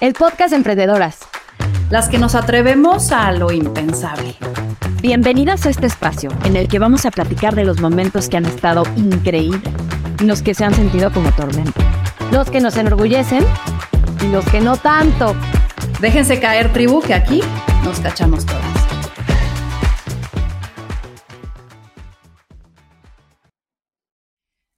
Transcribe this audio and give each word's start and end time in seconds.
el 0.00 0.12
podcast 0.12 0.50
de 0.50 0.56
Emprendedoras. 0.56 1.20
Las 1.88 2.08
que 2.08 2.18
nos 2.18 2.34
atrevemos 2.34 3.12
a 3.12 3.32
lo 3.32 3.50
impensable. 3.50 4.36
Bienvenidas 5.00 5.64
a 5.64 5.70
este 5.70 5.86
espacio 5.86 6.30
en 6.44 6.56
el 6.56 6.68
que 6.68 6.78
vamos 6.78 7.06
a 7.06 7.10
platicar 7.10 7.54
de 7.54 7.64
los 7.64 7.80
momentos 7.80 8.28
que 8.28 8.36
han 8.36 8.44
estado 8.44 8.82
increíbles 8.96 9.62
y 10.20 10.24
los 10.24 10.42
que 10.42 10.54
se 10.54 10.64
han 10.64 10.74
sentido 10.74 11.10
como 11.12 11.32
tormenta. 11.32 11.80
Los 12.30 12.50
que 12.50 12.60
nos 12.60 12.76
enorgullecen 12.76 13.44
y 14.22 14.28
los 14.28 14.44
que 14.46 14.60
no 14.60 14.76
tanto. 14.76 15.34
Déjense 16.00 16.40
caer, 16.40 16.72
tribu, 16.72 17.00
que 17.00 17.14
aquí 17.14 17.40
nos 17.84 18.00
cachamos 18.00 18.44
todas. 18.44 18.62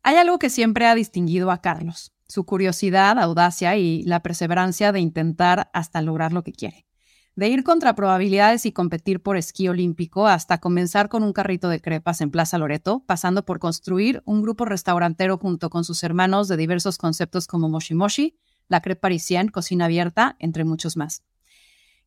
Hay 0.04 0.16
algo 0.16 0.38
que 0.38 0.48
siempre 0.48 0.86
ha 0.86 0.94
distinguido 0.94 1.50
a 1.50 1.60
Carlos, 1.60 2.12
su 2.28 2.44
curiosidad, 2.44 3.18
audacia 3.18 3.76
y 3.76 4.02
la 4.02 4.22
perseverancia 4.22 4.92
de 4.92 5.00
intentar 5.00 5.70
hasta 5.72 6.02
lograr 6.02 6.32
lo 6.32 6.44
que 6.44 6.52
quiere. 6.52 6.86
De 7.34 7.48
ir 7.48 7.64
contra 7.64 7.94
probabilidades 7.94 8.66
y 8.66 8.72
competir 8.72 9.22
por 9.22 9.36
esquí 9.36 9.68
olímpico 9.68 10.26
hasta 10.26 10.58
comenzar 10.58 11.08
con 11.08 11.22
un 11.22 11.32
carrito 11.32 11.68
de 11.68 11.80
crepas 11.80 12.20
en 12.20 12.30
Plaza 12.30 12.58
Loreto, 12.58 13.04
pasando 13.06 13.44
por 13.44 13.60
construir 13.60 14.22
un 14.24 14.42
grupo 14.42 14.64
restaurantero 14.64 15.38
junto 15.38 15.70
con 15.70 15.84
sus 15.84 16.02
hermanos 16.02 16.48
de 16.48 16.56
diversos 16.56 16.98
conceptos 16.98 17.46
como 17.46 17.68
Moshi 17.68 17.94
Moshi, 17.94 18.38
la 18.68 18.80
crepe 18.82 19.00
parisien, 19.00 19.48
cocina 19.48 19.86
abierta, 19.86 20.36
entre 20.40 20.64
muchos 20.64 20.96
más, 20.96 21.22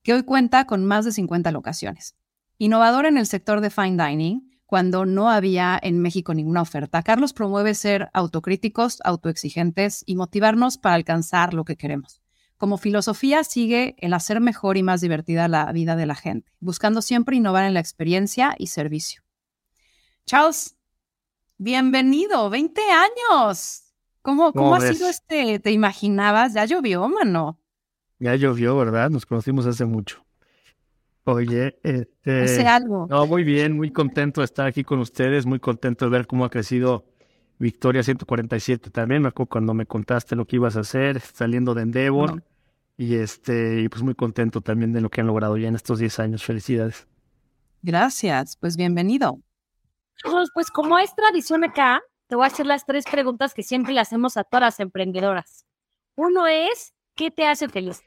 que 0.03 0.13
hoy 0.13 0.23
cuenta 0.23 0.65
con 0.65 0.85
más 0.85 1.05
de 1.05 1.13
50 1.13 1.51
locaciones. 1.51 2.15
Innovador 2.57 3.05
en 3.05 3.17
el 3.17 3.25
sector 3.25 3.61
de 3.61 3.71
fine 3.71 4.05
dining, 4.05 4.50
cuando 4.71 5.05
no 5.05 5.29
había 5.29 5.77
en 5.83 5.99
México 5.99 6.33
ninguna 6.33 6.61
oferta. 6.61 7.03
Carlos 7.03 7.33
promueve 7.33 7.73
ser 7.73 8.09
autocríticos, 8.13 9.01
autoexigentes 9.03 10.01
y 10.05 10.15
motivarnos 10.15 10.77
para 10.77 10.95
alcanzar 10.95 11.53
lo 11.53 11.65
que 11.65 11.75
queremos. 11.75 12.21
Como 12.55 12.77
filosofía 12.77 13.43
sigue 13.43 13.95
el 13.97 14.13
hacer 14.13 14.39
mejor 14.39 14.77
y 14.77 14.83
más 14.83 15.01
divertida 15.01 15.49
la 15.49 15.69
vida 15.73 15.97
de 15.97 16.05
la 16.05 16.15
gente, 16.15 16.53
buscando 16.61 17.01
siempre 17.01 17.35
innovar 17.35 17.65
en 17.65 17.73
la 17.73 17.81
experiencia 17.81 18.55
y 18.57 18.67
servicio. 18.67 19.23
Charles, 20.25 20.77
bienvenido, 21.57 22.49
20 22.49 22.81
años. 22.91 23.83
¿Cómo, 24.21 24.53
cómo, 24.53 24.75
ha 24.75 24.79
sido 24.79 25.09
este? 25.09 25.59
¿Te 25.59 25.71
imaginabas? 25.73 26.53
Ya 26.53 26.63
llovió, 26.63 27.09
mano. 27.09 27.59
Ya 28.19 28.35
llovió, 28.35 28.77
¿verdad? 28.77 29.09
Nos 29.09 29.25
conocimos 29.25 29.65
hace 29.65 29.83
mucho. 29.83 30.25
Oye, 31.23 31.79
este... 31.83 32.43
Hace 32.43 32.67
algo. 32.67 33.07
No, 33.09 33.27
muy 33.27 33.43
bien, 33.43 33.75
muy 33.75 33.91
contento 33.91 34.41
de 34.41 34.45
estar 34.45 34.67
aquí 34.67 34.83
con 34.83 34.99
ustedes, 34.99 35.45
muy 35.45 35.59
contento 35.59 36.05
de 36.05 36.11
ver 36.11 36.27
cómo 36.27 36.45
ha 36.45 36.49
crecido 36.49 37.05
Victoria 37.59 38.01
147 38.01 38.89
también. 38.89 39.21
Me 39.21 39.27
acuerdo 39.27 39.49
cuando 39.49 39.73
me 39.73 39.85
contaste 39.85 40.35
lo 40.35 40.45
que 40.45 40.55
ibas 40.55 40.77
a 40.77 40.81
hacer, 40.81 41.19
saliendo 41.19 41.73
de 41.73 41.83
Endeavor. 41.83 42.43
Y 42.97 43.15
este, 43.15 43.81
y 43.81 43.89
pues 43.89 44.03
muy 44.03 44.15
contento 44.15 44.61
también 44.61 44.93
de 44.93 45.01
lo 45.01 45.09
que 45.09 45.21
han 45.21 45.27
logrado 45.27 45.57
ya 45.57 45.67
en 45.67 45.75
estos 45.75 45.99
10 45.99 46.19
años. 46.19 46.43
Felicidades. 46.43 47.07
Gracias, 47.81 48.57
pues 48.57 48.77
bienvenido. 48.77 49.39
Pues 50.53 50.69
como 50.69 50.99
es 50.99 51.15
tradición 51.15 51.63
acá, 51.63 52.01
te 52.27 52.35
voy 52.35 52.43
a 52.43 52.47
hacer 52.47 52.65
las 52.65 52.85
tres 52.85 53.05
preguntas 53.09 53.53
que 53.53 53.63
siempre 53.63 53.93
le 53.93 53.99
hacemos 53.99 54.37
a 54.37 54.43
todas 54.43 54.61
las 54.61 54.79
emprendedoras. 54.79 55.65
Uno 56.15 56.45
es, 56.47 56.93
¿qué 57.15 57.31
te 57.31 57.47
hace 57.47 57.69
feliz? 57.69 58.01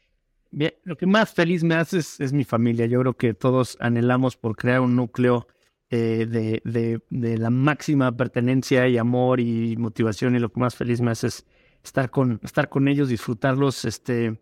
Lo 0.85 0.97
que 0.97 1.07
más 1.07 1.33
feliz 1.33 1.65
me 1.65 1.75
hace 1.75 1.99
es, 1.99 2.33
mi 2.33 2.45
familia. 2.45 2.87
Yo 2.87 3.01
creo 3.01 3.17
que 3.17 3.35
todos 3.35 3.77
anhelamos 3.81 4.37
por 4.37 4.55
crear 4.55 4.81
un 4.81 4.95
núcleo 4.95 5.49
eh, 5.91 6.27
de, 6.29 6.63
de, 6.65 7.01
de, 7.11 7.39
la 7.39 7.51
máxima 7.51 8.13
pertenencia 8.17 8.87
y 8.87 8.97
amor 8.97 9.41
y 9.41 9.77
motivación. 9.77 10.37
Y 10.37 10.39
lo 10.39 10.51
que 10.51 10.61
más 10.61 10.77
feliz 10.77 11.01
me 11.01 11.11
hace 11.11 11.27
es 11.27 11.47
estar 11.83 12.11
con, 12.11 12.41
estar 12.45 12.69
con 12.69 12.87
ellos, 12.87 13.09
disfrutarlos. 13.09 13.85
Este, 13.85 14.41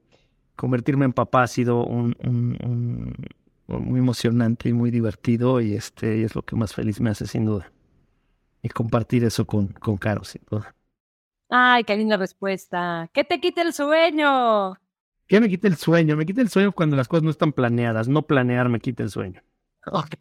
convertirme 0.54 1.06
en 1.06 1.14
papá 1.14 1.44
ha 1.44 1.46
sido 1.46 1.84
un, 1.84 2.14
muy 3.66 3.98
emocionante 3.98 4.68
y 4.68 4.74
muy 4.74 4.90
divertido. 4.90 5.62
Y 5.62 5.74
este 5.74 6.24
es 6.24 6.34
lo 6.34 6.42
que 6.42 6.56
más 6.56 6.74
feliz 6.74 7.00
me 7.00 7.08
hace, 7.08 7.26
sin 7.26 7.46
duda. 7.46 7.72
Y 8.62 8.68
compartir 8.68 9.24
eso 9.24 9.46
con, 9.46 9.68
con 9.68 9.96
Caro, 9.96 10.24
sin 10.24 10.42
duda. 10.50 10.74
Ay, 11.48 11.84
qué 11.84 11.96
linda 11.96 12.18
respuesta. 12.18 13.08
¿Qué 13.14 13.24
te 13.24 13.40
quita 13.40 13.62
el 13.62 13.72
sueño? 13.72 14.74
¿Qué 15.32 15.40
me 15.40 15.48
quita 15.48 15.66
el 15.66 15.78
sueño? 15.78 16.14
Me 16.14 16.26
quita 16.26 16.42
el 16.42 16.50
sueño 16.50 16.72
cuando 16.72 16.94
las 16.94 17.08
cosas 17.08 17.22
no 17.22 17.30
están 17.30 17.54
planeadas. 17.54 18.06
No 18.06 18.20
planear 18.20 18.68
me 18.68 18.80
quita 18.80 19.02
el 19.02 19.08
sueño. 19.08 19.42
Ok. 19.86 20.14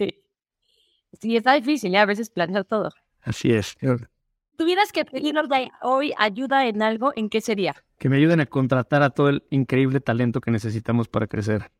Sí, 1.19 1.35
está 1.35 1.51
difícil, 1.51 1.93
¿eh? 1.93 1.97
a 1.97 2.05
veces 2.05 2.29
planear 2.29 2.63
todo. 2.63 2.91
Así 3.19 3.51
es. 3.51 3.75
¿Tuvieras 4.55 4.93
que 4.93 5.03
pedirnos 5.03 5.49
hoy 5.81 6.13
ayuda 6.17 6.65
en 6.65 6.81
algo? 6.81 7.11
¿En 7.17 7.27
qué 7.27 7.41
sería? 7.41 7.75
Que 7.97 8.07
me 8.07 8.15
ayuden 8.15 8.39
a 8.39 8.45
contratar 8.45 9.03
a 9.03 9.09
todo 9.09 9.27
el 9.27 9.43
increíble 9.49 9.99
talento 9.99 10.39
que 10.39 10.49
necesitamos 10.49 11.09
para 11.09 11.27
crecer. 11.27 11.73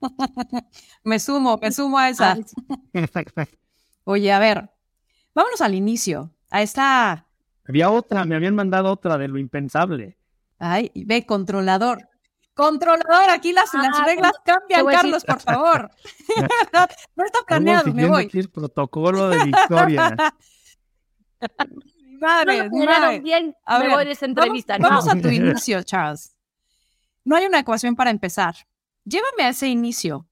me 1.04 1.18
sumo, 1.18 1.58
me 1.60 1.70
sumo 1.70 1.98
a 1.98 2.08
esa. 2.08 2.38
Oye, 4.04 4.32
a 4.32 4.38
ver, 4.38 4.70
vámonos 5.34 5.60
al 5.60 5.74
inicio, 5.74 6.32
a 6.48 6.62
esta... 6.62 7.26
Había 7.66 7.90
otra, 7.90 8.24
me 8.24 8.34
habían 8.34 8.54
mandado 8.54 8.90
otra 8.90 9.18
de 9.18 9.28
lo 9.28 9.36
impensable. 9.36 10.16
Ay, 10.58 10.90
ve, 10.94 11.26
controlador. 11.26 12.07
Controlador, 12.58 13.30
aquí 13.30 13.52
las, 13.52 13.72
las 13.72 14.00
ah, 14.00 14.04
reglas 14.04 14.32
cambian, 14.44 14.84
Carlos, 14.84 15.24
por 15.24 15.38
favor. 15.38 15.90
no 17.14 17.24
está 17.24 17.38
planeado, 17.46 17.94
me 17.94 18.04
voy. 18.08 18.28
El 18.32 18.50
protocolo 18.50 19.28
de 19.28 19.44
victoria. 19.44 20.16
madre, 22.20 22.68
no 22.68 22.84
madre. 22.84 23.20
Bien, 23.20 23.54
a 23.64 23.78
me 23.78 23.84
ver, 23.84 23.94
voy 23.94 24.04
de 24.06 24.10
esa 24.10 24.26
entrevista. 24.26 24.76
Vamos, 24.76 25.06
vamos 25.06 25.08
a 25.08 25.22
tu 25.22 25.28
inicio, 25.32 25.84
Charles. 25.84 26.34
No 27.22 27.36
hay 27.36 27.46
una 27.46 27.60
ecuación 27.60 27.94
para 27.94 28.10
empezar. 28.10 28.56
Llévame 29.04 29.44
a 29.44 29.50
ese 29.50 29.68
inicio. 29.68 30.26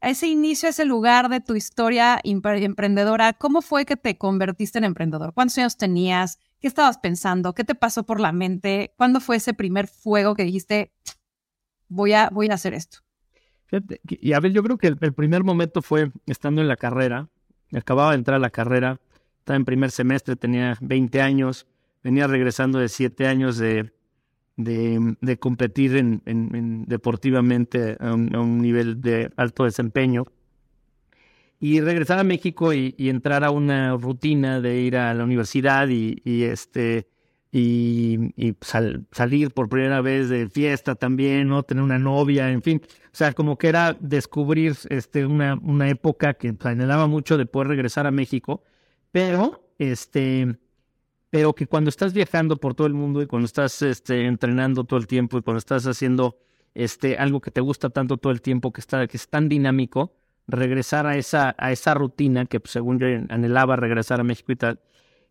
A 0.00 0.10
ese 0.10 0.26
inicio, 0.26 0.66
a 0.66 0.70
ese 0.70 0.84
lugar 0.84 1.28
de 1.28 1.38
tu 1.38 1.54
historia 1.54 2.18
emprendedora. 2.24 3.34
¿Cómo 3.34 3.62
fue 3.62 3.84
que 3.84 3.96
te 3.96 4.18
convertiste 4.18 4.78
en 4.78 4.84
emprendedor? 4.84 5.32
¿Cuántos 5.32 5.58
años 5.58 5.76
tenías? 5.76 6.40
¿Qué 6.58 6.66
estabas 6.66 6.98
pensando? 6.98 7.54
¿Qué 7.54 7.62
te 7.62 7.76
pasó 7.76 8.02
por 8.02 8.18
la 8.18 8.32
mente? 8.32 8.92
¿Cuándo 8.96 9.20
fue 9.20 9.36
ese 9.36 9.54
primer 9.54 9.86
fuego 9.86 10.34
que 10.34 10.42
dijiste, 10.42 10.92
voy 11.92 12.12
a, 12.12 12.30
voy 12.30 12.48
a 12.48 12.54
hacer 12.54 12.74
esto. 12.74 12.98
Y 14.06 14.32
a 14.32 14.40
ver, 14.40 14.52
yo 14.52 14.62
creo 14.62 14.76
que 14.76 14.88
el, 14.88 14.96
primer 14.96 15.44
momento 15.44 15.80
fue 15.80 16.10
estando 16.26 16.60
en 16.60 16.68
la 16.68 16.76
carrera, 16.76 17.28
acababa 17.72 18.10
de 18.10 18.16
entrar 18.16 18.36
a 18.36 18.38
la 18.38 18.50
carrera, 18.50 19.00
estaba 19.38 19.56
en 19.56 19.64
primer 19.64 19.90
semestre, 19.90 20.36
tenía 20.36 20.76
20 20.80 21.22
años, 21.22 21.66
venía 22.02 22.26
regresando 22.26 22.78
de 22.78 22.90
7 22.90 23.26
años 23.26 23.56
de, 23.56 23.92
de, 24.56 25.38
competir 25.38 25.96
en, 25.96 26.84
deportivamente 26.86 27.96
a 27.98 28.12
un, 28.12 28.58
nivel 28.60 29.00
de 29.00 29.30
alto 29.36 29.64
desempeño. 29.64 30.26
Y 31.58 31.80
regresar 31.80 32.18
a 32.18 32.24
México 32.24 32.74
y, 32.74 32.94
entrar 32.98 33.42
a 33.42 33.50
una 33.50 33.96
rutina 33.96 34.60
de 34.60 34.80
ir 34.80 34.98
a 34.98 35.14
la 35.14 35.24
universidad 35.24 35.88
y, 35.88 36.20
y 36.24 36.42
este, 36.42 37.08
y, 37.54 38.56
salir 39.10 39.50
por 39.50 39.68
primera 39.68 40.00
vez 40.00 40.30
de 40.30 40.48
fiesta 40.48 40.94
también, 40.94 41.48
¿no? 41.48 41.62
Tener 41.62 41.84
una 41.84 41.98
novia, 41.98 42.50
en 42.50 42.62
fin. 42.62 42.80
O 43.06 43.10
sea, 43.12 43.34
como 43.34 43.58
que 43.58 43.68
era 43.68 43.94
descubrir 44.00 44.74
este, 44.88 45.26
una, 45.26 45.58
una 45.62 45.88
época 45.90 46.32
que 46.34 46.54
anhelaba 46.64 47.06
mucho 47.06 47.36
de 47.36 47.44
poder 47.44 47.68
regresar 47.68 48.06
a 48.06 48.10
México, 48.10 48.62
pero, 49.10 49.68
este, 49.78 50.56
pero 51.28 51.54
que 51.54 51.66
cuando 51.66 51.90
estás 51.90 52.14
viajando 52.14 52.56
por 52.56 52.74
todo 52.74 52.86
el 52.86 52.94
mundo 52.94 53.20
y 53.20 53.26
cuando 53.26 53.46
estás 53.46 53.82
este, 53.82 54.24
entrenando 54.26 54.84
todo 54.84 54.98
el 54.98 55.06
tiempo 55.06 55.36
y 55.36 55.42
cuando 55.42 55.58
estás 55.58 55.86
haciendo 55.86 56.38
este, 56.74 57.18
algo 57.18 57.42
que 57.42 57.50
te 57.50 57.60
gusta 57.60 57.90
tanto 57.90 58.16
todo 58.16 58.32
el 58.32 58.40
tiempo, 58.40 58.72
que, 58.72 58.80
está, 58.80 59.06
que 59.06 59.18
es 59.18 59.28
tan 59.28 59.50
dinámico, 59.50 60.14
regresar 60.46 61.06
a 61.06 61.16
esa, 61.18 61.54
a 61.58 61.70
esa 61.70 61.92
rutina 61.92 62.46
que 62.46 62.60
pues, 62.60 62.72
según 62.72 62.98
yo 62.98 63.06
anhelaba 63.28 63.76
regresar 63.76 64.20
a 64.20 64.24
México 64.24 64.52
y 64.52 64.56
tal, 64.56 64.80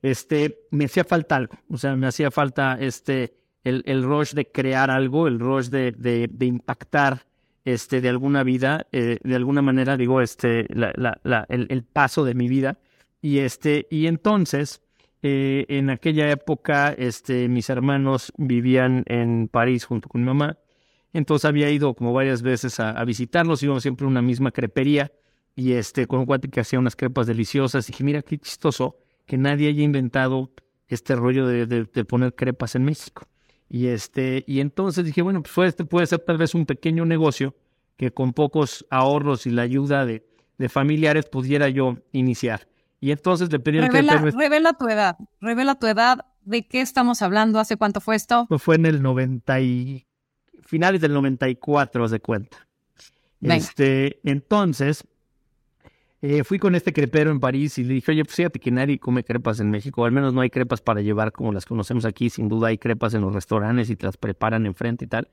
este, 0.02 0.66
me 0.72 0.86
hacía 0.86 1.04
falta 1.04 1.36
algo, 1.36 1.58
o 1.70 1.78
sea, 1.78 1.96
me 1.96 2.08
hacía 2.08 2.32
falta 2.32 2.78
este, 2.80 3.36
el, 3.64 3.84
el 3.86 4.04
rush 4.04 4.34
de 4.34 4.48
crear 4.48 4.90
algo, 4.90 5.28
el 5.28 5.40
rush 5.40 5.68
de, 5.68 5.92
de, 5.92 6.46
impactar 6.46 7.26
este, 7.66 8.02
de 8.02 8.10
alguna 8.10 8.44
vida, 8.44 8.88
eh, 8.92 9.20
de 9.24 9.36
alguna 9.36 9.62
manera, 9.62 9.98
digo, 9.98 10.22
este, 10.22 10.66
la, 10.70 10.94
la, 11.24 11.46
el, 11.50 11.84
paso 11.84 12.26
de 12.26 12.34
mi 12.34 12.48
vida. 12.48 12.80
Y, 13.22 13.40
este, 13.40 13.88
y 13.92 14.08
entonces, 14.08 14.82
eh, 15.22 15.66
en 15.70 15.92
aquella 15.92 16.32
época, 16.32 16.94
este, 16.98 17.48
mis 17.48 17.70
hermanos 17.70 18.34
vivían 18.38 19.04
en 19.08 19.48
París 19.48 19.86
junto 19.86 20.10
con 20.10 20.22
mi 20.22 20.28
mamá. 20.28 20.58
Entonces 21.14 21.46
había 21.46 21.70
ido 21.70 21.94
como 21.94 22.14
varias 22.14 22.42
veces 22.42 22.80
a, 22.80 22.92
a 22.92 23.06
visitarlos, 23.06 23.62
íbamos 23.62 23.84
siempre 23.84 24.06
a 24.06 24.10
una 24.10 24.22
misma 24.22 24.52
crepería 24.52 25.12
y 25.56 25.74
este, 25.74 26.08
con 26.08 26.20
un 26.22 26.26
cuate 26.26 26.48
que 26.48 26.62
hacía 26.62 26.80
unas 26.80 26.96
crepas 26.96 27.28
deliciosas. 27.28 27.88
Y 27.88 27.92
dije, 27.92 28.04
mira 28.04 28.22
qué 28.24 28.40
chistoso 28.40 28.98
que 29.32 29.38
nadie 29.38 29.70
haya 29.70 29.82
inventado 29.82 30.52
este 30.90 31.16
rollo 31.16 31.48
de, 31.48 31.86
poner 32.04 32.36
crepas 32.36 32.76
en 32.76 32.84
México. 32.84 33.30
Y, 33.70 33.88
este, 33.88 34.44
y 34.46 34.60
entonces 34.60 35.06
dije, 35.06 35.22
bueno, 35.22 35.42
pues 35.42 35.70
este 35.70 35.86
puede 35.86 36.06
ser 36.06 36.20
tal 36.20 36.38
vez 36.38 36.54
un 36.54 36.66
pequeño 36.66 37.06
negocio 37.06 37.56
que 37.96 38.12
con 38.12 38.34
pocos 38.34 38.86
ahorros 38.90 39.48
y 39.48 39.52
la 39.52 39.62
ayuda 39.62 40.06
de, 40.06 40.28
de 40.58 40.68
familiares 40.68 41.30
pudiera 41.30 41.70
yo 41.70 42.00
iniciar. 42.12 42.68
Y 43.00 43.12
entonces 43.12 43.50
le 43.54 43.60
pedí 43.60 43.80
revela, 43.80 44.18
revela 44.18 44.74
tu 44.74 44.90
edad, 44.90 45.16
revela 45.40 45.76
tu 45.76 45.88
edad, 45.88 46.26
¿de 46.44 46.68
qué 46.68 46.82
estamos 46.82 47.22
hablando? 47.22 47.58
¿Hace 47.58 47.78
cuánto 47.78 48.02
fue 48.02 48.18
esto? 48.18 48.48
Pues 48.50 48.62
fue 48.62 48.76
en 48.76 48.86
el 48.86 49.02
90 49.02 49.62
y 49.62 50.08
finales 50.60 51.00
del 51.00 51.14
94, 51.14 52.10
de 52.10 52.20
cuenta. 52.20 52.68
Este, 53.40 54.20
entonces, 54.26 55.06
eh, 56.22 56.44
fui 56.44 56.60
con 56.60 56.76
este 56.76 56.94
crepero 56.94 57.32
en 57.32 57.40
París 57.40 57.78
y 57.80 57.84
le 57.84 57.96
dije, 57.96 58.12
oye, 58.12 58.24
pues 58.24 58.36
fíjate 58.36 58.60
que 58.60 58.70
nadie 58.70 59.00
come 59.00 59.24
crepas 59.24 59.60
en 59.60 59.72
México, 59.72 60.06
al 60.06 60.12
menos 60.12 60.34
no 60.34 60.42
hay 60.42 60.52
crepas 60.52 60.82
para 60.82 61.02
llevar 61.02 61.32
como 61.32 61.52
las 61.52 61.66
conocemos 61.66 62.06
aquí, 62.06 62.30
sin 62.30 62.48
duda 62.48 62.68
hay 62.68 62.78
crepas 62.78 63.14
en 63.16 63.22
los 63.22 63.34
restaurantes 63.34 63.90
y 63.90 63.98
las 64.00 64.18
preparan 64.18 64.66
enfrente 64.68 65.06
y 65.06 65.08
tal, 65.08 65.30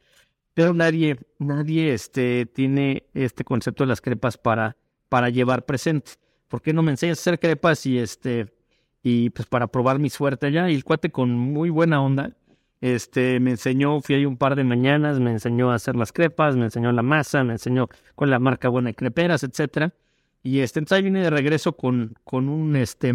pero 0.54 0.72
nadie, 0.72 1.18
nadie 1.38 1.92
este, 1.92 2.46
tiene 2.46 3.04
este 3.14 3.44
concepto 3.44 3.84
de 3.84 3.88
las 3.88 4.00
crepas 4.00 4.38
para, 4.38 4.76
para 5.08 5.28
llevar 5.28 5.66
presente. 5.66 6.12
¿Por 6.48 6.62
qué 6.62 6.72
no 6.72 6.82
me 6.82 6.90
enseñas 6.90 7.18
a 7.18 7.20
hacer 7.20 7.38
crepas 7.38 7.84
y 7.84 7.98
este, 7.98 8.48
y 9.02 9.30
pues 9.30 9.46
para 9.46 9.66
probar 9.66 9.98
mi 9.98 10.08
suerte 10.08 10.46
allá? 10.46 10.70
Y 10.70 10.74
el 10.74 10.84
cuate 10.84 11.10
con 11.10 11.30
muy 11.32 11.68
buena 11.68 12.02
onda, 12.02 12.32
este, 12.80 13.40
me 13.40 13.50
enseñó, 13.50 14.00
fui 14.00 14.14
ahí 14.14 14.24
un 14.24 14.38
par 14.38 14.56
de 14.56 14.64
mañanas, 14.64 15.20
me 15.20 15.32
enseñó 15.32 15.70
a 15.70 15.74
hacer 15.74 15.96
las 15.96 16.12
crepas, 16.12 16.56
me 16.56 16.64
enseñó 16.64 16.92
la 16.92 17.02
masa, 17.02 17.44
me 17.44 17.52
enseñó 17.52 17.88
con 18.14 18.30
la 18.30 18.38
marca 18.38 18.68
buena 18.68 18.88
de 18.88 18.94
creperas, 18.94 19.42
etcétera. 19.42 19.92
Y 20.42 20.60
este, 20.60 20.78
entonces 20.78 20.98
ahí 20.98 21.02
vine 21.02 21.22
de 21.22 21.30
regreso 21.30 21.76
con, 21.76 22.14
con 22.24 22.48
un, 22.48 22.76
este, 22.76 23.12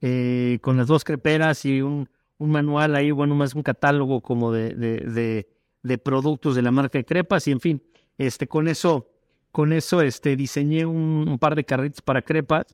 eh, 0.00 0.58
con 0.62 0.76
las 0.76 0.86
dos 0.86 1.04
creperas 1.04 1.64
y 1.64 1.82
un, 1.82 2.08
un, 2.38 2.50
manual 2.50 2.94
ahí, 2.94 3.10
bueno, 3.10 3.34
más 3.34 3.54
un 3.54 3.62
catálogo 3.62 4.20
como 4.20 4.52
de, 4.52 4.74
de, 4.74 5.48
de, 5.82 5.98
productos 5.98 6.54
de 6.54 6.62
la 6.62 6.70
marca 6.70 6.98
de 6.98 7.04
crepas 7.04 7.46
y 7.48 7.52
en 7.52 7.60
fin, 7.60 7.82
este, 8.18 8.46
con 8.46 8.68
eso, 8.68 9.08
con 9.50 9.72
eso, 9.72 10.00
este, 10.02 10.36
diseñé 10.36 10.86
un, 10.86 11.38
par 11.38 11.56
de 11.56 11.64
carritos 11.64 12.00
para 12.02 12.22
crepas 12.22 12.66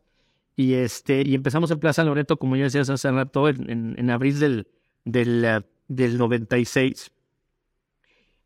y 0.57 0.75
este, 0.75 1.23
y 1.27 1.35
empezamos 1.35 1.71
en 1.71 1.79
Plaza 1.79 2.05
Loreto, 2.05 2.37
como 2.37 2.57
ya 2.57 2.65
decías 2.65 2.91
hace 2.91 3.11
rato, 3.11 3.49
en, 3.49 3.95
en, 3.99 4.11
abril 4.11 4.39
del, 4.39 4.69
del, 5.05 5.45
uh, 5.45 5.65
del 5.89 6.19
96. 6.19 7.11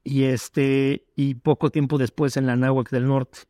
Y 0.04 0.24
este, 0.24 1.06
y 1.14 1.34
poco 1.34 1.70
tiempo 1.70 1.96
después 1.96 2.36
en 2.36 2.46
la 2.46 2.56
Náhuac 2.56 2.90
del 2.90 3.06
Norte. 3.06 3.40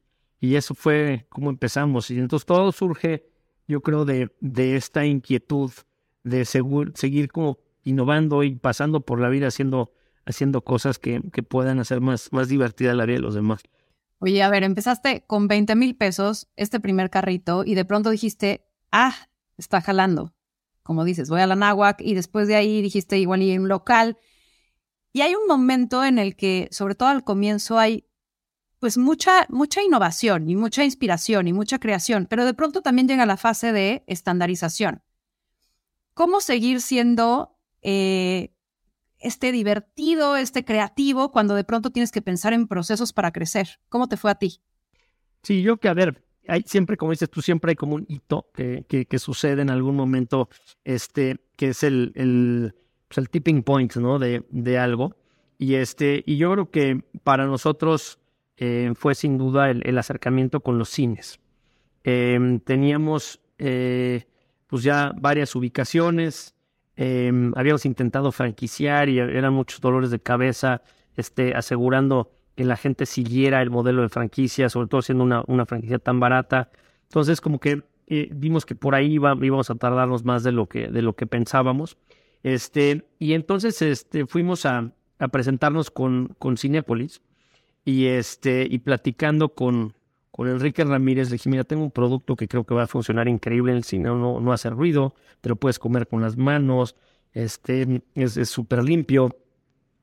Y 0.43 0.57
eso 0.57 0.75
fue 0.75 1.25
como 1.29 1.51
empezamos. 1.51 2.11
Y 2.11 2.19
entonces 2.19 2.45
todo 2.45 2.73
surge, 2.73 3.25
yo 3.69 3.81
creo, 3.81 4.05
de, 4.05 4.35
de 4.41 4.75
esta 4.75 5.07
inquietud 5.07 5.71
de 6.25 6.45
seguir 6.45 7.31
como 7.31 7.61
innovando 7.85 8.43
y 8.43 8.57
pasando 8.57 9.03
por 9.03 9.21
la 9.21 9.29
vida 9.29 9.47
haciendo, 9.47 9.93
haciendo 10.27 10.65
cosas 10.65 10.99
que, 10.99 11.23
que 11.33 11.45
puedan 11.45 11.79
hacer 11.79 12.01
más, 12.01 12.33
más 12.33 12.49
divertida 12.49 12.93
la 12.93 13.07
vida 13.07 13.19
de 13.19 13.23
los 13.23 13.37
demás. 13.37 13.63
Oye, 14.19 14.43
a 14.43 14.51
ver, 14.51 14.65
empezaste 14.65 15.23
con 15.29 15.47
20 15.47 15.77
mil 15.77 15.95
pesos 15.95 16.49
este 16.57 16.81
primer 16.81 17.09
carrito 17.09 17.63
y 17.65 17.77
de 17.77 17.85
pronto 17.85 18.11
dijiste, 18.11 18.67
ah, 18.91 19.15
está 19.57 19.81
jalando. 19.81 20.35
Como 20.83 21.05
dices, 21.05 21.31
voy 21.31 21.41
a 21.41 21.47
la 21.47 21.55
náhuac 21.55 22.01
y 22.01 22.15
después 22.15 22.49
de 22.49 22.57
ahí 22.57 22.83
dijiste 22.83 23.17
igual 23.17 23.43
y 23.43 23.53
en 23.53 23.63
un 23.63 23.69
local. 23.69 24.19
Y 25.13 25.21
hay 25.21 25.37
un 25.37 25.47
momento 25.47 26.05
en 26.05 26.19
el 26.19 26.35
que, 26.35 26.67
sobre 26.73 26.97
todo 26.97 27.11
al 27.11 27.23
comienzo, 27.23 27.79
hay 27.79 28.09
pues 28.83 28.99
mucha, 28.99 29.47
mucha 29.49 29.81
innovación 29.81 30.51
y 30.51 30.57
mucha 30.57 30.83
inspiración 30.83 31.47
y 31.47 31.53
mucha 31.53 31.79
creación, 31.79 32.27
pero 32.29 32.45
de 32.45 32.53
pronto 32.53 32.83
también 32.83 33.07
llega 33.07 33.25
la 33.27 33.37
fase 33.37 33.71
de 33.71 34.03
estandarización. 34.09 35.03
¿Cómo 36.15 36.41
seguir 36.41 36.81
siendo 36.81 37.57
eh, 37.83 38.53
este 39.21 39.53
divertido, 39.53 40.35
este 40.35 40.65
creativo, 40.65 41.31
cuando 41.31 41.55
de 41.55 41.63
pronto 41.63 41.91
tienes 41.91 42.11
que 42.11 42.23
pensar 42.23 42.55
en 42.55 42.67
procesos 42.67 43.13
para 43.13 43.31
crecer? 43.31 43.79
¿Cómo 43.89 44.09
te 44.09 44.17
fue 44.17 44.33
a 44.33 44.35
ti? 44.35 44.61
Sí, 45.45 45.63
yo 45.63 45.77
que, 45.77 45.87
a 45.87 45.95
ver, 45.95 46.25
hay 46.49 46.65
siempre, 46.67 46.97
como 46.97 47.13
dices 47.13 47.31
tú, 47.31 47.41
siempre 47.41 47.71
hay 47.71 47.77
como 47.77 47.95
un 47.95 48.05
hito 48.09 48.49
que, 48.53 48.85
que, 48.89 49.19
sucede 49.21 49.63
en 49.63 49.71
algún 49.71 49.95
momento, 49.95 50.49
este, 50.83 51.39
que 51.55 51.69
es 51.69 51.85
el, 51.85 52.11
el, 52.17 52.75
pues 53.07 53.19
el 53.19 53.31
tipping 53.31 53.63
point, 53.63 53.95
¿no? 53.95 54.19
De, 54.19 54.45
de 54.51 54.77
algo. 54.77 55.15
Y 55.57 55.77
este, 55.77 56.25
y 56.27 56.37
yo 56.37 56.51
creo 56.51 56.71
que 56.73 57.05
para 57.23 57.47
nosotros, 57.47 58.19
eh, 58.65 58.93
fue 58.95 59.17
sin 59.17 59.39
duda 59.39 59.71
el, 59.71 59.99
acercamiento 59.99 60.61
con 60.61 60.79
los 60.79 60.89
cines. 60.89 61.41
Em, 62.05 62.61
teníamos 62.61 63.41
eh, 63.59 64.29
pues 64.69 64.85
ya 64.85 65.13
varias 65.21 65.57
ubicaciones, 65.57 66.55
em, 66.95 67.53
habíamos 67.57 67.85
intentado 67.87 68.31
franquiciar 68.31 69.09
y 69.09 69.19
eran 69.19 69.53
muchos 69.53 69.81
dolores 69.81 70.13
de 70.13 70.21
cabeza, 70.21 70.83
este, 71.17 71.57
asegurando 71.57 72.31
que 72.55 72.63
la 72.63 72.77
gente 72.77 73.05
siguiera 73.05 73.63
el 73.63 73.71
modelo 73.71 74.03
de 74.03 74.09
franquicia, 74.09 74.69
sobre 74.69 74.87
todo 74.87 75.03
siendo 75.03 75.25
una, 75.25 75.43
una 75.49 75.67
franquicia 75.67 75.99
tan 75.99 76.21
barata. 76.21 76.71
Entonces, 77.09 77.41
como 77.41 77.59
que 77.59 77.83
eh, 78.07 78.29
vimos 78.33 78.65
que 78.65 78.77
por 78.77 78.95
ahí 78.95 79.15
iba, 79.15 79.37
íbamos 79.43 79.71
a 79.71 79.75
tardarnos 79.75 80.25
más 80.25 80.45
de 80.45 80.53
lo 80.53 80.69
que, 80.69 80.87
de 80.87 81.03
lo 81.03 81.17
que 81.17 81.27
pensábamos. 81.27 81.99
Este, 82.45 83.09
y 83.19 83.33
entonces 83.33 83.83
este, 83.83 84.25
fuimos 84.25 84.67
a, 84.67 84.93
a 85.19 85.27
presentarnos 85.27 85.91
con, 85.91 86.37
con 86.39 86.57
Cinépolis 86.57 87.23
y 87.85 88.07
este, 88.07 88.67
y 88.69 88.79
platicando 88.79 89.51
con, 89.55 89.95
con 90.31 90.49
Enrique 90.49 90.85
Ramírez, 90.85 91.31
le 91.31 91.35
dije, 91.35 91.51
mira, 91.51 91.65
tengo 91.65 91.83
un 91.83 91.91
producto 91.91 92.37
que 92.37 92.49
creo 92.49 92.65
que 92.65 92.75
va 92.75 92.85
a 92.85 92.87
funcionar 92.87 93.29
increíble 93.29 93.73
en 93.73 93.79
el 93.79 93.85
cine, 93.85 94.05
no, 94.05 94.41
no 94.41 94.53
hace 94.53 94.71
ruido, 94.71 95.15
te 95.41 95.49
lo 95.49 95.57
puedes 95.57 95.79
comer 95.79 96.07
con 96.07 96.23
las 96.23 96.37
manos, 96.37 96.97
este, 97.33 98.03
es 98.15 98.49
súper 98.49 98.85
limpio, 98.85 99.37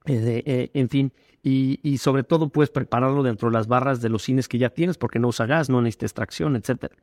eh, 0.05 0.43
eh, 0.45 0.71
en 0.73 0.89
fin, 0.89 1.13
y, 1.41 1.79
y, 1.83 1.99
sobre 1.99 2.23
todo 2.23 2.49
puedes 2.49 2.69
prepararlo 2.69 3.23
dentro 3.23 3.49
de 3.49 3.53
las 3.53 3.67
barras 3.67 4.01
de 4.01 4.09
los 4.09 4.23
cines 4.23 4.47
que 4.47 4.57
ya 4.57 4.69
tienes, 4.69 4.97
porque 4.97 5.19
no 5.19 5.29
usa 5.29 5.45
gas, 5.45 5.69
no 5.69 5.81
necesita 5.81 6.05
extracción, 6.05 6.55
etcétera. 6.55 6.95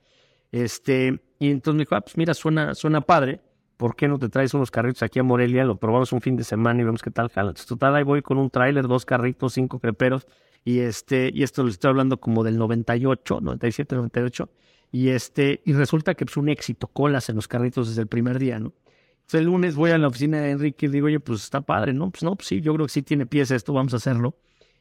Este, 0.53 1.21
y 1.39 1.51
entonces 1.51 1.77
me 1.77 1.83
dijo, 1.83 1.95
ah, 1.95 2.01
pues 2.01 2.17
mira, 2.17 2.35
suena, 2.35 2.75
suena 2.75 3.01
padre, 3.01 3.41
¿por 3.77 3.97
qué 3.97 4.09
no 4.09 4.19
te 4.19 4.29
traes 4.29 4.55
unos 4.55 4.71
carritos 4.71 5.03
aquí 5.03 5.19
a 5.19 5.23
Morelia? 5.23 5.65
Lo 5.65 5.77
probamos 5.77 6.13
un 6.13 6.21
fin 6.21 6.37
de 6.37 6.45
semana 6.45 6.81
y 6.81 6.85
vemos 6.85 7.03
qué 7.03 7.11
tal 7.11 7.29
jala. 7.29 7.51
Entonces, 7.51 7.67
total, 7.67 7.95
ahí 7.97 8.05
voy 8.05 8.23
con 8.23 8.39
un 8.39 8.51
tráiler, 8.51 8.87
dos 8.87 9.05
carritos, 9.05 9.55
cinco 9.55 9.79
creperos, 9.79 10.27
y 10.67 10.81
este, 10.81 11.31
y 11.33 11.45
esto 11.45 11.63
lo 11.63 11.69
estoy 11.69 11.91
hablando 11.91 12.19
como 12.19 12.43
del 12.43 12.59
98, 12.59 13.39
97, 13.41 13.95
98. 13.95 14.51
Y 14.91 15.11
este, 15.11 15.63
y 15.65 15.73
resulta 15.75 16.17
que 16.17 16.25
es 16.25 16.27
pues, 16.27 16.37
un 16.39 16.49
éxito, 16.49 16.89
colas 16.89 17.29
en 17.29 17.37
los 17.37 17.47
carritos 17.47 17.89
desde 17.89 18.03
el 18.03 18.09
primer 18.09 18.41
día, 18.41 18.59
¿no? 18.59 18.75
Entonces 19.13 19.41
el 19.43 19.47
lunes 19.47 19.77
voy 19.77 19.93
a 19.93 19.99
la 19.99 20.09
oficina 20.09 20.41
de 20.41 20.51
Enrique 20.51 20.87
y 20.87 20.89
digo, 20.89 21.07
oye, 21.07 21.21
pues 21.21 21.45
está 21.45 21.61
padre, 21.61 21.93
¿no? 21.93 22.11
Pues 22.11 22.25
no, 22.25 22.35
pues 22.35 22.49
sí, 22.49 22.61
yo 22.61 22.75
creo 22.75 22.87
que 22.87 22.93
sí 22.93 23.03
tiene 23.03 23.27
pies 23.27 23.53
esto, 23.53 23.73
vamos 23.73 23.95
a 23.95 23.99
hacerlo. 23.99 24.41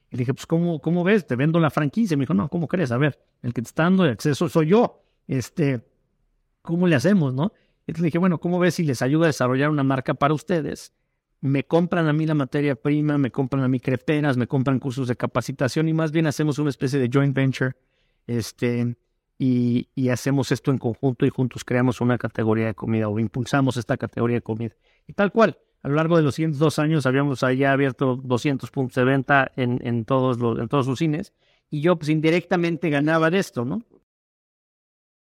Y 0.10 0.16
le 0.16 0.22
dije, 0.22 0.34
pues, 0.34 0.48
¿cómo, 0.48 0.82
cómo 0.82 1.04
ves? 1.04 1.28
Te 1.28 1.36
vendo 1.36 1.60
la 1.60 1.70
franquicia. 1.70 2.18
Me 2.18 2.24
dijo, 2.24 2.34
no, 2.34 2.50
¿cómo 2.50 2.68
crees? 2.68 2.92
A 2.92 2.98
ver, 2.98 3.20
el 3.44 3.54
que 3.54 3.62
te 3.62 3.68
está 3.68 3.84
dando 3.84 4.06
el 4.06 4.12
acceso 4.12 4.50
soy 4.50 4.70
yo. 4.70 5.04
Este, 5.28 5.82
¿cómo 6.64 6.88
le 6.88 6.96
hacemos, 6.96 7.32
no? 7.36 7.54
Entonces 7.82 8.02
le 8.02 8.06
dije, 8.08 8.18
bueno, 8.18 8.40
¿cómo 8.40 8.58
ves 8.58 8.74
si 8.74 8.84
les 8.84 9.04
ayuda 9.04 9.26
a 9.26 9.28
desarrollar 9.28 9.70
una 9.70 9.84
marca 9.84 10.16
para 10.16 10.34
ustedes? 10.34 10.94
Me 11.46 11.64
compran 11.64 12.08
a 12.08 12.14
mí 12.14 12.26
la 12.26 12.34
materia 12.34 12.76
prima, 12.76 13.18
me 13.18 13.32
compran 13.32 13.64
a 13.64 13.68
mí 13.68 13.80
creperas, 13.80 14.36
me 14.36 14.48
compran 14.48 14.80
cursos 14.80 15.08
de 15.08 15.16
capacitación 15.16 15.88
y 15.88 15.94
más 15.94 16.12
bien 16.12 16.28
hacemos 16.28 16.58
una 16.60 16.70
especie 16.70 17.00
de 17.00 17.10
joint 17.12 17.36
venture 17.36 17.76
este, 18.26 18.96
y, 19.38 19.88
y, 19.94 20.10
hacemos 20.10 20.52
esto 20.52 20.72
en 20.72 20.80
conjunto 20.80 21.26
y 21.26 21.30
juntos 21.30 21.64
creamos 21.64 22.02
una 22.02 22.18
categoría 22.18 22.66
de 22.68 22.74
comida 22.74 23.10
o 23.10 23.20
impulsamos 23.20 23.78
esta 23.78 23.98
categoría 23.98 24.38
de 24.38 24.42
comida. 24.42 24.76
Y 25.08 25.14
tal 25.14 25.32
cual, 25.32 25.60
a 25.84 25.88
lo 25.88 25.96
largo 25.96 26.18
de 26.18 26.24
los 26.24 26.34
siguientes 26.34 26.58
dos 26.58 26.80
años 26.80 27.06
habíamos 27.06 27.44
allá 27.44 27.72
abierto 27.72 28.16
200 28.16 28.72
puntos 28.72 28.96
de 28.96 29.04
venta 29.04 29.52
en, 29.56 29.80
en, 29.86 30.04
todos, 30.06 30.40
los, 30.40 30.58
en 30.58 30.68
todos 30.68 30.88
sus 30.88 30.98
cines 30.98 31.32
y 31.70 31.82
yo 31.82 31.96
pues 31.96 32.10
indirectamente 32.10 32.90
ganaba 32.90 33.30
de 33.30 33.38
esto, 33.40 33.66
¿no? 33.66 33.84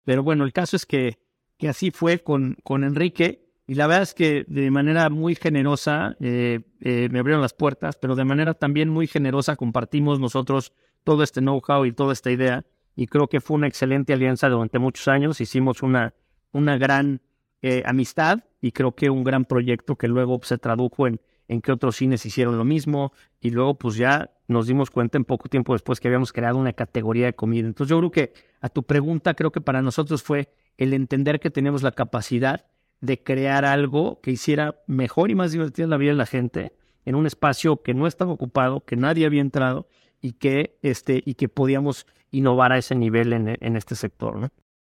Pero 0.04 0.22
bueno, 0.22 0.44
el 0.44 0.54
caso 0.54 0.76
es 0.76 0.86
que, 0.86 1.18
que 1.58 1.68
así 1.68 1.90
fue 1.90 2.20
con, 2.20 2.58
con 2.64 2.84
Enrique 2.84 3.45
y 3.68 3.76
la 3.76 3.88
verdad 3.88 4.04
es 4.04 4.14
que 4.14 4.46
de 4.48 4.70
manera 4.70 5.10
muy 5.10 5.34
generosa 5.36 6.16
eh, 6.20 6.62
eh, 6.82 7.10
me 7.12 7.20
abrieron 7.20 7.42
las 7.42 7.54
puertas, 7.54 7.98
pero 7.98 8.16
de 8.16 8.24
manera 8.24 8.54
también 8.54 8.90
muy 8.90 9.08
generosa 9.08 9.56
compartimos 9.56 10.20
nosotros 10.20 10.72
todo 11.04 11.24
este 11.24 11.42
know-how 11.42 11.86
y 11.86 11.92
toda 11.92 12.14
esta 12.14 12.30
idea. 12.32 12.64
Y 12.96 13.08
creo 13.08 13.28
que 13.28 13.42
fue 13.42 13.56
una 13.56 13.68
excelente 13.68 14.14
alianza 14.14 14.50
durante 14.50 14.78
muchos 14.78 15.08
años. 15.08 15.42
Hicimos 15.42 15.82
una, 15.82 16.14
una 16.52 16.78
gran 16.78 17.22
eh, 17.64 17.82
amistad 17.86 18.44
y 18.62 18.72
creo 18.72 18.94
que 18.94 19.10
un 19.10 19.24
gran 19.24 19.46
proyecto 19.46 19.96
que 19.96 20.08
luego 20.08 20.40
se 20.44 20.60
tradujo 20.60 21.08
en, 21.08 21.20
en 21.48 21.62
que 21.62 21.72
otros 21.72 21.96
cines 21.96 22.24
hicieron 22.26 22.60
lo 22.60 22.66
mismo. 22.66 23.14
Y 23.42 23.50
luego 23.50 23.80
pues 23.80 23.96
ya 23.96 24.32
nos 24.48 24.68
dimos 24.68 24.92
cuenta 24.92 25.18
en 25.18 25.26
poco 25.26 25.50
tiempo 25.50 25.74
después 25.74 26.00
que 26.00 26.08
habíamos 26.08 26.32
creado 26.32 26.58
una 26.60 26.74
categoría 26.74 27.26
de 27.26 27.34
comida. 27.34 27.66
Entonces 27.66 27.90
yo 27.90 27.98
creo 27.98 28.12
que 28.12 28.34
a 28.62 28.70
tu 28.70 28.84
pregunta 28.84 29.34
creo 29.34 29.52
que 29.52 29.62
para 29.62 29.82
nosotros 29.82 30.22
fue 30.22 30.54
el 30.78 30.94
entender 30.94 31.40
que 31.40 31.50
tenemos 31.50 31.82
la 31.82 31.92
capacidad 31.92 32.66
de 33.06 33.22
crear 33.24 33.66
algo 33.66 34.20
que 34.22 34.32
hiciera 34.32 34.82
mejor 34.88 35.32
y 35.32 35.36
más 35.36 35.52
divertida 35.52 35.88
la 35.88 35.98
vida 35.98 36.12
de 36.12 36.18
la 36.18 36.26
gente 36.26 36.74
en 37.06 37.16
un 37.16 37.28
espacio 37.28 37.82
que 37.82 37.94
no 37.94 38.08
estaba 38.08 38.32
ocupado, 38.32 38.84
que 38.84 38.96
nadie 38.96 39.26
había 39.26 39.42
entrado 39.42 39.88
y 40.22 40.34
que, 40.34 40.78
este, 40.82 41.22
y 41.26 41.36
que 41.36 41.50
podíamos 41.50 42.08
innovar 42.32 42.72
a 42.72 42.78
ese 42.78 42.96
nivel 42.96 43.34
en, 43.34 43.58
en 43.60 43.76
este 43.76 43.96
sector. 43.96 44.38
¿no? 44.38 44.50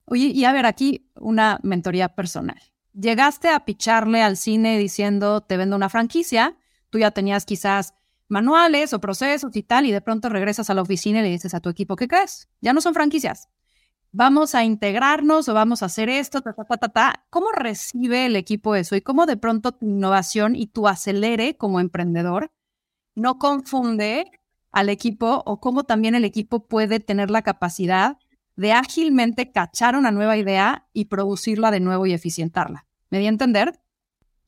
Oye, 0.07 0.27
y 0.27 0.45
a 0.45 0.53
ver, 0.53 0.67
aquí 0.67 1.11
una 1.15 1.61
mentoría 1.63 2.09
personal. 2.15 2.61
Llegaste 2.95 3.49
a 3.49 3.65
picharle 3.65 4.23
al 4.23 4.37
cine 4.37 4.79
diciendo, 4.79 5.43
te 5.43 5.57
vendo 5.57 5.77
una 5.77 5.91
franquicia, 5.91 6.57
tú 6.91 6.99
ya 6.99 7.11
tenías 7.11 7.45
quizás 7.45 7.95
manuales 8.29 8.93
o 8.93 9.01
procesos 9.01 9.55
y 9.55 9.63
tal, 9.63 9.87
y 9.87 9.93
de 9.93 10.01
pronto 10.01 10.29
regresas 10.29 10.71
a 10.71 10.75
la 10.75 10.83
oficina 10.83 11.21
y 11.21 11.23
le 11.23 11.31
dices 11.31 11.55
a 11.55 11.61
tu 11.61 11.69
equipo, 11.69 11.97
¿qué 11.97 12.09
crees? 12.09 12.49
Ya 12.61 12.73
no 12.73 12.81
son 12.81 12.95
franquicias, 12.95 13.49
vamos 14.13 14.55
a 14.55 14.65
integrarnos 14.65 15.49
o 15.49 15.55
vamos 15.55 15.83
a 15.83 15.87
hacer 15.87 16.09
esto, 16.09 16.41
ta, 16.41 16.53
ta, 16.53 16.65
ta, 16.65 16.89
ta, 16.89 17.25
¿Cómo 17.31 17.53
recibe 17.53 18.27
el 18.27 18.37
equipo 18.37 18.75
eso? 18.75 18.97
Y 18.97 19.01
cómo 19.01 19.27
de 19.27 19.37
pronto 19.37 19.73
tu 19.73 19.87
innovación 19.87 20.57
y 20.57 20.67
tu 20.67 20.89
acelere 20.89 21.57
como 21.57 21.81
emprendedor 21.81 22.51
no 23.15 23.39
confunde 23.39 24.31
al 24.73 24.89
equipo 24.89 25.43
o 25.45 25.61
cómo 25.61 25.85
también 25.85 26.15
el 26.15 26.25
equipo 26.25 26.67
puede 26.67 27.01
tener 27.01 27.31
la 27.31 27.43
capacidad 27.43 28.19
de 28.57 28.73
ágilmente 28.73 29.53
cachar 29.53 29.97
una 29.97 30.11
nueva 30.11 30.37
idea 30.37 30.89
y 30.93 31.07
producirla 31.07 31.71
de 31.71 31.81
nuevo 31.81 32.07
y 32.07 32.13
eficientarla. 32.13 32.87
¿Me 33.11 33.19
di 33.19 33.27
a 33.27 33.29
entender? 33.29 33.81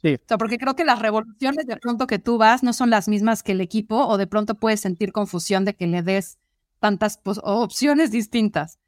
Sí. 0.02 0.14
O 0.14 0.26
sea, 0.26 0.38
porque 0.38 0.59
creo 0.59 0.75
que 0.75 0.85
las 0.85 0.99
revoluciones 0.99 1.67
de 1.67 1.76
pronto 1.76 2.07
que 2.07 2.19
tú 2.19 2.38
vas 2.38 2.62
no 2.62 2.73
son 2.73 2.90
las 2.90 3.09
mismas 3.09 3.43
que 3.43 3.52
el 3.52 3.61
equipo 3.61 4.07
o 4.07 4.19
de 4.19 4.26
pronto 4.26 4.55
puedes 4.55 4.81
sentir 4.81 5.12
confusión 5.12 5.64
de 5.64 5.75
que 5.75 5.87
le 5.87 6.02
des 6.02 6.38
tantas 6.81 7.21
opciones 7.25 8.11
distintas. 8.11 8.79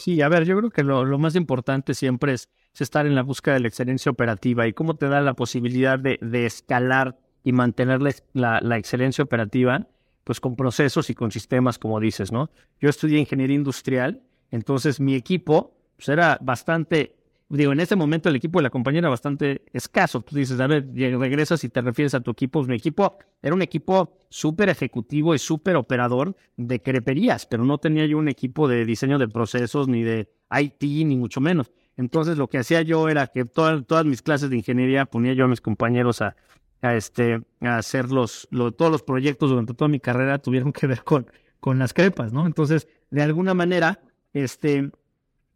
Sí, 0.00 0.22
a 0.22 0.30
ver, 0.30 0.46
yo 0.46 0.56
creo 0.56 0.70
que 0.70 0.82
lo, 0.82 1.18
más 1.18 1.36
importante 1.36 1.92
siempre 1.92 2.32
es, 2.32 2.48
estar 2.72 3.04
en 3.04 3.14
la 3.14 3.22
búsqueda 3.22 3.52
de 3.52 3.60
la 3.60 3.68
excelencia 3.68 4.10
operativa 4.10 4.66
y 4.66 4.72
cómo 4.72 4.96
te 4.96 5.06
da 5.10 5.20
la 5.20 5.34
posibilidad 5.34 5.98
de, 5.98 6.46
escalar 6.46 7.18
y 7.44 7.52
mantener 7.52 8.00
la, 8.32 8.78
excelencia 8.78 9.22
operativa, 9.22 9.88
pues 10.24 10.40
con 10.40 10.56
procesos 10.56 11.10
y 11.10 11.14
con 11.14 11.30
sistemas, 11.30 11.78
como 11.78 12.00
dices, 12.00 12.32
¿no? 12.32 12.48
Yo 12.80 12.88
estudié 12.88 13.18
ingeniería 13.18 13.56
industrial, 13.56 14.22
entonces 14.50 15.00
mi 15.00 15.14
equipo 15.14 15.76
pues, 15.96 16.08
era 16.08 16.38
bastante 16.40 17.16
digo, 17.56 17.72
en 17.72 17.80
ese 17.80 17.96
momento 17.96 18.28
el 18.28 18.36
equipo 18.36 18.58
de 18.58 18.64
la 18.64 18.70
compañía 18.70 19.00
era 19.00 19.08
bastante 19.08 19.62
escaso. 19.72 20.20
Tú 20.20 20.36
dices, 20.36 20.60
a 20.60 20.66
ver, 20.66 20.88
regresas 20.94 21.64
y 21.64 21.68
te 21.68 21.80
refieres 21.80 22.14
a 22.14 22.20
tu 22.20 22.30
equipo. 22.30 22.62
Mi 22.62 22.76
equipo 22.76 23.18
era 23.42 23.54
un 23.54 23.62
equipo 23.62 24.16
súper 24.28 24.68
ejecutivo 24.68 25.34
y 25.34 25.38
súper 25.38 25.76
operador 25.76 26.36
de 26.56 26.80
creperías, 26.80 27.46
pero 27.46 27.64
no 27.64 27.78
tenía 27.78 28.06
yo 28.06 28.18
un 28.18 28.28
equipo 28.28 28.68
de 28.68 28.84
diseño 28.84 29.18
de 29.18 29.28
procesos, 29.28 29.88
ni 29.88 30.02
de 30.02 30.28
IT, 30.50 30.82
ni 30.82 31.16
mucho 31.16 31.40
menos. 31.40 31.72
Entonces 31.96 32.38
lo 32.38 32.48
que 32.48 32.58
hacía 32.58 32.82
yo 32.82 33.08
era 33.08 33.26
que 33.26 33.44
todas 33.44 34.04
mis 34.06 34.22
clases 34.22 34.48
de 34.48 34.56
ingeniería 34.56 35.06
ponía 35.06 35.32
yo 35.32 35.44
a 35.44 35.48
mis 35.48 35.60
compañeros 35.60 36.22
a, 36.22 36.36
a 36.82 36.94
este, 36.94 37.42
a 37.60 37.78
hacer 37.78 38.10
los, 38.10 38.48
todos 38.76 38.92
los 38.92 39.02
proyectos 39.02 39.50
durante 39.50 39.74
toda 39.74 39.88
mi 39.88 40.00
carrera 40.00 40.38
tuvieron 40.38 40.72
que 40.72 40.86
ver 40.86 41.02
con, 41.04 41.26
con 41.58 41.78
las 41.78 41.92
crepas, 41.92 42.32
¿no? 42.32 42.46
Entonces, 42.46 42.88
de 43.10 43.22
alguna 43.22 43.54
manera, 43.54 44.00
este, 44.32 44.92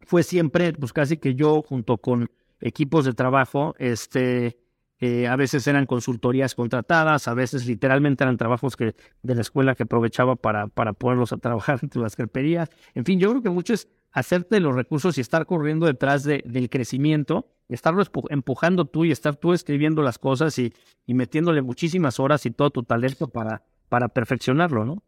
fue 0.05 0.23
siempre, 0.23 0.73
pues 0.73 0.93
casi 0.93 1.17
que 1.17 1.35
yo 1.35 1.61
junto 1.61 1.97
con 1.97 2.29
equipos 2.61 3.05
de 3.05 3.13
trabajo, 3.13 3.75
este, 3.77 4.57
eh, 4.99 5.27
a 5.27 5.35
veces 5.35 5.67
eran 5.67 5.85
consultorías 5.85 6.55
contratadas, 6.55 7.27
a 7.27 7.33
veces 7.33 7.65
literalmente 7.65 8.23
eran 8.23 8.37
trabajos 8.37 8.77
que, 8.77 8.95
de 9.23 9.35
la 9.35 9.41
escuela 9.41 9.75
que 9.75 9.83
aprovechaba 9.83 10.35
para, 10.35 10.67
para 10.67 10.93
ponerlos 10.93 11.33
a 11.33 11.37
trabajar 11.37 11.79
entre 11.83 12.01
las 12.01 12.15
creperías. 12.15 12.69
En 12.93 13.05
fin, 13.05 13.19
yo 13.19 13.29
creo 13.31 13.41
que 13.41 13.49
mucho 13.49 13.73
es 13.73 13.89
hacerte 14.11 14.59
los 14.61 14.73
recursos 14.73 15.17
y 15.17 15.21
estar 15.21 15.45
corriendo 15.45 15.85
detrás 15.85 16.23
de, 16.23 16.41
del 16.45 16.69
crecimiento, 16.69 17.47
estarlo 17.67 18.03
empujando 18.29 18.85
tú 18.85 19.03
y 19.03 19.11
estar 19.11 19.35
tú 19.35 19.51
escribiendo 19.51 20.01
las 20.01 20.17
cosas 20.17 20.57
y, 20.57 20.73
y 21.05 21.13
metiéndole 21.13 21.61
muchísimas 21.61 22.19
horas 22.19 22.45
y 22.45 22.51
todo 22.51 22.69
tu 22.69 22.83
talento 22.83 23.27
para, 23.27 23.63
para 23.89 24.07
perfeccionarlo, 24.07 24.85
¿no? 24.85 25.03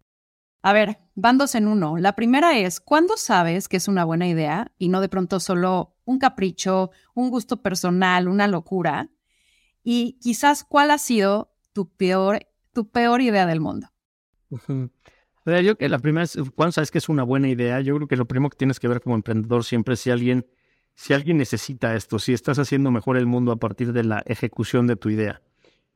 A 0.67 0.73
ver, 0.73 0.97
van 1.15 1.37
dos 1.37 1.55
en 1.55 1.65
uno. 1.65 1.95
La 1.97 2.13
primera 2.13 2.57
es, 2.57 2.81
¿cuándo 2.81 3.15
sabes 3.15 3.69
que 3.69 3.77
es 3.77 3.87
una 3.87 4.03
buena 4.03 4.27
idea 4.27 4.73
y 4.77 4.89
no 4.89 4.99
de 4.99 5.07
pronto 5.07 5.39
solo 5.39 5.95
un 6.03 6.19
capricho, 6.19 6.91
un 7.13 7.29
gusto 7.29 7.61
personal, 7.61 8.27
una 8.27 8.47
locura? 8.47 9.09
Y 9.81 10.19
quizás, 10.21 10.65
¿cuál 10.65 10.91
ha 10.91 10.97
sido 10.97 11.53
tu 11.71 11.87
peor, 11.87 12.39
tu 12.73 12.89
peor 12.89 13.21
idea 13.21 13.45
del 13.45 13.61
mundo? 13.61 13.87
A 14.51 14.89
ver, 15.45 15.63
yo 15.63 15.77
que 15.77 15.87
la 15.87 15.99
primera 15.99 16.25
es, 16.25 16.37
¿cuándo 16.53 16.73
sabes 16.73 16.91
que 16.91 16.97
es 16.97 17.07
una 17.07 17.23
buena 17.23 17.47
idea? 17.47 17.79
Yo 17.79 17.95
creo 17.95 18.09
que 18.09 18.17
lo 18.17 18.25
primero 18.25 18.49
que 18.49 18.57
tienes 18.57 18.81
que 18.81 18.89
ver 18.89 18.99
como 18.99 19.15
emprendedor 19.15 19.63
siempre 19.63 19.93
es 19.93 20.01
si 20.01 20.11
alguien, 20.11 20.47
si 20.95 21.13
alguien 21.13 21.37
necesita 21.37 21.95
esto, 21.95 22.19
si 22.19 22.33
estás 22.33 22.59
haciendo 22.59 22.91
mejor 22.91 23.15
el 23.15 23.25
mundo 23.25 23.53
a 23.53 23.55
partir 23.55 23.93
de 23.93 24.03
la 24.03 24.21
ejecución 24.25 24.85
de 24.85 24.97
tu 24.97 25.09
idea. 25.09 25.41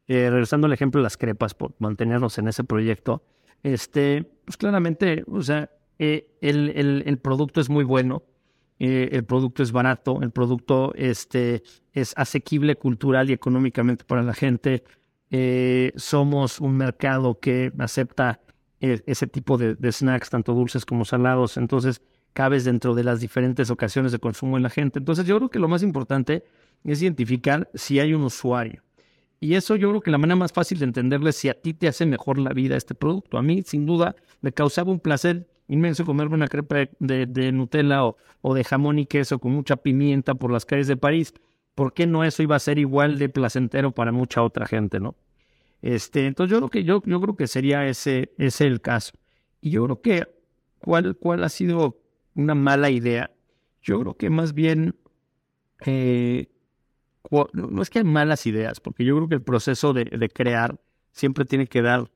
Eh, 0.07 0.29
regresando 0.29 0.67
al 0.67 0.71
ejemplo 0.71 1.01
de 1.01 1.03
las 1.03 1.17
crepas, 1.17 1.55
por 1.55 1.75
mantenernos 1.79 2.37
en 2.37 2.47
ese 2.47 2.63
proyecto, 2.63 3.21
este, 3.63 4.23
pues 4.45 4.57
claramente, 4.57 5.23
o 5.27 5.41
sea, 5.41 5.69
eh, 5.99 6.27
el, 6.41 7.03
el, 7.05 7.17
producto 7.19 7.61
es 7.61 7.69
muy 7.69 7.83
bueno, 7.83 8.23
eh, 8.79 9.09
el 9.11 9.23
producto 9.23 9.61
es 9.61 9.71
barato, 9.71 10.21
el 10.21 10.31
producto 10.31 10.93
este, 10.95 11.61
es 11.93 12.13
asequible 12.17 12.75
cultural 12.75 13.29
y 13.29 13.33
económicamente 13.33 14.03
para 14.05 14.23
la 14.23 14.33
gente. 14.33 14.83
Eh, 15.29 15.93
somos 15.95 16.59
un 16.59 16.75
mercado 16.75 17.39
que 17.39 17.71
acepta 17.77 18.41
ese 18.79 19.27
tipo 19.27 19.59
de, 19.59 19.75
de, 19.75 19.91
snacks, 19.91 20.31
tanto 20.31 20.55
dulces 20.55 20.85
como 20.85 21.05
salados, 21.05 21.55
entonces 21.57 22.01
cabes 22.33 22.65
dentro 22.65 22.95
de 22.95 23.03
las 23.03 23.19
diferentes 23.19 23.69
ocasiones 23.69 24.11
de 24.11 24.17
consumo 24.17 24.57
en 24.57 24.63
la 24.63 24.71
gente. 24.71 24.97
Entonces 24.97 25.27
yo 25.27 25.37
creo 25.37 25.49
que 25.49 25.59
lo 25.59 25.67
más 25.67 25.83
importante 25.83 26.43
es 26.83 27.01
identificar 27.03 27.69
si 27.75 27.99
hay 27.99 28.15
un 28.15 28.23
usuario. 28.23 28.81
Y 29.43 29.55
eso 29.55 29.75
yo 29.75 29.89
creo 29.89 30.01
que 30.01 30.12
la 30.12 30.19
manera 30.19 30.36
más 30.36 30.53
fácil 30.53 30.77
de 30.77 30.86
entenderle 30.86 31.31
es 31.31 31.36
si 31.36 31.50
a 31.50 31.60
ti 31.60 31.74
te 31.74 31.88
hace 31.88 32.05
mejor 32.05 32.38
la 32.38 32.53
vida 32.53 32.77
este 32.77 32.93
producto. 32.93 33.39
A 33.39 33.41
mí, 33.41 33.63
sin 33.63 33.88
duda, 33.88 34.15
me 34.39 34.53
causaba 34.53 34.91
un 34.91 35.00
placer 35.00 35.48
inmenso 35.67 36.05
comerme 36.05 36.36
una 36.36 36.48
crepa 36.48 36.88
de, 37.00 37.51
Nutella 37.51 38.05
o, 38.05 38.17
o, 38.41 38.53
de 38.53 38.63
jamón 38.63 39.00
y 39.00 39.07
queso 39.07 39.39
con 39.39 39.53
mucha 39.53 39.77
pimienta 39.77 40.36
por 40.36 40.51
las 40.51 40.65
calles 40.65 40.88
de 40.88 40.95
París. 40.95 41.33
¿Por 41.74 41.93
qué 41.93 42.05
no 42.05 42.24
eso 42.24 42.43
iba 42.43 42.55
a 42.55 42.60
ser 42.60 42.77
igual 42.77 43.17
de 43.17 43.29
placentero 43.29 43.91
para 43.91 44.12
mucha 44.12 44.43
otra 44.43 44.67
gente, 44.67 45.00
no? 45.00 45.15
Este, 45.81 46.27
entonces 46.27 46.51
yo 46.51 46.57
creo 46.60 46.69
que 46.69 46.83
yo, 46.83 47.01
yo 47.03 47.19
creo 47.19 47.36
que 47.36 47.48
sería 47.48 47.88
ese, 47.88 48.33
ese 48.38 48.67
el 48.67 48.79
caso. 48.79 49.13
Y 49.60 49.71
yo 49.71 49.86
creo 49.86 50.01
que 50.01 50.27
cuál, 50.79 51.15
cuál 51.15 51.43
ha 51.43 51.50
sido 51.50 52.00
una 52.36 52.53
mala 52.53 52.91
idea. 52.91 53.31
Yo 53.81 54.00
creo 54.01 54.13
que 54.15 54.29
más 54.29 54.53
bien 54.53 54.95
eh, 55.86 56.48
no 57.53 57.81
es 57.81 57.89
que 57.89 57.99
hay 57.99 58.05
malas 58.05 58.45
ideas, 58.45 58.79
porque 58.79 59.05
yo 59.05 59.15
creo 59.15 59.29
que 59.29 59.35
el 59.35 59.41
proceso 59.41 59.93
de, 59.93 60.29
crear 60.33 60.79
siempre 61.11 61.45
tiene 61.45 61.67
que 61.67 61.81
dar 61.81 62.09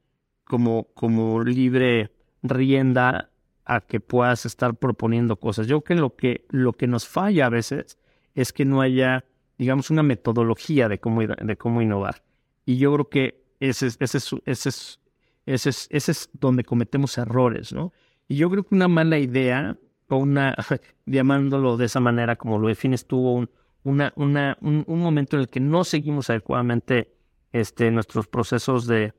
como, 0.44 0.86
como 0.94 1.44
libre 1.44 2.12
rienda 2.42 3.30
a 3.66 3.82
que 3.82 4.00
puedas 4.00 4.46
estar 4.46 4.76
proponiendo 4.76 5.38
cosas. 5.38 5.68
Yo 5.68 5.82
creo 5.82 5.84
que 5.84 6.02
lo 6.02 6.16
que, 6.16 6.46
lo 6.50 6.74
que 6.74 6.88
nos 6.88 7.08
falla 7.08 7.48
a 7.48 7.50
veces 7.50 7.98
es 8.36 8.54
que 8.54 8.66
no 8.66 8.82
haya, 8.82 9.26
digamos, 9.58 9.90
una 9.90 10.04
metodología 10.04 10.88
de 10.88 11.00
cómo, 11.00 11.22
de 11.22 11.58
cómo 11.58 11.82
innovar. 11.82 12.24
Y 12.66 12.78
yo 12.78 12.94
creo 12.94 13.10
que 13.10 13.46
ese 13.60 13.88
es, 13.88 13.98
ese, 14.00 14.18
es, 14.18 14.34
ese, 14.46 14.70
es, 14.70 15.00
ese, 15.46 15.70
es, 15.70 15.88
ese 15.90 16.12
es 16.12 16.30
donde 16.34 16.64
cometemos 16.64 17.18
errores, 17.18 17.74
¿no? 17.74 17.94
Y 18.28 18.38
yo 18.38 18.50
creo 18.50 18.64
que 18.64 18.76
una 18.76 18.88
mala 18.88 19.18
idea, 19.20 19.78
o 20.10 20.18
una, 20.18 20.56
llamándolo 21.06 21.78
de 21.78 21.86
esa 21.86 22.00
manera 22.00 22.36
como 22.36 22.60
lo 22.60 22.68
defines 22.68 23.06
tú, 23.06 23.18
un, 23.18 23.50
una, 23.86 24.14
una, 24.16 24.58
un, 24.62 24.84
momento 24.88 25.38
en 25.38 25.42
el 25.42 25.48
que 25.48 25.60
no 25.60 25.84
seguimos 25.84 26.32
adecuadamente 26.32 27.14
este, 27.54 27.92
nuestros 27.92 28.28
procesos 28.28 28.88
de, 28.88 29.14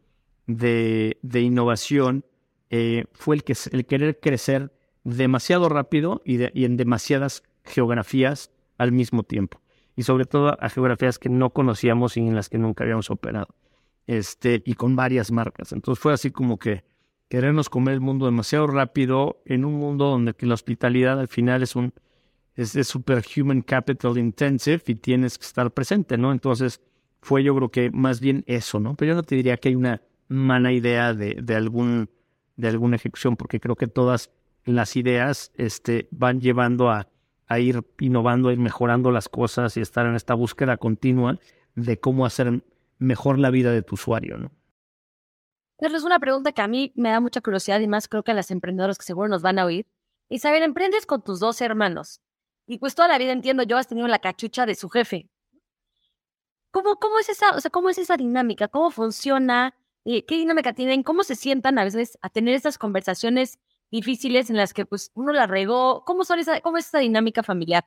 de, 0.49 1.19
de 1.23 1.41
innovación 1.41 2.25
eh, 2.71 3.05
fue 3.13 3.37
el, 3.37 3.45
que, 3.45 3.55
el 3.71 3.87
querer 3.87 4.19
crecer 4.19 4.73
demasiado 5.05 5.69
rápido 5.69 6.21
y, 6.25 6.43
en 6.65 6.77
demasiadas 6.77 7.45
geografías 7.65 8.51
al 8.77 8.91
mismo 8.91 9.23
tiempo. 9.23 9.63
Y 9.95 10.03
sobre 10.03 10.25
todo 10.25 10.61
a 10.61 10.69
geografías 10.69 11.21
que 11.21 11.29
no 11.29 11.51
conocíamos 11.51 12.17
y 12.17 12.21
en 12.21 12.35
las 12.35 12.49
que 12.49 12.59
nunca 12.59 12.83
habíamos 12.83 13.09
operado. 13.09 13.55
Este, 14.09 14.63
y 14.67 14.75
con 14.75 14.97
varias 14.97 15.31
marcas. 15.31 15.73
Entonces 15.73 16.03
fue 16.03 16.13
así 16.13 16.33
como 16.33 16.59
que 16.59 16.85
querernos 17.29 17.71
comer 17.71 17.95
el 17.95 18.01
mundo 18.01 18.27
demasiado 18.27 18.67
rápido 18.67 19.43
en 19.47 19.65
un 19.65 19.75
mundo 19.75 20.07
donde 20.07 20.35
la 20.41 20.55
hospitalidad 20.55 21.21
al 21.21 21.29
final 21.29 21.63
es 21.63 21.77
un 21.77 21.95
es 22.57 22.73
de 22.73 22.85
super 22.85 23.23
human 23.37 23.63
capital 23.63 24.19
intensive 24.19 24.83
y 24.87 24.95
tienes 24.95 25.39
que 25.39 25.45
estar 25.45 25.71
presente, 25.71 26.17
¿no? 26.17 26.33
Entonces 26.33 26.81
fue 27.21 27.45
yo 27.45 27.55
creo 27.55 27.71
que 27.71 27.91
más 27.91 28.21
bien 28.21 28.45
eso, 28.47 28.81
¿no? 28.81 28.95
Pero 28.97 29.11
yo 29.11 29.15
no 29.17 29.23
te 29.23 29.37
diría 29.37 29.57
que 29.59 29.69
hay 29.69 29.77
una 29.77 30.01
mala 30.29 30.73
idea 30.73 31.13
de, 31.13 31.37
de, 31.43 31.55
algún, 31.55 32.09
de 32.57 32.69
alguna 32.69 32.97
ejecución, 32.97 33.37
porque 33.37 33.61
creo 33.61 33.77
que 33.77 33.87
todas 33.87 34.31
las 34.65 34.97
ideas 34.97 35.53
este, 35.57 36.09
van 36.11 36.41
llevando 36.41 36.91
a, 36.91 37.09
a 37.47 37.59
ir 37.59 37.85
innovando, 38.01 38.49
a 38.49 38.53
ir 38.53 38.59
mejorando 38.59 39.11
las 39.11 39.29
cosas 39.29 39.77
y 39.77 39.81
estar 39.81 40.07
en 40.07 40.15
esta 40.15 40.35
búsqueda 40.35 40.79
continua 40.79 41.39
de 41.75 42.01
cómo 42.01 42.27
hacer 42.27 42.65
mejor 42.99 43.39
la 43.39 43.51
vida 43.51 43.71
de 43.71 43.83
tu 43.83 43.95
usuario, 43.95 44.39
¿no? 44.39 44.51
Es 45.79 46.05
una 46.05 46.19
pregunta 46.19 46.53
que 46.53 46.63
a 46.63 46.69
mí 46.69 46.93
me 46.97 47.11
da 47.11 47.21
mucha 47.21 47.43
curiosidad 47.43 47.81
y 47.81 47.87
más 47.87 48.09
creo 48.09 48.23
que 48.23 48.31
a 48.31 48.35
las 48.35 48.51
emprendedoras 48.51 48.97
que 48.97 49.05
seguro 49.05 49.29
nos 49.29 49.43
van 49.43 49.59
a 49.59 49.67
oír. 49.67 49.87
Isabel, 50.31 50.63
emprendes 50.63 51.05
con 51.05 51.23
tus 51.23 51.39
dos 51.39 51.61
hermanos. 51.61 52.23
Y 52.67 52.79
pues 52.79 52.95
toda 52.95 53.09
la 53.09 53.19
vida 53.19 53.33
entiendo, 53.33 53.63
yo 53.63 53.77
has 53.77 53.87
tenido 53.87 54.09
la 54.09 54.19
cachucha 54.19 54.67
de 54.67 54.75
su 54.75 54.89
jefe. 54.89 55.29
¿Cómo, 56.73 56.97
cómo 56.97 57.19
es 57.19 57.29
esa, 57.29 57.53
o 57.57 57.61
sea, 57.61 57.71
cómo 57.71 57.89
es 57.89 57.99
esa 57.99 58.17
dinámica? 58.17 58.69
¿Cómo 58.69 58.91
funciona? 58.91 59.75
¿Qué 60.05 60.25
dinámica 60.29 60.73
tienen? 60.73 61.03
¿Cómo 61.03 61.25
se 61.25 61.35
sientan 61.35 61.79
a 61.79 61.85
veces 61.85 62.19
a 62.23 62.29
tener 62.29 62.55
estas 62.55 62.79
conversaciones 62.79 63.59
difíciles 63.91 64.51
en 64.51 64.57
las 64.57 64.75
que 64.75 64.85
pues 64.85 65.11
uno 65.15 65.33
la 65.33 65.47
regó? 65.47 66.05
¿Cómo, 66.05 66.25
son 66.25 66.39
esa, 66.39 66.61
cómo 66.61 66.77
es 66.79 66.87
esa 66.87 66.99
dinámica 66.99 67.43
familiar? 67.43 67.85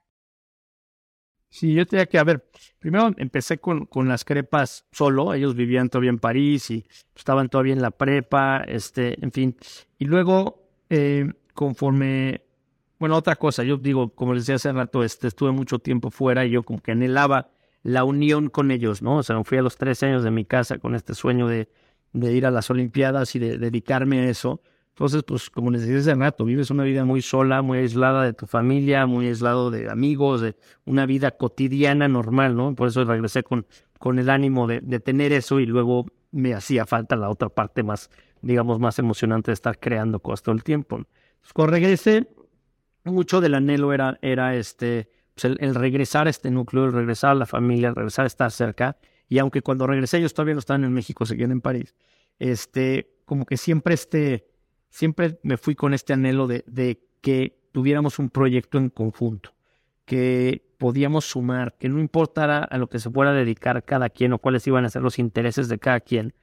Sí, 1.49 1.73
yo 1.73 1.85
tenía 1.85 2.05
que, 2.05 2.19
a 2.19 2.23
ver, 2.23 2.47
primero 2.77 3.11
empecé 3.17 3.57
con, 3.57 3.85
con 3.85 4.07
las 4.07 4.23
crepas 4.23 4.85
solo, 4.91 5.33
ellos 5.33 5.55
vivían 5.55 5.89
todavía 5.89 6.11
en 6.11 6.19
París 6.19 6.69
y 6.69 6.85
estaban 7.15 7.49
todavía 7.49 7.73
en 7.73 7.81
la 7.81 7.91
prepa, 7.91 8.63
este, 8.67 9.23
en 9.23 9.31
fin. 9.31 9.57
Y 9.97 10.05
luego, 10.05 10.61
eh, 10.89 11.31
conforme 11.53 12.41
bueno, 12.99 13.15
otra 13.15 13.35
cosa, 13.37 13.63
yo 13.63 13.77
digo, 13.77 14.13
como 14.13 14.33
les 14.33 14.43
decía 14.43 14.55
hace 14.55 14.71
rato, 14.73 15.03
este, 15.03 15.27
estuve 15.27 15.51
mucho 15.51 15.79
tiempo 15.79 16.11
fuera 16.11 16.45
y 16.45 16.51
yo 16.51 16.63
como 16.63 16.81
que 16.81 16.91
anhelaba 16.91 17.49
la 17.81 18.03
unión 18.03 18.49
con 18.49 18.71
ellos, 18.71 19.01
¿no? 19.01 19.17
O 19.17 19.23
sea, 19.23 19.41
fui 19.43 19.57
a 19.57 19.61
los 19.61 19.77
13 19.77 20.07
años 20.07 20.23
de 20.23 20.31
mi 20.31 20.45
casa 20.45 20.79
con 20.79 20.95
este 20.95 21.13
sueño 21.13 21.47
de, 21.47 21.69
de 22.11 22.33
ir 22.33 22.45
a 22.45 22.51
las 22.51 22.69
Olimpiadas 22.69 23.35
y 23.35 23.39
de 23.39 23.57
dedicarme 23.57 24.19
a 24.19 24.29
eso. 24.29 24.61
Entonces, 24.89 25.23
pues 25.23 25.49
como 25.49 25.71
les 25.71 25.81
decía 25.81 25.99
hace 25.99 26.13
rato, 26.15 26.43
vives 26.43 26.71
una 26.71 26.83
vida 26.83 27.05
muy 27.05 27.21
sola, 27.21 27.61
muy 27.61 27.77
aislada 27.77 28.23
de 28.23 28.33
tu 28.33 28.47
familia, 28.47 29.05
muy 29.05 29.27
aislado 29.27 29.71
de 29.71 29.89
amigos, 29.89 30.41
de 30.41 30.57
una 30.85 31.05
vida 31.05 31.31
cotidiana 31.31 32.09
normal, 32.09 32.57
¿no? 32.57 32.75
Por 32.75 32.89
eso 32.89 33.05
regresé 33.05 33.43
con, 33.43 33.65
con 33.97 34.19
el 34.19 34.29
ánimo 34.29 34.67
de, 34.67 34.81
de 34.81 34.99
tener 34.99 35.31
eso 35.31 35.61
y 35.61 35.65
luego 35.65 36.05
me 36.31 36.53
hacía 36.53 36.85
falta 36.85 37.15
la 37.15 37.29
otra 37.29 37.47
parte 37.47 37.81
más, 37.81 38.09
digamos, 38.41 38.79
más 38.79 38.99
emocionante 38.99 39.51
de 39.51 39.53
estar 39.53 39.79
creando 39.79 40.19
cosas 40.19 40.43
todo 40.43 40.55
el 40.55 40.63
tiempo. 40.63 40.97
Pues, 40.97 41.53
cuando 41.53 41.71
regresé, 41.71 42.27
mucho 43.03 43.41
del 43.41 43.55
anhelo 43.55 43.93
era, 43.93 44.17
era 44.21 44.55
este, 44.55 45.09
pues 45.33 45.45
el, 45.45 45.75
regresar 45.75 46.27
a 46.27 46.29
este 46.29 46.51
núcleo, 46.51 46.85
el 46.85 46.93
regresar 46.93 47.31
a 47.31 47.35
la 47.35 47.45
familia, 47.45 47.89
el 47.89 47.95
regresar 47.95 48.23
a 48.23 48.27
estar 48.27 48.51
cerca. 48.51 48.97
Y 49.27 49.39
aunque 49.39 49.61
cuando 49.61 49.87
regresé 49.87 50.17
ellos 50.17 50.33
todavía 50.33 50.55
no 50.55 50.59
estaban 50.59 50.83
en 50.83 50.93
México, 50.93 51.25
seguían 51.25 51.51
en 51.51 51.61
París, 51.61 51.95
este, 52.39 53.21
como 53.25 53.45
que 53.45 53.57
siempre 53.57 53.93
este, 53.93 54.47
siempre 54.89 55.39
me 55.43 55.57
fui 55.57 55.75
con 55.75 55.93
este 55.93 56.13
anhelo 56.13 56.47
de, 56.47 56.63
de 56.67 57.01
que 57.21 57.59
tuviéramos 57.71 58.19
un 58.19 58.29
proyecto 58.29 58.77
en 58.77 58.89
conjunto, 58.89 59.53
que 60.05 60.65
podíamos 60.77 61.25
sumar, 61.25 61.77
que 61.77 61.89
no 61.89 61.99
importara 61.99 62.63
a 62.63 62.77
lo 62.77 62.89
que 62.89 62.99
se 62.99 63.09
fuera 63.09 63.31
a 63.31 63.35
dedicar 63.35 63.83
cada 63.83 64.09
quien 64.09 64.33
o 64.33 64.39
cuáles 64.39 64.65
iban 64.65 64.85
a 64.85 64.89
ser 64.89 65.03
los 65.03 65.19
intereses 65.19 65.67
de 65.69 65.77
cada 65.77 65.99
quien, 65.99 66.33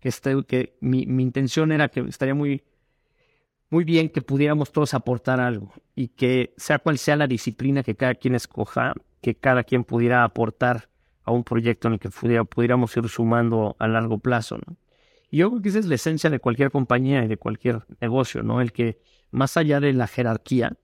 este, 0.00 0.44
que 0.44 0.76
mi, 0.80 1.04
mi 1.06 1.24
intención 1.24 1.72
era 1.72 1.88
que 1.88 2.00
estaría 2.00 2.34
muy, 2.34 2.62
muy 3.70 3.84
bien 3.84 4.08
que 4.08 4.22
pudiéramos 4.22 4.72
todos 4.72 4.94
aportar 4.94 5.40
algo 5.40 5.72
y 5.94 6.08
que 6.08 6.54
sea 6.56 6.78
cual 6.78 6.98
sea 6.98 7.16
la 7.16 7.26
disciplina 7.26 7.82
que 7.82 7.96
cada 7.96 8.14
quien 8.14 8.34
escoja, 8.34 8.94
que 9.20 9.34
cada 9.34 9.64
quien 9.64 9.84
pudiera 9.84 10.24
aportar 10.24 10.88
a 11.24 11.32
un 11.32 11.42
proyecto 11.42 11.88
en 11.88 11.94
el 11.94 12.00
que 12.00 12.10
pudiéramos 12.10 12.96
ir 12.96 13.08
sumando 13.08 13.74
a 13.78 13.88
largo 13.88 14.18
plazo. 14.18 14.58
Y 15.30 15.38
yo 15.38 15.50
creo 15.50 15.62
que 15.62 15.68
esa 15.70 15.80
es 15.80 15.86
la 15.86 15.96
esencia 15.96 16.30
de 16.30 16.38
cualquier 16.38 16.70
compañía 16.70 17.24
y 17.24 17.28
de 17.28 17.36
cualquier 17.36 17.84
negocio, 18.00 18.42
¿no? 18.42 18.60
El 18.60 18.72
que 18.72 18.98
más 19.32 19.56
allá 19.56 19.80
de 19.80 19.92
la 19.92 20.06
jerarquía 20.06 20.76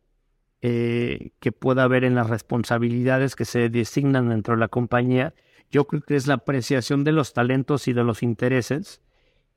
eh, 0.60 1.30
que 1.38 1.52
pueda 1.52 1.84
haber 1.84 2.04
en 2.04 2.16
las 2.16 2.28
responsabilidades 2.28 3.36
que 3.36 3.44
se 3.44 3.68
designan 3.68 4.28
dentro 4.28 4.54
de 4.54 4.60
la 4.60 4.68
compañía, 4.68 5.34
yo 5.70 5.86
creo 5.86 6.02
que 6.02 6.16
es 6.16 6.26
la 6.26 6.34
apreciación 6.34 7.04
de 7.04 7.12
los 7.12 7.32
talentos 7.32 7.86
y 7.86 7.92
de 7.92 8.04
los 8.04 8.22
intereses 8.22 9.00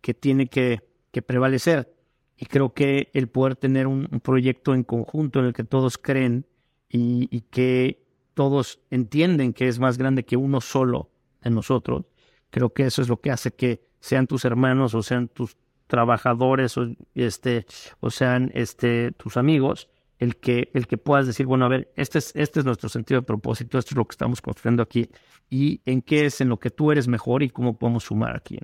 que 0.01 0.13
tiene 0.13 0.47
que, 0.47 0.81
que 1.11 1.23
prevalecer. 1.23 1.94
Y 2.37 2.45
creo 2.47 2.73
que 2.73 3.09
el 3.13 3.27
poder 3.27 3.55
tener 3.55 3.87
un, 3.87 4.07
proyecto 4.21 4.73
en 4.73 4.83
conjunto 4.83 5.39
en 5.39 5.45
el 5.45 5.53
que 5.53 5.63
todos 5.63 5.97
creen 5.97 6.45
y, 6.89 7.41
que 7.51 8.03
todos 8.33 8.79
entienden 8.89 9.53
que 9.53 9.67
es 9.67 9.79
más 9.79 9.97
grande 9.97 10.25
que 10.25 10.37
uno 10.37 10.61
solo 10.61 11.09
de 11.41 11.49
nosotros, 11.49 12.05
creo 12.49 12.71
que 12.71 12.85
eso 12.85 13.01
es 13.01 13.09
lo 13.09 13.19
que 13.21 13.31
hace 13.31 13.51
que 13.51 13.85
sean 13.99 14.27
tus 14.27 14.45
hermanos 14.45 14.93
o 14.93 15.03
sean 15.03 15.27
tus 15.29 15.57
trabajadores 15.87 16.77
o, 16.77 16.87
este, 17.13 17.65
o 17.99 18.09
sean 18.09 18.51
este, 18.53 19.11
tus 19.11 19.37
amigos, 19.37 19.89
el 20.19 20.37
que, 20.37 20.71
el 20.73 20.87
que 20.87 20.97
puedas 20.97 21.27
decir, 21.27 21.45
bueno, 21.45 21.65
a 21.65 21.69
ver, 21.69 21.91
este 21.95 22.19
es, 22.19 22.35
este 22.35 22.59
es 22.59 22.65
nuestro 22.65 22.89
sentido 22.89 23.21
de 23.21 23.25
propósito, 23.25 23.77
esto 23.77 23.91
es 23.91 23.97
lo 23.97 24.05
que 24.05 24.13
estamos 24.13 24.41
construyendo 24.41 24.83
aquí 24.83 25.09
y 25.49 25.81
en 25.85 26.01
qué 26.01 26.25
es 26.25 26.41
en 26.41 26.49
lo 26.49 26.59
que 26.59 26.69
tú 26.69 26.91
eres 26.91 27.07
mejor 27.07 27.43
y 27.43 27.49
cómo 27.49 27.77
podemos 27.77 28.05
sumar 28.05 28.35
aquí. 28.35 28.59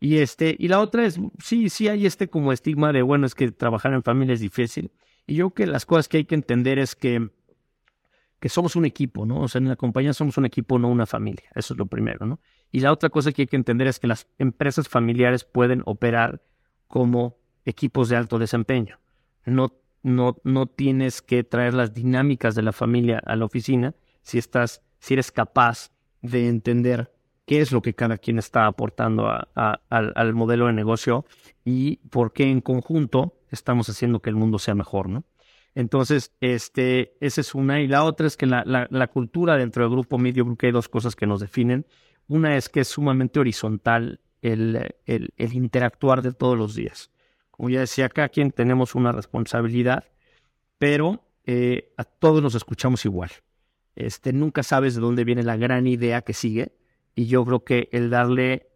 Y 0.00 0.18
este, 0.18 0.54
y 0.58 0.68
la 0.68 0.80
otra 0.80 1.04
es, 1.04 1.18
sí, 1.42 1.70
sí 1.70 1.88
hay 1.88 2.06
este 2.06 2.28
como 2.28 2.52
estigma 2.52 2.92
de, 2.92 3.02
bueno, 3.02 3.26
es 3.26 3.34
que 3.34 3.50
trabajar 3.50 3.92
en 3.92 4.02
familia 4.02 4.34
es 4.34 4.40
difícil. 4.40 4.92
Y 5.26 5.34
yo 5.34 5.50
creo 5.50 5.66
que 5.66 5.72
las 5.72 5.86
cosas 5.86 6.08
que 6.08 6.18
hay 6.18 6.24
que 6.24 6.34
entender 6.34 6.78
es 6.78 6.94
que, 6.94 7.30
que 8.38 8.48
somos 8.48 8.76
un 8.76 8.84
equipo, 8.84 9.26
¿no? 9.26 9.40
O 9.40 9.48
sea, 9.48 9.58
en 9.58 9.68
la 9.68 9.76
compañía 9.76 10.12
somos 10.12 10.38
un 10.38 10.44
equipo, 10.44 10.78
no 10.78 10.88
una 10.88 11.06
familia. 11.06 11.50
Eso 11.54 11.74
es 11.74 11.78
lo 11.78 11.86
primero, 11.86 12.26
¿no? 12.26 12.40
Y 12.70 12.80
la 12.80 12.92
otra 12.92 13.10
cosa 13.10 13.32
que 13.32 13.42
hay 13.42 13.48
que 13.48 13.56
entender 13.56 13.88
es 13.88 13.98
que 13.98 14.06
las 14.06 14.28
empresas 14.38 14.88
familiares 14.88 15.44
pueden 15.44 15.82
operar 15.84 16.42
como 16.86 17.36
equipos 17.64 18.08
de 18.08 18.16
alto 18.16 18.38
desempeño. 18.38 18.98
No, 19.44 19.72
no, 20.02 20.36
no 20.44 20.66
tienes 20.66 21.22
que 21.22 21.42
traer 21.42 21.74
las 21.74 21.92
dinámicas 21.92 22.54
de 22.54 22.62
la 22.62 22.72
familia 22.72 23.20
a 23.24 23.36
la 23.36 23.44
oficina 23.44 23.94
si 24.22 24.38
estás, 24.38 24.82
si 25.00 25.14
eres 25.14 25.32
capaz 25.32 25.90
de 26.22 26.48
entender 26.48 27.12
qué 27.48 27.62
es 27.62 27.72
lo 27.72 27.80
que 27.80 27.94
cada 27.94 28.18
quien 28.18 28.38
está 28.38 28.66
aportando 28.66 29.26
al, 29.54 30.34
modelo 30.34 30.66
de 30.66 30.74
negocio 30.74 31.24
y 31.64 31.96
por 32.10 32.34
qué 32.34 32.44
en 32.44 32.60
conjunto 32.60 33.38
estamos 33.50 33.88
haciendo 33.88 34.20
que 34.20 34.28
el 34.28 34.36
mundo 34.36 34.58
sea 34.58 34.74
mejor, 34.74 35.08
¿no? 35.08 35.24
Entonces, 35.74 36.34
este, 36.40 37.16
esa 37.20 37.40
es 37.40 37.54
una. 37.54 37.80
Y 37.80 37.86
la 37.86 38.04
otra 38.04 38.26
es 38.26 38.36
que 38.36 38.44
la, 38.44 38.64
la, 38.66 39.06
cultura 39.06 39.56
dentro 39.56 39.82
del 39.82 39.92
grupo 39.92 40.18
medio, 40.18 40.46
hay 40.60 40.70
dos 40.72 40.88
cosas 40.90 41.16
que 41.16 41.26
nos 41.26 41.40
definen. 41.40 41.86
Una 42.26 42.54
es 42.56 42.68
que 42.68 42.80
es 42.80 42.88
sumamente 42.88 43.40
horizontal 43.40 44.20
el, 44.42 44.94
interactuar 45.38 46.20
de 46.20 46.32
todos 46.32 46.58
los 46.58 46.74
días. 46.74 47.10
Como 47.50 47.70
ya 47.70 47.80
decía, 47.80 48.10
cada 48.10 48.28
quien 48.28 48.50
tenemos 48.50 48.94
una 48.94 49.12
responsabilidad, 49.12 50.04
pero 50.78 51.24
eh, 51.44 51.94
a 51.96 52.04
todos 52.04 52.42
nos 52.42 52.54
escuchamos 52.54 53.06
igual. 53.06 53.30
Este, 53.96 54.34
nunca 54.34 54.62
sabes 54.62 54.96
de 54.96 55.00
dónde 55.00 55.24
viene 55.24 55.42
la 55.42 55.56
gran 55.56 55.86
idea 55.86 56.20
que 56.22 56.34
sigue 56.34 56.77
y 57.18 57.26
yo 57.26 57.44
creo 57.44 57.64
que 57.64 57.88
el 57.90 58.10
darle, 58.10 58.68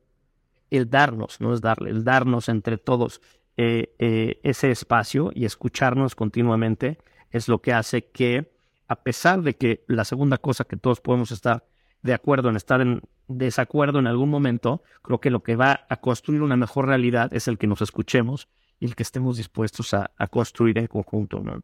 el 0.68 0.90
darnos, 0.90 1.40
no 1.40 1.54
es 1.54 1.60
darle, 1.60 1.90
el 1.90 2.02
darnos 2.02 2.48
entre 2.48 2.76
todos 2.76 3.20
eh, 3.56 3.94
eh, 4.00 4.40
ese 4.42 4.72
espacio 4.72 5.30
y 5.32 5.44
escucharnos 5.44 6.16
continuamente 6.16 6.98
es 7.30 7.46
lo 7.46 7.62
que 7.62 7.72
hace 7.72 8.06
que, 8.06 8.52
a 8.88 8.96
pesar 8.96 9.42
de 9.42 9.54
que 9.54 9.84
la 9.86 10.04
segunda 10.04 10.38
cosa 10.38 10.64
que 10.64 10.76
todos 10.76 11.00
podemos 11.00 11.30
estar 11.30 11.64
de 12.02 12.14
acuerdo 12.14 12.48
en 12.48 12.56
estar 12.56 12.80
en 12.80 13.02
desacuerdo 13.28 14.00
en 14.00 14.08
algún 14.08 14.28
momento, 14.28 14.82
creo 15.02 15.20
que 15.20 15.30
lo 15.30 15.44
que 15.44 15.54
va 15.54 15.86
a 15.88 15.98
construir 15.98 16.42
una 16.42 16.56
mejor 16.56 16.88
realidad 16.88 17.32
es 17.32 17.46
el 17.46 17.58
que 17.58 17.68
nos 17.68 17.80
escuchemos 17.80 18.48
y 18.80 18.86
el 18.86 18.96
que 18.96 19.04
estemos 19.04 19.36
dispuestos 19.36 19.94
a, 19.94 20.10
construir 20.32 20.78
en 20.78 20.88
conjunto, 20.88 21.38
¿no? 21.38 21.60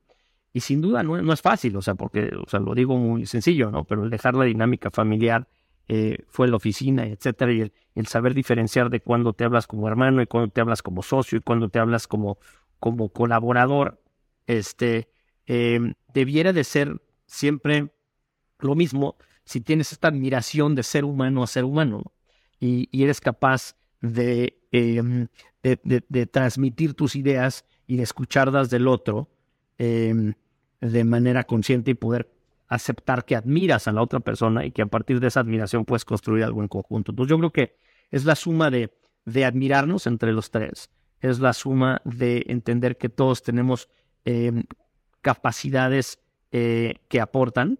Y 0.52 0.60
sin 0.60 0.80
duda 0.80 1.02
no, 1.02 1.20
no, 1.20 1.32
es 1.32 1.42
fácil, 1.42 1.74
o 1.76 1.82
sea, 1.82 1.96
porque, 1.96 2.30
o 2.36 2.48
sea, 2.48 2.60
lo 2.60 2.72
digo 2.72 2.96
muy 2.96 3.26
sencillo, 3.26 3.72
¿no? 3.72 3.82
Pero 3.82 4.04
el 4.04 4.10
dejar 4.10 4.36
la 4.36 4.44
dinámica 4.44 4.92
familiar 4.92 5.48
eh, 5.90 6.18
fue 6.28 6.48
la 6.48 6.56
oficina, 6.56 7.06
etcétera, 7.06 7.50
y 7.50 7.72
el, 7.94 8.06
saber 8.06 8.34
diferenciar 8.34 8.90
de 8.90 9.00
cuando 9.00 9.32
te 9.32 9.44
hablas 9.44 9.66
como 9.66 9.88
hermano 9.88 10.20
y 10.20 10.26
cuando 10.26 10.50
te 10.50 10.60
hablas 10.60 10.82
como 10.82 11.02
socio 11.02 11.38
y 11.38 11.40
cuando 11.40 11.70
te 11.70 11.78
hablas 11.78 12.06
como, 12.06 12.38
como 12.78 13.08
colaborador, 13.08 13.98
este, 14.46 15.08
em, 15.46 15.94
debiera 16.12 16.52
de 16.52 16.64
ser 16.64 17.00
siempre 17.26 17.90
lo 18.58 18.74
mismo 18.74 19.16
si 19.44 19.62
tienes 19.62 19.92
esta 19.92 20.08
admiración 20.08 20.74
de 20.74 20.82
ser 20.82 21.06
humano 21.06 21.42
a 21.42 21.46
ser 21.46 21.64
humano 21.64 22.12
y, 22.60 22.88
eres 22.92 23.20
capaz 23.20 23.74
de, 24.02 24.60
em, 24.72 25.28
de, 25.62 26.26
transmitir 26.26 26.94
tus 26.94 27.16
ideas 27.16 27.64
y 27.86 27.96
de 27.96 28.02
escucharlas 28.02 28.68
del 28.68 28.88
otro 28.88 29.30
em, 29.78 30.34
de 30.80 31.04
manera 31.04 31.44
consciente 31.44 31.92
y 31.92 31.94
poder 31.94 32.30
aceptar 32.68 33.24
que 33.24 33.34
admiras 33.34 33.88
a 33.88 33.92
la 33.92 34.02
otra 34.02 34.20
persona 34.20 34.64
y 34.64 34.70
que 34.70 34.82
a 34.82 34.86
partir 34.86 35.20
de 35.20 35.28
esa 35.28 35.40
admiración 35.40 35.84
puedes 35.84 36.04
construir 36.04 36.44
algo 36.44 36.62
en 36.62 36.68
conjunto. 36.68 37.12
Entonces 37.12 37.30
yo 37.30 37.38
creo 37.38 37.52
que 37.52 37.76
es 38.10 38.24
la 38.24 38.34
suma 38.34 38.70
de, 38.70 38.92
de 39.24 39.44
admirarnos 39.44 40.06
entre 40.06 40.32
los 40.32 40.50
tres, 40.50 40.90
es 41.20 41.40
la 41.40 41.52
suma 41.52 42.00
de 42.04 42.44
entender 42.48 42.96
que 42.96 43.08
todos 43.08 43.42
tenemos 43.42 43.88
em, 44.24 44.64
capacidades 45.20 46.20
eh, 46.52 46.96
que 47.08 47.20
aportan 47.20 47.78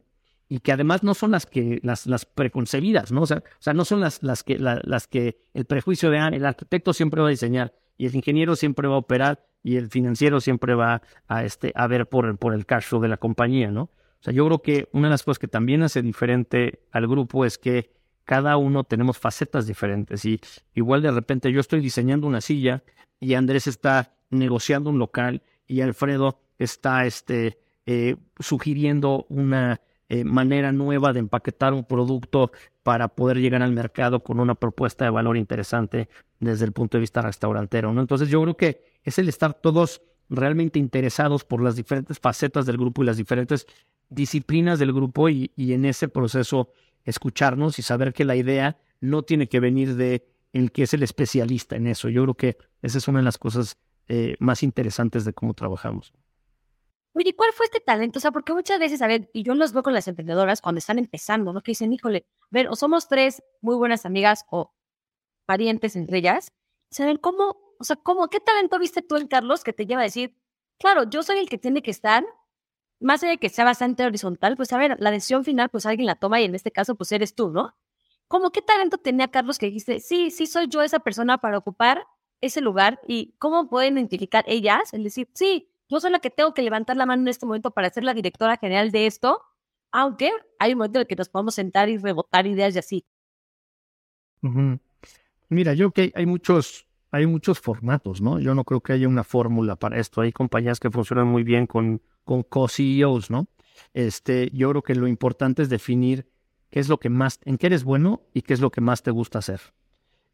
y 0.49 0.61
que 0.61 0.73
además 0.73 1.03
no 1.03 1.15
son 1.15 1.33
las 1.33 1.47
que 1.47 1.79
las, 1.83 2.07
las 2.07 2.25
preconcebidas, 2.25 3.13
¿no? 3.13 3.23
O 3.23 3.27
sea, 3.27 3.39
o 3.39 3.61
sea 3.61 3.75
no 3.75 3.85
son 3.85 4.01
las, 4.01 4.23
las, 4.23 4.43
que, 4.43 4.59
las 4.59 5.07
que 5.07 5.39
el 5.53 5.67
prejuicio 5.67 6.11
de 6.11 6.19
ah, 6.19 6.29
el 6.29 6.45
arquitecto 6.47 6.93
siempre 6.95 7.21
va 7.21 7.29
a 7.29 7.31
diseñar 7.31 7.75
y 7.99 8.07
el 8.07 8.17
ingeniero 8.17 8.57
siempre 8.57 8.89
va 8.89 8.95
a 8.95 8.99
operar 8.99 9.45
y 9.63 9.77
el 9.77 9.91
financiero 9.91 10.41
siempre 10.41 10.75
va 10.75 11.03
a, 11.27 11.45
este, 11.45 11.73
a 11.75 11.87
ver 11.87 12.09
por, 12.09 12.39
por 12.39 12.55
el 12.55 12.65
cash 12.65 12.85
flow 12.85 13.03
de 13.03 13.09
la 13.09 13.19
compañía, 13.19 13.71
¿no? 13.71 13.91
O 14.21 14.25
sea, 14.25 14.33
yo 14.33 14.47
creo 14.47 14.63
que 14.63 14.89
una 14.93 15.09
de 15.09 15.13
las 15.13 15.23
cosas 15.23 15.39
que 15.39 15.49
también 15.49 15.83
hace 15.83 16.03
diferente 16.03 16.81
al 16.91 17.07
grupo 17.07 17.45
es 17.45 17.59
que 17.59 17.93
cada 18.25 18.57
uno 18.57 18.85
tenemos 18.85 19.19
facetas 19.19 19.67
diferentes 19.67 20.25
y 20.25 20.41
igual 20.75 21.03
de 21.03 21.11
repente 21.11 21.51
yo 21.51 21.61
estoy 21.61 21.81
diseñando 21.81 22.27
una 22.27 22.41
silla 22.41 22.83
y 23.21 23.35
Andrés 23.35 23.67
está 23.67 24.17
negociando 24.31 24.91
un 24.91 24.99
local 24.99 25.43
y 25.67 25.81
Alfredo 25.81 26.39
está 26.59 27.07
este, 27.07 27.59
eh, 27.87 28.17
sugiriendo 28.39 29.25
una 29.29 29.81
eh, 30.11 30.25
manera 30.25 30.73
nueva 30.73 31.13
de 31.13 31.21
empaquetar 31.21 31.73
un 31.73 31.85
producto 31.85 32.51
para 32.83 33.09
poder 33.09 33.39
llegar 33.39 33.63
al 33.63 33.73
mercado 33.73 34.23
con 34.23 34.41
una 34.41 34.55
propuesta 34.55 35.05
de 35.05 35.11
valor 35.11 35.37
interesante 35.37 36.09
desde 36.41 36.65
el 36.65 36.73
punto 36.73 36.97
de 36.97 37.03
vista 37.03 37.23
restaurantero. 37.23 37.93
¿no? 37.93 38.01
Entonces 38.01 38.29
yo 38.29 38.43
creo 38.43 38.57
que 38.57 38.83
es 39.05 39.19
el 39.19 39.29
estar 39.29 39.55
todos 39.55 40.03
realmente 40.31 40.79
interesados 40.79 41.45
por 41.45 41.63
las 41.63 41.77
diferentes 41.77 42.19
facetas 42.19 42.67
del 42.67 42.77
grupo 42.77 43.03
y 43.03 43.07
las 43.07 43.17
diferentes 43.17 43.67
disciplinas 44.09 44.79
del 44.79 44.93
grupo 44.93 45.29
y, 45.29 45.53
en 45.57 45.85
ese 45.85 46.09
proceso 46.09 46.71
escucharnos 47.05 47.79
y 47.79 47.83
saber 47.83 48.13
que 48.13 48.25
la 48.25 48.37
idea 48.37 48.79
no 49.01 49.23
tiene 49.23 49.49
que 49.49 49.61
venir 49.61 49.97
de 49.97 50.27
el 50.53 50.73
que 50.73 50.83
es 50.83 50.95
el 50.95 51.03
especialista 51.03 51.77
en 51.77 51.87
eso. 51.87 52.09
Yo 52.09 52.23
creo 52.23 52.35
que 52.35 52.59
esa 52.83 52.99
es 52.99 53.09
una 53.09 53.21
de 53.21 53.25
las 53.25 53.39
cosas 53.39 53.79
eh, 54.09 54.37
más 54.41 54.63
interesantes 54.63 55.25
de 55.25 55.33
cómo 55.33 55.55
trabajamos. 55.55 56.13
Oye, 57.15 57.35
¿cuál 57.35 57.53
fue 57.53 57.67
este 57.67 57.81
talento? 57.81 58.19
O 58.19 58.21
sea, 58.21 58.31
porque 58.31 58.53
muchas 58.53 58.79
veces, 58.79 59.03
a 59.03 59.07
ver, 59.07 59.29
y 59.33 59.43
yo 59.43 59.55
los 59.55 59.73
veo 59.73 59.83
con 59.83 59.93
las 59.93 60.07
emprendedoras 60.07 60.61
cuando 60.61 60.79
están 60.79 60.99
empezando, 60.99 61.53
¿no? 61.53 61.63
Que 61.63 61.73
dicen, 61.73 61.93
híjole, 61.93 62.27
ver, 62.51 62.69
o 62.69 62.77
somos 62.77 63.09
tres 63.09 63.43
muy 63.61 63.77
buenas 63.77 64.07
amigas 64.07 64.45
o 64.51 64.73
parientes 65.47 65.97
entre 65.97 66.19
ellas, 66.19 66.53
saber 66.91 67.21
cómo, 67.21 67.57
o 67.79 67.85
sea, 67.85 67.97
cómo, 67.97 68.29
qué 68.29 68.39
talento 68.41 68.79
viste 68.79 69.03
tú 69.03 69.17
en 69.17 69.27
Carlos 69.27 69.65
que 69.65 69.73
te 69.73 69.87
lleva 69.87 70.03
a 70.03 70.05
decir, 70.05 70.37
claro, 70.79 71.11
yo 71.11 71.23
soy 71.23 71.39
el 71.39 71.49
que 71.49 71.59
tiene 71.59 71.83
que 71.83 71.91
estar, 71.91 72.25
más 73.01 73.23
allá 73.23 73.33
de 73.33 73.39
que 73.39 73.49
sea 73.49 73.65
bastante 73.65 74.05
horizontal, 74.05 74.57
pues 74.57 74.73
a 74.73 74.79
ver, 74.79 74.97
la 74.99 75.11
decisión 75.11 75.45
final, 75.45 75.69
pues 75.69 75.87
alguien 75.87 76.07
la 76.07 76.17
toma 76.17 76.41
y 76.41 76.45
en 76.45 76.55
este 76.55 76.71
caso, 76.71 76.95
pues 76.95 77.13
eres 77.13 77.35
tú, 77.35 77.51
¿no? 77.51 77.75
¿Cómo 78.27 78.51
qué 78.51 78.61
talento 78.61 78.99
tenía 78.99 79.29
Carlos 79.29 79.59
que 79.59 79.67
dijiste, 79.67 80.01
sí, 80.01 80.31
sí 80.31 80.47
soy 80.47 80.69
yo 80.69 80.83
esa 80.83 80.99
persona 80.99 81.39
para 81.39 81.59
ocupar 81.59 82.07
ese 82.41 82.61
lugar 82.61 83.01
y 83.07 83.35
cómo 83.39 83.69
pueden 83.69 83.95
identificar 83.95 84.45
ellas, 84.47 84.93
el 84.93 85.05
decir, 85.05 85.29
sí, 85.35 85.71
yo 85.89 86.01
soy 86.01 86.11
la 86.11 86.19
que 86.19 86.31
tengo 86.31 86.53
que 86.53 86.63
levantar 86.63 86.97
la 86.97 87.07
mano 87.07 87.23
en 87.23 87.29
este 87.29 87.47
momento 87.47 87.71
para 87.71 87.91
ser 87.91 88.05
la 88.05 88.15
directora 88.15 88.59
general 88.59 88.91
de 88.91 89.07
esto, 89.07 89.41
aunque 89.91 90.31
hay 90.59 90.73
un 90.73 90.79
momento 90.79 90.99
en 90.99 91.03
el 91.03 91.07
que 91.07 91.17
nos 91.17 91.29
podemos 91.29 91.55
sentar 91.55 91.89
y 91.89 91.97
rebotar 91.97 92.47
ideas 92.47 92.77
y 92.77 92.79
así. 92.79 93.07
Mira, 95.49 95.73
yo 95.73 95.91
que 95.93 96.13
hay 96.15 96.27
muchos, 96.27 96.87
hay 97.11 97.27
muchos 97.27 97.59
formatos, 97.59 98.21
¿no? 98.21 98.39
Yo 98.39 98.55
no 98.55 98.65
creo 98.65 98.83
que 98.83 98.93
haya 98.93 99.09
una 99.09 99.25
fórmula 99.25 99.77
para 99.77 99.99
esto. 99.99 100.21
Hay 100.21 100.33
compañías 100.33 100.79
que 100.79 100.91
funcionan 100.91 101.27
muy 101.27 101.43
bien 101.43 101.67
con, 101.67 102.03
con 102.29 102.43
co-CEOs, 102.43 103.31
¿no? 103.31 103.49
Este, 103.95 104.51
yo 104.53 104.69
creo 104.69 104.83
que 104.83 104.95
lo 104.95 105.09
importante 105.09 105.63
es 105.63 105.71
definir 105.71 106.29
qué 106.69 106.79
es 106.79 106.91
lo 106.91 106.99
que 106.99 107.09
más, 107.09 107.41
en 107.47 107.57
qué 107.57 107.69
eres 107.69 107.85
bueno 107.85 108.21
y 108.35 108.43
qué 108.43 108.53
es 108.53 108.61
lo 108.61 108.71
que 108.71 108.83
más 108.83 109.03
te 109.03 109.11
gusta 109.11 109.39
hacer. 109.39 109.63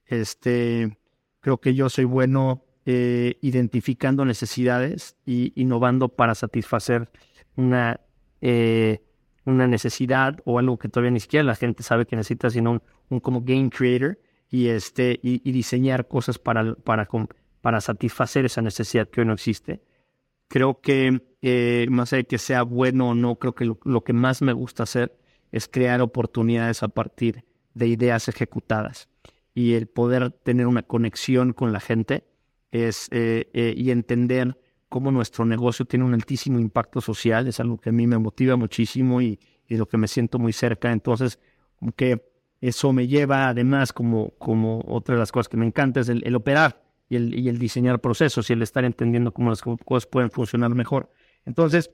Este, 0.07 0.99
creo 1.39 1.61
que 1.61 1.77
yo 1.77 1.89
soy 1.89 2.05
bueno 2.05 2.65
eh, 2.85 3.39
identificando 3.43 4.25
necesidades 4.25 5.15
y 5.25 5.53
innovando 5.55 6.09
para 6.09 6.35
satisfacer 6.35 7.13
una, 7.55 8.01
eh, 8.41 9.01
una 9.45 9.69
necesidad 9.69 10.41
o 10.45 10.59
algo 10.59 10.79
que 10.81 10.89
todavía 10.89 11.13
ni 11.13 11.21
siquiera 11.21 11.45
la 11.45 11.55
gente 11.55 11.85
sabe 11.85 12.07
que 12.07 12.17
necesita, 12.17 12.51
sino 12.51 12.83
un, 13.09 13.21
como 13.21 13.43
game 13.43 13.71
creator 13.71 14.19
y, 14.51 14.67
este, 14.67 15.21
y, 15.23 15.53
diseñar 15.53 16.09
cosas 16.09 16.41
para, 16.41 16.75
para, 16.75 17.09
para 17.61 17.81
satisfacer 17.81 18.47
esa 18.47 18.63
necesidad 18.63 19.09
que 19.09 19.21
hoy 19.21 19.29
no 19.29 19.35
existe. 19.35 19.81
Creo 20.55 20.81
que 20.81 21.21
eh, 21.43 21.89
más 21.91 22.13
allá 22.13 22.19
de 22.19 22.27
que 22.29 22.39
sea 22.39 22.63
bueno 22.63 23.09
o 23.09 23.15
no, 23.17 23.41
creo 23.41 23.57
que 23.57 23.65
lo, 23.65 24.05
que 24.05 24.13
más 24.13 24.41
me 24.41 24.53
gusta 24.53 24.85
hacer 24.85 25.19
es 25.51 25.67
crear 25.67 26.01
oportunidades 26.01 26.85
a 26.85 26.89
partir 26.89 27.45
de 27.75 27.89
ideas 27.89 28.29
ejecutadas 28.29 29.09
y 29.53 29.73
el 29.73 29.89
poder 29.89 30.31
tener 30.31 30.69
una 30.69 30.85
conexión 30.85 31.55
con 31.55 31.73
la 31.73 31.81
gente 31.81 32.23
es, 32.71 33.09
eh, 33.11 33.51
eh, 33.53 33.75
y 33.77 33.91
entender 33.91 34.57
cómo 34.89 35.11
nuestro 35.11 35.45
negocio 35.45 35.87
tiene 35.87 36.05
un 36.05 36.15
altísimo 36.15 36.61
impacto 36.61 37.01
social, 37.01 37.49
es 37.49 37.59
algo 37.59 37.79
que 37.79 37.89
a 37.89 37.93
mí 37.93 38.07
me 38.07 38.19
motiva 38.19 38.55
muchísimo 38.55 39.21
y, 39.21 39.41
lo 39.71 39.89
que 39.89 39.97
me 39.97 40.07
siento 40.07 40.39
muy 40.39 40.53
cerca. 40.53 40.93
Entonces, 40.93 41.41
que 41.97 42.31
eso 42.61 42.93
me 42.93 43.09
lleva 43.09 43.49
además 43.49 43.93
como, 43.93 44.31
como 44.39 44.85
otra 44.87 45.17
de 45.17 45.19
las 45.19 45.33
cosas 45.33 45.49
que 45.49 45.57
me 45.57 45.67
encanta 45.67 45.99
es 45.99 46.09
el, 46.09 46.37
operar 46.37 46.84
y 47.09 47.17
el, 47.17 47.39
y 47.39 47.49
el, 47.49 47.59
diseñar 47.59 48.01
procesos 48.01 48.49
y 48.49 48.53
el 48.53 48.63
estar 48.63 48.85
entendiendo 48.85 49.33
cómo 49.33 49.51
las 49.51 49.63
cosas 49.63 50.07
pueden 50.07 50.31
funcionar 50.31 50.75
mejor. 50.75 51.11
Entonces, 51.45 51.91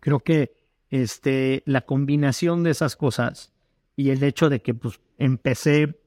creo 0.00 0.20
que 0.20 0.56
este, 0.90 1.62
la 1.66 1.82
combinación 1.82 2.62
de 2.62 2.70
esas 2.70 2.96
cosas 2.96 3.52
y 3.96 4.10
el 4.10 4.22
hecho 4.22 4.48
de 4.48 4.60
que 4.60 4.74
pues, 4.74 5.00
empecé 5.18 5.98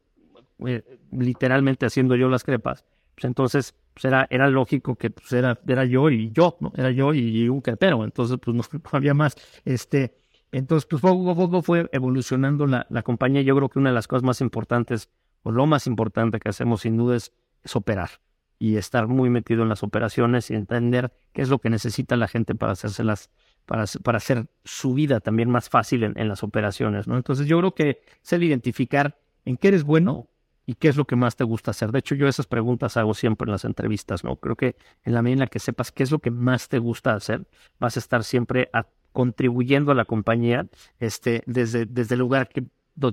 eh, 0.66 1.00
literalmente 1.12 1.86
haciendo 1.86 2.16
yo 2.16 2.30
las 2.30 2.44
crepas, 2.44 2.86
pues 3.16 3.26
entonces 3.26 3.76
pues 3.94 4.06
era, 4.06 4.28
era 4.30 4.48
lógico 4.48 4.96
que 4.96 5.10
pues 5.10 5.34
era, 5.34 5.60
era 5.68 5.84
yo 5.84 6.12
y 6.12 6.32
yo, 6.32 6.56
¿no? 6.60 6.72
Era 6.76 6.92
yo 6.92 7.16
y 7.16 7.50
un 7.50 7.62
crepero, 7.62 8.04
entonces 8.04 8.38
pues 8.40 8.56
no, 8.74 8.82
había 8.92 9.16
más. 9.16 9.36
Este, 9.66 10.16
entonces 10.52 10.86
pues 10.88 11.02
poco 11.02 11.32
a 11.32 11.36
poco 11.36 11.64
fue 11.64 11.90
evolucionando 11.92 12.68
la, 12.68 12.86
la 12.90 13.02
compañía. 13.02 13.42
Yo 13.42 13.56
creo 13.56 13.70
que 13.70 13.80
una 13.80 13.90
de 13.90 13.96
las 13.96 14.08
cosas 14.08 14.22
más 14.24 14.40
importantes, 14.42 15.10
o 15.42 15.52
lo 15.52 15.66
más 15.66 15.88
importante 15.88 16.40
que 16.40 16.50
hacemos 16.50 16.82
sin 16.82 16.96
duda 16.96 17.16
es, 17.16 17.34
operar 17.76 18.10
y 18.60 18.78
estar 18.78 19.08
muy 19.08 19.30
metido 19.30 19.64
en 19.64 19.70
las 19.70 19.84
operaciones 19.84 20.50
y 20.50 20.56
entender 20.56 21.12
qué 21.34 21.42
es 21.42 21.50
lo 21.50 21.60
que 21.60 21.70
necesita 21.70 22.16
la 22.16 22.28
gente 22.28 22.56
para 22.56 22.72
hacérselas, 22.74 23.30
para, 23.66 23.86
para 24.04 24.18
hacer 24.18 24.48
su 24.64 24.94
vida 24.94 25.20
también 25.20 25.50
más 25.50 25.70
fácil 25.70 26.04
en, 26.04 26.18
en 26.18 26.28
las 26.28 26.44
operaciones, 26.44 27.08
¿no? 27.08 27.18
Entonces 27.18 27.46
yo 27.46 27.60
creo 27.60 27.76
que 27.76 28.02
es 28.24 28.34
el 28.34 28.44
identificar 28.44 29.20
en 29.46 29.58
qué 29.58 29.70
eres 29.70 29.84
bueno 29.84 30.28
y 30.66 30.76
qué 30.76 30.90
es 30.90 30.98
lo 30.98 31.06
que 31.06 31.16
más 31.16 31.36
te 31.38 31.46
gusta 31.46 31.72
hacer. 31.72 31.92
De 31.92 32.00
hecho, 32.00 32.14
yo 32.14 32.28
esas 32.28 32.46
preguntas 32.46 32.98
hago 32.98 33.14
siempre 33.14 33.46
en 33.46 33.54
las 33.54 33.64
entrevistas, 33.64 34.24
¿no? 34.24 34.36
Creo 34.36 34.58
que 34.58 34.76
en 35.06 35.14
la 35.14 35.22
medida 35.22 35.34
en 35.36 35.40
la 35.40 35.48
que 35.48 35.60
sepas 35.60 35.92
qué 35.94 36.04
es 36.04 36.12
lo 36.12 36.20
que 36.20 36.30
más 36.30 36.68
te 36.68 36.78
gusta 36.78 37.14
hacer, 37.14 37.48
vas 37.80 37.96
a 37.96 38.00
estar 38.00 38.24
siempre 38.26 38.70
contribuyendo 39.14 39.94
a 39.94 39.96
la 39.96 40.04
compañía 40.04 40.68
este, 41.00 41.42
desde, 41.46 41.86
desde 41.86 42.16
el 42.16 42.20
lugar 42.20 42.50
que, 42.50 42.66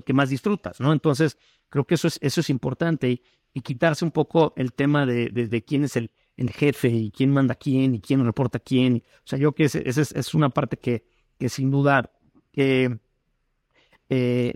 que 0.05 0.13
más 0.13 0.29
disfrutas, 0.29 0.79
¿no? 0.79 0.93
Entonces, 0.93 1.37
creo 1.69 1.85
que 1.85 1.95
eso 1.95 2.07
es, 2.07 2.17
eso 2.21 2.41
es 2.41 2.49
importante 2.49 3.09
y, 3.09 3.21
quitarse 3.61 4.03
un 4.03 4.11
poco 4.11 4.53
el 4.57 4.73
tema 4.73 5.05
de, 5.05 5.63
quién 5.65 5.85
es 5.85 5.95
el, 5.95 6.11
el, 6.35 6.49
jefe 6.49 6.89
y 6.89 7.09
quién 7.09 7.31
manda 7.31 7.55
quién 7.55 7.95
y 7.95 8.01
quién 8.01 8.25
reporta 8.25 8.59
quién. 8.59 9.01
O 9.19 9.27
sea, 9.27 9.39
yo 9.39 9.53
creo 9.53 9.69
que 9.69 9.79
esa 9.79 10.01
es, 10.01 10.11
es, 10.11 10.33
una 10.33 10.49
parte 10.49 10.75
que, 10.75 11.05
que 11.39 11.47
sin 11.47 11.71
duda 11.71 12.11
eh, 14.09 14.53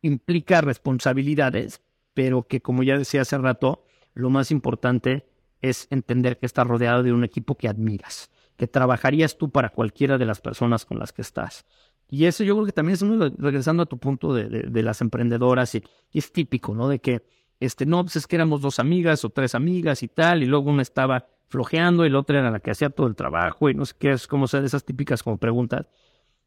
implica 0.00 0.60
responsabilidades, 0.60 1.82
pero 2.14 2.44
que 2.44 2.62
como 2.62 2.82
ya 2.82 2.96
decía 2.96 3.22
hace 3.22 3.36
rato, 3.38 3.84
lo 4.14 4.30
más 4.30 4.50
importante 4.50 5.26
es 5.60 5.88
entender 5.90 6.38
que 6.38 6.46
estás 6.46 6.66
rodeado 6.66 7.02
de 7.02 7.12
un 7.12 7.24
equipo 7.24 7.56
que 7.56 7.68
admiras, 7.68 8.30
que 8.56 8.66
trabajarías 8.66 9.36
tú 9.36 9.50
para 9.50 9.70
cualquiera 9.70 10.16
de 10.18 10.24
las 10.24 10.40
personas 10.40 10.84
con 10.84 10.98
las 10.98 11.12
que 11.12 11.22
estás. 11.22 11.66
Y 12.08 12.26
eso 12.26 12.44
yo 12.44 12.54
creo 12.54 12.66
que 12.66 12.72
también 12.72 12.94
es 12.94 13.02
uno, 13.02 13.30
regresando 13.36 13.82
a 13.82 13.86
tu 13.86 13.98
punto 13.98 14.32
de, 14.32 14.48
de, 14.48 14.82
las 14.82 15.00
emprendedoras, 15.00 15.74
y, 15.74 15.82
es 16.12 16.32
típico, 16.32 16.74
¿no? 16.74 16.88
De 16.88 17.00
que, 17.00 17.24
este, 17.58 17.86
no, 17.86 18.04
pues 18.04 18.16
es 18.16 18.26
que 18.26 18.36
éramos 18.36 18.60
dos 18.60 18.78
amigas 18.78 19.24
o 19.24 19.30
tres 19.30 19.54
amigas 19.54 20.02
y 20.02 20.08
tal, 20.08 20.42
y 20.42 20.46
luego 20.46 20.70
una 20.70 20.82
estaba 20.82 21.26
flojeando 21.48 22.04
y 22.06 22.10
la 22.10 22.20
otra 22.20 22.38
era 22.38 22.50
la 22.50 22.60
que 22.60 22.70
hacía 22.70 22.90
todo 22.90 23.06
el 23.06 23.16
trabajo 23.16 23.70
y 23.70 23.74
no 23.74 23.84
sé 23.84 23.94
qué, 23.98 24.12
es 24.12 24.26
como 24.26 24.46
ser 24.46 24.64
esas 24.64 24.84
típicas 24.84 25.22
como 25.22 25.38
preguntas. 25.38 25.86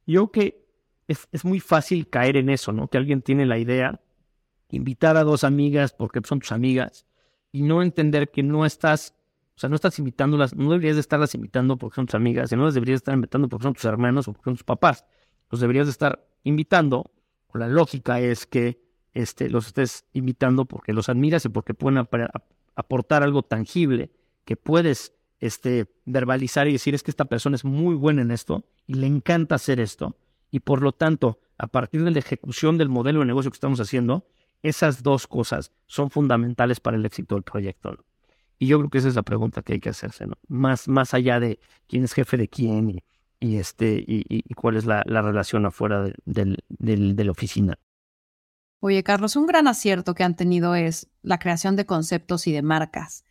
Yo 0.06 0.28
creo 0.28 0.32
que 0.32 0.66
es, 1.08 1.28
es 1.32 1.46
muy 1.46 1.60
fácil 1.60 2.10
caer 2.10 2.38
en 2.38 2.50
eso, 2.50 2.72
¿no? 2.72 2.88
Que 2.88 2.98
alguien 2.98 3.22
tiene 3.22 3.46
la 3.46 3.58
idea 3.58 4.00
invitar 4.72 5.18
a 5.18 5.24
dos 5.24 5.44
amigas 5.44 5.94
porque 5.94 6.22
son 6.24 6.40
tus 6.40 6.52
amigas 6.52 7.06
y 7.52 7.64
no 7.64 7.82
entender 7.82 8.30
que 8.30 8.44
no 8.44 8.66
estás, 8.66 9.16
o 9.56 9.60
sea, 9.60 9.70
no 9.70 9.76
estás 9.76 9.98
invitándolas, 10.00 10.56
no 10.56 10.72
deberías 10.72 10.96
de 10.96 11.02
estarlas 11.02 11.34
invitando 11.36 11.78
porque 11.78 11.96
son 11.96 12.06
tus 12.06 12.16
amigas, 12.16 12.52
y 12.52 12.56
no 12.56 12.66
las 12.66 12.74
deberías 12.74 12.98
estar 12.98 13.14
invitando 13.14 13.50
porque 13.50 13.64
son 13.64 13.74
tus 13.74 13.86
hermanos 13.86 14.28
o 14.28 14.34
porque 14.34 14.46
son 14.46 14.56
tus 14.56 14.64
papás. 14.64 15.06
Los 15.50 15.62
deberías 15.62 15.88
de 15.88 15.92
estar 15.92 16.28
invitando, 16.44 17.12
la 17.54 17.68
lógica 17.68 18.20
es 18.20 18.46
que 18.46 18.82
este, 19.14 19.50
los 19.50 19.68
estés 19.68 20.06
invitando 20.14 20.66
porque 20.66 20.94
los 20.94 21.10
admiras 21.10 21.46
y 21.46 21.50
porque 21.50 21.74
pueden 21.74 22.06
aportar 22.76 23.24
algo 23.24 23.44
tangible 23.44 24.12
que 24.46 24.56
puedes 24.56 25.14
este, 25.40 25.88
verbalizar 26.06 26.68
y 26.68 26.74
decir 26.74 26.94
es 26.96 27.04
que 27.04 27.12
esta 27.12 27.26
persona 27.26 27.56
es 27.56 27.66
muy 27.66 27.96
buena 27.96 28.22
en 28.22 28.32
esto 28.32 28.66
y 28.88 28.96
le 28.96 29.08
encanta 29.08 29.56
hacer 29.56 29.80
esto. 29.80 30.16
Y 30.52 30.62
por 30.62 30.82
lo 30.82 30.92
tanto, 30.92 31.40
a 31.58 31.68
partir 31.68 32.04
de 32.04 32.12
la 32.12 32.20
ejecución 32.20 32.78
del 32.78 32.90
modelo 32.90 33.20
de 33.20 33.26
negocio 33.26 33.52
que 33.52 33.56
estamos 33.56 33.80
haciendo, 33.80 34.26
esas 34.64 35.04
dos 35.04 35.28
cosas 35.28 35.72
son 35.86 36.10
fundamentales 36.10 36.80
para 36.80 36.98
el 36.98 37.06
éxito 37.06 37.36
del 37.36 37.44
proyecto. 37.44 38.06
Y 38.58 38.68
yo 38.68 38.78
creo 38.80 38.90
que 38.90 38.98
esa 38.98 39.08
es 39.08 39.16
la 39.16 39.24
pregunta 39.24 39.62
que 39.62 39.74
hay 39.74 39.80
que 39.80 39.90
hacerse, 39.90 40.28
¿no? 40.28 40.38
Más, 40.48 40.88
más 40.88 41.14
allá 41.14 41.40
de 41.40 41.60
quién 41.88 42.04
es 42.04 42.14
jefe 42.14 42.36
de 42.36 42.50
quién 42.50 42.90
y, 42.90 43.04
y 43.40 43.58
este, 43.58 44.04
y, 44.06 44.54
cuál 44.56 44.76
es 44.76 44.86
la, 44.86 45.04
relación 45.04 45.66
afuera 45.66 46.12
de, 46.26 46.58
de 46.68 47.24
la 47.24 47.32
oficina. 47.32 47.80
Oye, 48.82 49.04
Carlos, 49.04 49.36
un 49.36 49.46
gran 49.46 49.68
acierto 49.68 50.14
que 50.14 50.24
han 50.24 50.36
tenido 50.36 50.76
es 50.76 51.10
la 51.22 51.38
creación 51.38 51.76
de 51.76 51.86
conceptos 51.86 52.48
y 52.48 52.54
de 52.54 52.62
marcas. 52.62 53.26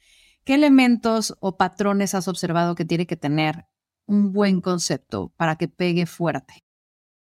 ¿Qué 0.44 0.55
elementos 0.55 1.37
o 1.40 1.57
patrones 1.57 2.14
has 2.14 2.29
observado 2.29 2.75
que 2.75 2.85
tiene 2.85 3.07
que 3.07 3.16
tener 3.16 3.66
un 4.07 4.33
buen 4.33 4.61
concepto 4.61 5.33
para 5.37 5.57
que 5.57 5.68
pegue 5.68 6.07
fuerte? 6.07 6.55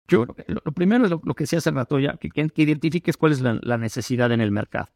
Yo 0.09 0.25
lo, 0.25 0.73
primero 0.73 1.05
es 1.05 1.11
lo, 1.11 1.21
que 1.35 1.45
decía 1.45 1.59
hace 1.59 1.71
rato 1.73 1.99
ya, 1.99 2.17
que, 2.17 2.31
que, 2.31 2.63
identifiques 2.63 3.17
cuál 3.17 3.33
es 3.33 3.41
la, 3.41 3.79
necesidad 3.79 4.31
en 4.33 4.41
el 4.41 4.53
mercado. 4.53 4.89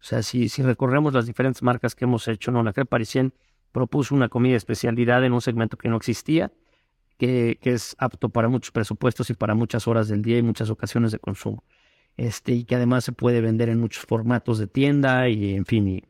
O 0.00 0.04
sea, 0.04 0.22
si, 0.22 0.48
si 0.48 0.62
recorremos 0.62 1.12
las 1.14 1.26
diferentes 1.26 1.62
marcas 1.62 1.94
que 1.94 2.04
hemos 2.04 2.26
hecho, 2.28 2.50
¿no? 2.50 2.62
La 2.62 2.72
que 2.72 2.84
Parisien 2.84 3.34
propuso 3.72 4.14
una 4.14 4.28
comida 4.28 4.52
de 4.52 4.58
especialidad 4.58 5.24
en 5.24 5.32
un 5.32 5.40
segmento 5.40 5.76
que 5.76 5.88
no 5.88 5.96
existía, 5.96 6.52
que, 7.18 7.58
es 7.62 7.96
apto 7.98 8.28
para 8.30 8.48
muchos 8.48 8.70
presupuestos 8.70 9.28
y 9.30 9.34
para 9.34 9.54
muchas 9.54 9.86
horas 9.88 10.08
del 10.08 10.22
día 10.22 10.38
y 10.38 10.42
muchas 10.42 10.70
ocasiones 10.70 11.12
de 11.12 11.18
consumo. 11.18 11.64
Este, 12.16 12.52
y 12.52 12.64
que 12.64 12.76
además 12.76 13.04
se 13.04 13.12
puede 13.12 13.40
vender 13.40 13.68
en 13.68 13.78
muchos 13.78 14.04
formatos 14.04 14.58
de 14.58 14.66
tienda 14.66 15.28
y, 15.28 15.54
en 15.54 15.66
fin, 15.66 15.88
y, 15.88 16.02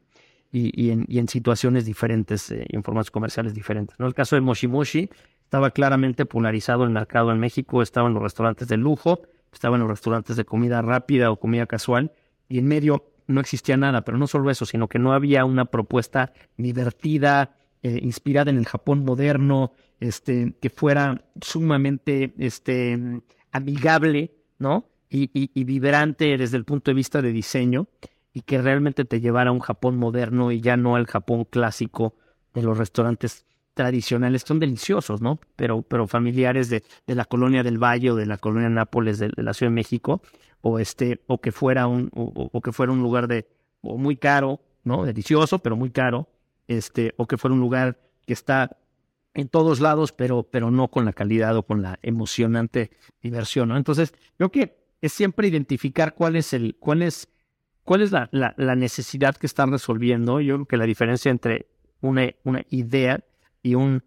y, 0.53 0.90
en, 0.90 1.05
y 1.09 1.18
en, 1.18 1.29
situaciones 1.29 1.85
diferentes, 1.85 2.51
eh, 2.51 2.64
en 2.68 2.83
formatos 2.83 3.11
comerciales 3.11 3.55
diferentes. 3.55 3.99
¿no? 3.99 4.07
El 4.07 4.14
caso 4.14 4.37
de 4.37 4.40
Moshi 4.40 4.68
Moshi 4.68 5.11
estaba 5.42 5.71
claramente 5.71 6.25
polarizado 6.25 6.85
el 6.85 6.90
mercado 6.90 7.33
en 7.33 7.38
México, 7.38 7.83
estaba 7.83 8.09
en 8.09 8.14
los 8.14 8.23
restaurantes 8.23 8.68
de 8.68 8.77
lujo, 8.77 9.21
estaba 9.53 9.77
en 9.77 9.81
los 9.81 9.90
restaurantes 9.90 10.37
de 10.37 10.44
comida 10.44 10.81
rápida 10.83 11.31
o 11.31 11.38
comida 11.38 11.66
casual, 11.66 12.12
y 12.49 12.59
en 12.59 12.66
medio 12.66 13.05
no 13.27 13.40
existía 13.40 13.77
nada, 13.77 14.03
pero 14.03 14.16
no 14.16 14.27
solo 14.27 14.51
eso, 14.51 14.64
sino 14.64 14.88
que 14.88 14.99
no 14.99 15.12
había 15.12 15.44
una 15.44 15.66
propuesta 15.66 16.33
divertida, 16.57 17.57
eh, 17.83 18.01
inspirada 18.03 18.51
en 18.51 18.59
el 18.59 18.66
Japón 18.66 19.05
moderno, 19.05 19.73
este, 20.00 20.54
que 20.61 20.70
fuera 20.70 21.24
sumamente 21.40 22.32
este, 22.38 22.98
amigable, 23.52 24.32
¿no? 24.58 24.87
Y, 25.11 25.30
y, 25.32 25.64
vibrante 25.64 26.37
desde 26.37 26.58
el 26.58 26.64
punto 26.64 26.90
de 26.90 26.94
vista 26.94 27.22
de 27.22 27.32
diseño. 27.32 27.88
y 28.34 28.42
que 28.42 28.61
realmente 28.61 29.04
te 29.04 29.20
llevara 29.20 29.50
a 29.50 29.52
un 29.52 29.61
Japón 29.61 29.96
moderno 29.96 30.52
y 30.52 30.61
ya 30.61 30.76
no 30.76 30.96
al 30.96 31.06
Japón 31.06 31.44
clásico 31.44 32.14
de 32.54 32.62
los 32.62 32.76
restaurantes 32.76 33.46
tradicionales. 33.78 34.42
Son 34.42 34.58
deliciosos, 34.58 35.22
¿no? 35.22 35.38
Pero, 35.54 35.82
pero 35.82 36.08
familiares 36.08 36.68
de, 36.68 36.82
la 37.06 37.24
colonia 37.24 37.62
del 37.62 37.78
Valle 37.78 38.11
o 38.11 38.16
de 38.16 38.26
la 38.26 38.37
colonia 38.37 38.68
Nápoles 38.68 39.20
de, 39.20 39.30
la 39.37 39.54
Ciudad 39.54 39.70
de 39.70 39.76
México, 39.76 40.20
o 40.62 40.80
este, 40.80 41.22
o 41.28 41.40
que 41.40 41.52
fuera 41.52 41.87
un, 41.87 42.11
o, 42.12 42.61
que 42.61 42.72
fuera 42.72 42.92
un 42.92 43.00
lugar 43.00 43.28
de 43.28 43.46
muy 43.82 44.16
caro, 44.16 44.61
¿no? 44.82 45.04
Delicioso, 45.04 45.61
pero 45.61 45.76
muy 45.76 45.90
caro, 45.90 46.26
este, 46.66 47.14
o 47.18 47.26
que 47.26 47.38
fuera 47.38 47.54
un 47.54 47.61
lugar 47.61 48.00
que 48.26 48.32
está 48.32 48.76
en 49.35 49.49
todos 49.49 49.81
lados, 49.81 50.12
pero, 50.12 50.43
pero 50.45 50.71
no 50.71 50.88
con 50.88 51.05
la 51.05 51.12
calidad 51.12 51.57
o 51.57 51.62
con 51.62 51.83
la 51.83 51.99
emocionante 52.03 52.91
diversión, 53.23 53.69
¿no? 53.69 53.77
Entonces, 53.77 54.14
creo 54.37 54.51
que 54.51 54.79
es 55.01 55.12
siempre 55.12 55.49
identificar 55.49 56.14
cuál 56.14 56.37
es 56.37 56.53
el, 56.53 56.77
cuál 56.79 57.03
es, 57.03 57.29
cuál 57.85 58.03
es 58.03 58.11
la, 58.11 58.29
la, 58.33 58.77
necesidad 58.77 59.37
que 59.37 59.47
están 59.47 59.71
resolviendo. 59.71 60.41
Yo 60.41 60.57
creo 60.57 60.67
que 60.67 60.77
la 60.77 60.87
diferencia 60.87 61.31
entre 61.31 61.69
una, 62.01 62.29
una 62.45 62.64
idea 62.71 63.25
y 63.62 63.75
un, 63.75 64.03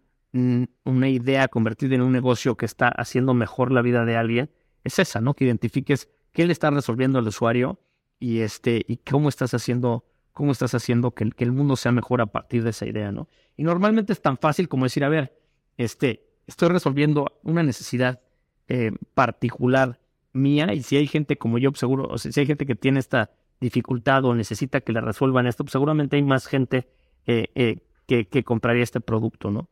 una 0.84 1.08
idea 1.08 1.48
convertida 1.48 1.94
en 1.94 2.02
un 2.02 2.12
negocio 2.12 2.56
que 2.56 2.66
está 2.66 2.88
haciendo 2.88 3.34
mejor 3.34 3.72
la 3.72 3.82
vida 3.82 4.04
de 4.04 4.16
alguien 4.16 4.50
es 4.84 4.98
esa, 4.98 5.20
¿no? 5.20 5.34
Que 5.34 5.44
identifiques 5.44 6.08
qué 6.32 6.46
le 6.46 6.52
está 6.52 6.70
resolviendo 6.70 7.18
al 7.18 7.28
usuario 7.28 7.78
y 8.18 8.40
este, 8.40 8.84
y 8.86 8.98
cómo 8.98 9.28
estás 9.28 9.54
haciendo 9.54 10.04
cómo 10.32 10.52
estás 10.52 10.74
haciendo 10.74 11.12
que, 11.12 11.30
el 11.36 11.52
mundo 11.52 11.76
sea 11.76 11.92
mejor 11.92 12.20
a 12.20 12.26
partir 12.26 12.64
de 12.64 12.70
esa 12.70 12.86
idea, 12.86 13.12
¿no? 13.12 13.28
Y 13.56 13.64
normalmente 13.64 14.12
es 14.12 14.22
tan 14.22 14.38
fácil 14.38 14.68
como 14.68 14.84
decir, 14.84 15.04
a 15.04 15.08
ver, 15.08 15.38
este, 15.76 16.26
estoy 16.46 16.68
resolviendo 16.68 17.38
una 17.42 17.62
necesidad 17.62 18.20
eh, 18.68 18.92
particular 19.14 20.00
mía 20.32 20.72
y 20.72 20.82
si 20.82 20.96
hay 20.96 21.06
gente 21.06 21.36
como 21.36 21.58
yo, 21.58 21.70
pues 21.70 21.80
seguro, 21.80 22.08
o 22.08 22.18
sea, 22.18 22.32
si 22.32 22.40
hay 22.40 22.46
gente 22.46 22.66
que 22.66 22.74
tiene 22.74 23.00
esta 23.00 23.30
dificultad 23.60 24.24
o 24.24 24.34
necesita 24.34 24.80
que 24.80 24.92
le 24.92 25.00
resuelvan 25.00 25.46
esto, 25.46 25.64
pues 25.64 25.72
seguramente 25.72 26.16
hay 26.16 26.22
más 26.22 26.46
gente 26.46 26.88
eh, 27.26 27.48
eh, 27.54 27.78
que, 28.06 28.26
que, 28.26 28.42
compraría 28.42 28.82
este 28.82 29.00
producto, 29.00 29.50
¿no? 29.50 29.68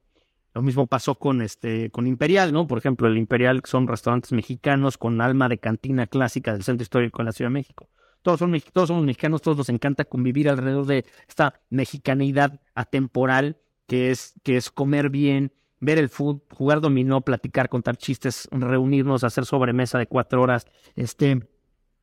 Lo 0.53 0.63
mismo 0.63 0.87
pasó 0.87 1.15
con 1.15 1.43
este, 1.43 1.91
con 1.91 2.07
Imperial, 2.07 2.53
¿no? 2.53 2.67
Por 2.67 2.79
ejemplo, 2.79 3.09
el 3.09 3.17
Imperial 3.17 3.63
son 3.65 3.87
restaurantes 3.87 4.33
mexicanos 4.33 4.99
con 4.99 5.21
alma 5.21 5.49
de 5.49 5.59
cantina 5.59 6.07
clásica 6.07 6.53
del 6.53 6.65
centro 6.65 6.83
histórico 6.83 7.19
de 7.19 7.25
la 7.27 7.33
Ciudad 7.33 7.51
de 7.51 7.55
México 7.55 7.89
todos, 8.23 8.39
son, 8.39 8.59
todos 8.73 8.89
somos 8.89 9.05
mexicanos, 9.05 9.43
todos 9.43 9.57
nos 9.57 9.69
encanta 9.69 10.05
convivir 10.05 10.49
alrededor 10.49 10.87
de 10.87 11.05
esta 11.29 11.61
mexicanidad 11.71 12.61
atemporal 12.75 13.59
que 13.87 14.11
es, 14.11 14.35
que 14.45 14.57
es 14.57 14.71
comer 14.71 15.11
bien, 15.11 15.53
ver 15.81 15.99
el 15.99 16.09
fútbol, 16.09 16.43
jugar 16.53 16.81
dominó, 16.81 17.23
platicar, 17.23 17.69
contar 17.69 17.97
chistes, 17.97 18.49
reunirnos, 18.53 19.25
hacer 19.25 19.47
sobremesa 19.47 19.99
de 19.99 20.07
cuatro 20.07 20.43
horas, 20.43 20.67
este, 20.95 21.49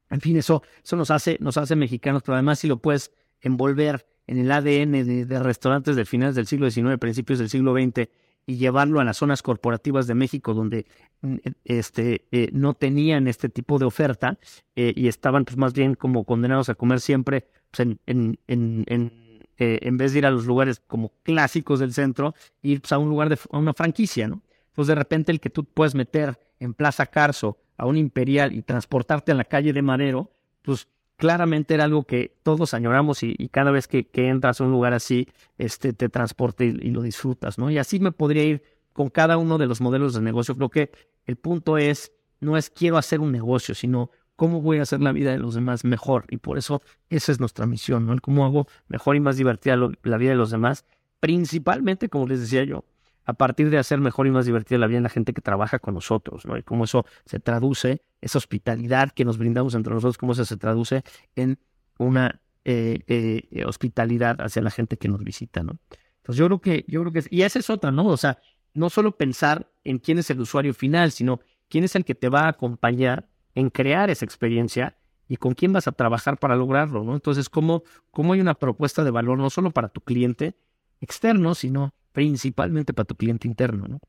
en 0.09 0.21
fin, 0.21 0.37
eso, 0.37 0.63
eso 0.83 0.95
nos 0.95 1.11
hace, 1.11 1.37
nos 1.39 1.57
hace 1.57 1.75
mexicanos, 1.75 2.23
pero 2.23 2.35
además 2.35 2.59
si 2.59 2.67
lo 2.67 2.81
puedes 2.81 3.13
envolver 3.41 4.05
en 4.25 4.39
el 4.39 4.51
ADN 4.51 4.91
de, 4.91 5.25
de 5.25 5.39
restaurantes 5.39 5.95
del 5.95 6.05
finales 6.05 6.35
del 6.35 6.47
siglo 6.47 6.69
XIX, 6.69 6.97
principios 6.99 7.39
del 7.39 7.49
siglo 7.49 7.73
XX, 7.73 8.09
y 8.47 8.55
llevarlo 8.55 8.99
a 8.99 9.03
las 9.03 9.17
zonas 9.17 9.43
corporativas 9.43 10.07
de 10.07 10.15
México 10.15 10.55
donde 10.55 10.87
mm, 11.21 11.35
e, 11.43 11.53
este, 11.65 12.25
eh, 12.31 12.49
no 12.53 12.73
tenían 12.73 13.27
este 13.27 13.49
tipo 13.49 13.77
de 13.77 13.85
oferta 13.85 14.39
eh, 14.75 14.93
y 14.95 15.07
estaban 15.07 15.45
pues 15.45 15.57
más 15.57 15.73
bien 15.73 15.93
como 15.93 16.23
condenados 16.23 16.69
a 16.69 16.75
comer 16.75 17.01
siempre 17.01 17.47
pues, 17.69 17.81
en, 17.81 17.99
en, 18.07 18.39
en, 18.47 18.85
en, 18.87 19.43
eh, 19.57 19.79
en, 19.81 19.97
vez 19.97 20.13
de 20.13 20.19
ir 20.19 20.25
a 20.25 20.31
los 20.31 20.45
lugares 20.45 20.81
como 20.87 21.11
clásicos 21.23 21.79
del 21.79 21.93
centro, 21.93 22.33
ir 22.63 22.81
pues, 22.81 22.93
a 22.93 22.97
un 22.97 23.09
lugar 23.09 23.29
de 23.29 23.37
a 23.51 23.57
una 23.57 23.73
franquicia, 23.73 24.27
¿no? 24.27 24.41
Entonces 24.69 24.87
de 24.87 24.95
repente 24.95 25.31
el 25.31 25.39
que 25.39 25.49
tú 25.49 25.65
puedes 25.65 25.93
meter 25.93 26.39
en 26.59 26.73
Plaza 26.73 27.05
Carso 27.07 27.57
a 27.77 27.85
un 27.85 27.97
Imperial 27.97 28.53
y 28.53 28.61
transportarte 28.61 29.31
a 29.31 29.35
la 29.35 29.43
calle 29.43 29.73
de 29.73 29.81
Madero, 29.81 30.31
pues 30.61 30.87
claramente 31.17 31.73
era 31.73 31.83
algo 31.83 32.03
que 32.03 32.37
todos 32.43 32.73
añoramos 32.73 33.23
y, 33.23 33.35
cada 33.49 33.71
vez 33.71 33.87
que, 33.87 34.07
entras 34.13 34.61
a 34.61 34.63
un 34.63 34.71
lugar 34.71 34.93
así, 34.93 35.27
este, 35.57 35.91
te 35.91 36.09
transporte 36.09 36.65
y, 36.65 36.91
lo 36.91 37.01
disfrutas, 37.01 37.57
¿no? 37.57 37.69
Y 37.69 37.77
así 37.77 37.99
me 37.99 38.11
podría 38.11 38.43
ir 38.43 38.63
con 38.93 39.09
cada 39.09 39.37
uno 39.37 39.57
de 39.57 39.65
los 39.65 39.81
modelos 39.81 40.13
de 40.13 40.21
negocio. 40.21 40.55
Creo 40.55 40.69
que 40.69 40.91
el 41.25 41.35
punto 41.35 41.77
es, 41.77 42.13
no 42.39 42.55
es 42.55 42.69
quiero 42.69 42.97
hacer 42.97 43.19
un 43.19 43.31
negocio, 43.31 43.75
sino 43.75 44.11
cómo 44.35 44.61
voy 44.61 44.77
a 44.77 44.83
hacer 44.83 45.01
la 45.01 45.11
vida 45.11 45.31
de 45.31 45.39
los 45.39 45.55
demás 45.55 45.83
mejor. 45.83 46.25
Y 46.29 46.37
por 46.37 46.57
eso 46.57 46.81
esa 47.09 47.31
es 47.31 47.39
nuestra 47.39 47.65
misión, 47.65 48.05
¿no? 48.05 48.13
El 48.13 48.21
cómo 48.21 48.45
hago 48.45 48.67
mejor 48.87 49.15
y 49.15 49.19
más 49.19 49.37
divertida 49.37 49.75
la 49.75 50.17
vida 50.17 50.29
de 50.31 50.37
los 50.37 50.51
demás, 50.51 50.85
principalmente, 51.19 52.09
como 52.09 52.27
les 52.27 52.39
decía 52.39 52.63
yo, 52.63 52.85
a 53.27 53.33
partir 53.33 53.69
de 53.69 53.77
hacer 53.77 53.99
mejor 53.99 54.25
y 54.25 54.31
más 54.31 54.45
divertida 54.45 54.79
la 54.79 54.87
vida 54.87 54.99
de 54.99 55.03
la 55.03 55.09
gente 55.09 55.33
que 55.33 55.41
trabaja 55.41 55.79
con 55.79 55.93
nosotros, 55.93 56.45
¿no? 56.45 56.57
Y 56.57 56.63
cómo 56.63 56.85
eso 56.85 57.05
se 57.25 57.39
traduce, 57.39 58.01
esa 58.21 58.37
hospitalidad 58.37 59.11
que 59.11 59.25
nos 59.25 59.37
brindamos 59.37 59.75
entre 59.75 59.93
nosotros, 59.93 60.17
cómo 60.17 60.31
eso 60.31 60.45
se 60.45 60.55
traduce 60.55 61.03
en 61.35 61.59
una 61.99 62.39
eh, 62.63 63.01
eh, 63.07 63.65
hospitalidad 63.65 64.39
hacia 64.39 64.61
la 64.61 64.71
gente 64.71 64.97
que 64.97 65.09
nos 65.09 65.25
visita, 65.25 65.61
¿no? 65.61 65.77
Entonces 66.17 66.39
yo 66.39 66.45
creo 66.45 66.61
que, 66.61 66.85
yo 66.87 67.01
creo 67.01 67.11
que, 67.11 67.23
y 67.29 67.41
esa 67.41 67.59
es 67.59 67.69
otra, 67.69 67.91
¿no? 67.91 68.07
O 68.07 68.15
sea, 68.15 68.39
no 68.73 68.89
solo 68.89 69.17
pensar 69.17 69.69
en 69.83 69.99
quién 69.99 70.19
es 70.19 70.29
el 70.29 70.39
usuario 70.39 70.73
final, 70.73 71.11
sino 71.11 71.41
quién 71.67 71.83
es 71.83 71.97
el 71.97 72.05
que 72.05 72.15
te 72.15 72.29
va 72.29 72.43
a 72.43 72.49
acompañar 72.49 73.27
en 73.55 73.69
crear 73.69 74.09
esa 74.09 74.23
experiencia 74.23 74.95
y 75.27 75.35
con 75.35 75.53
quién 75.53 75.73
vas 75.73 75.89
a 75.89 75.91
trabajar 75.91 76.37
para 76.37 76.55
lograrlo, 76.55 77.03
¿no? 77.03 77.13
Entonces, 77.13 77.49
¿cómo, 77.49 77.83
cómo 78.11 78.31
hay 78.31 78.39
una 78.39 78.53
propuesta 78.53 79.03
de 79.03 79.11
valor 79.11 79.37
no 79.37 79.49
solo 79.49 79.71
para 79.71 79.89
tu 79.89 79.99
cliente 79.99 80.55
externo, 81.01 81.55
sino 81.55 81.93
principalmente 82.11 82.93
para 82.93 83.05
tu 83.05 83.15
cliente 83.15 83.47
interno. 83.47 83.87
¿no? 83.87 83.99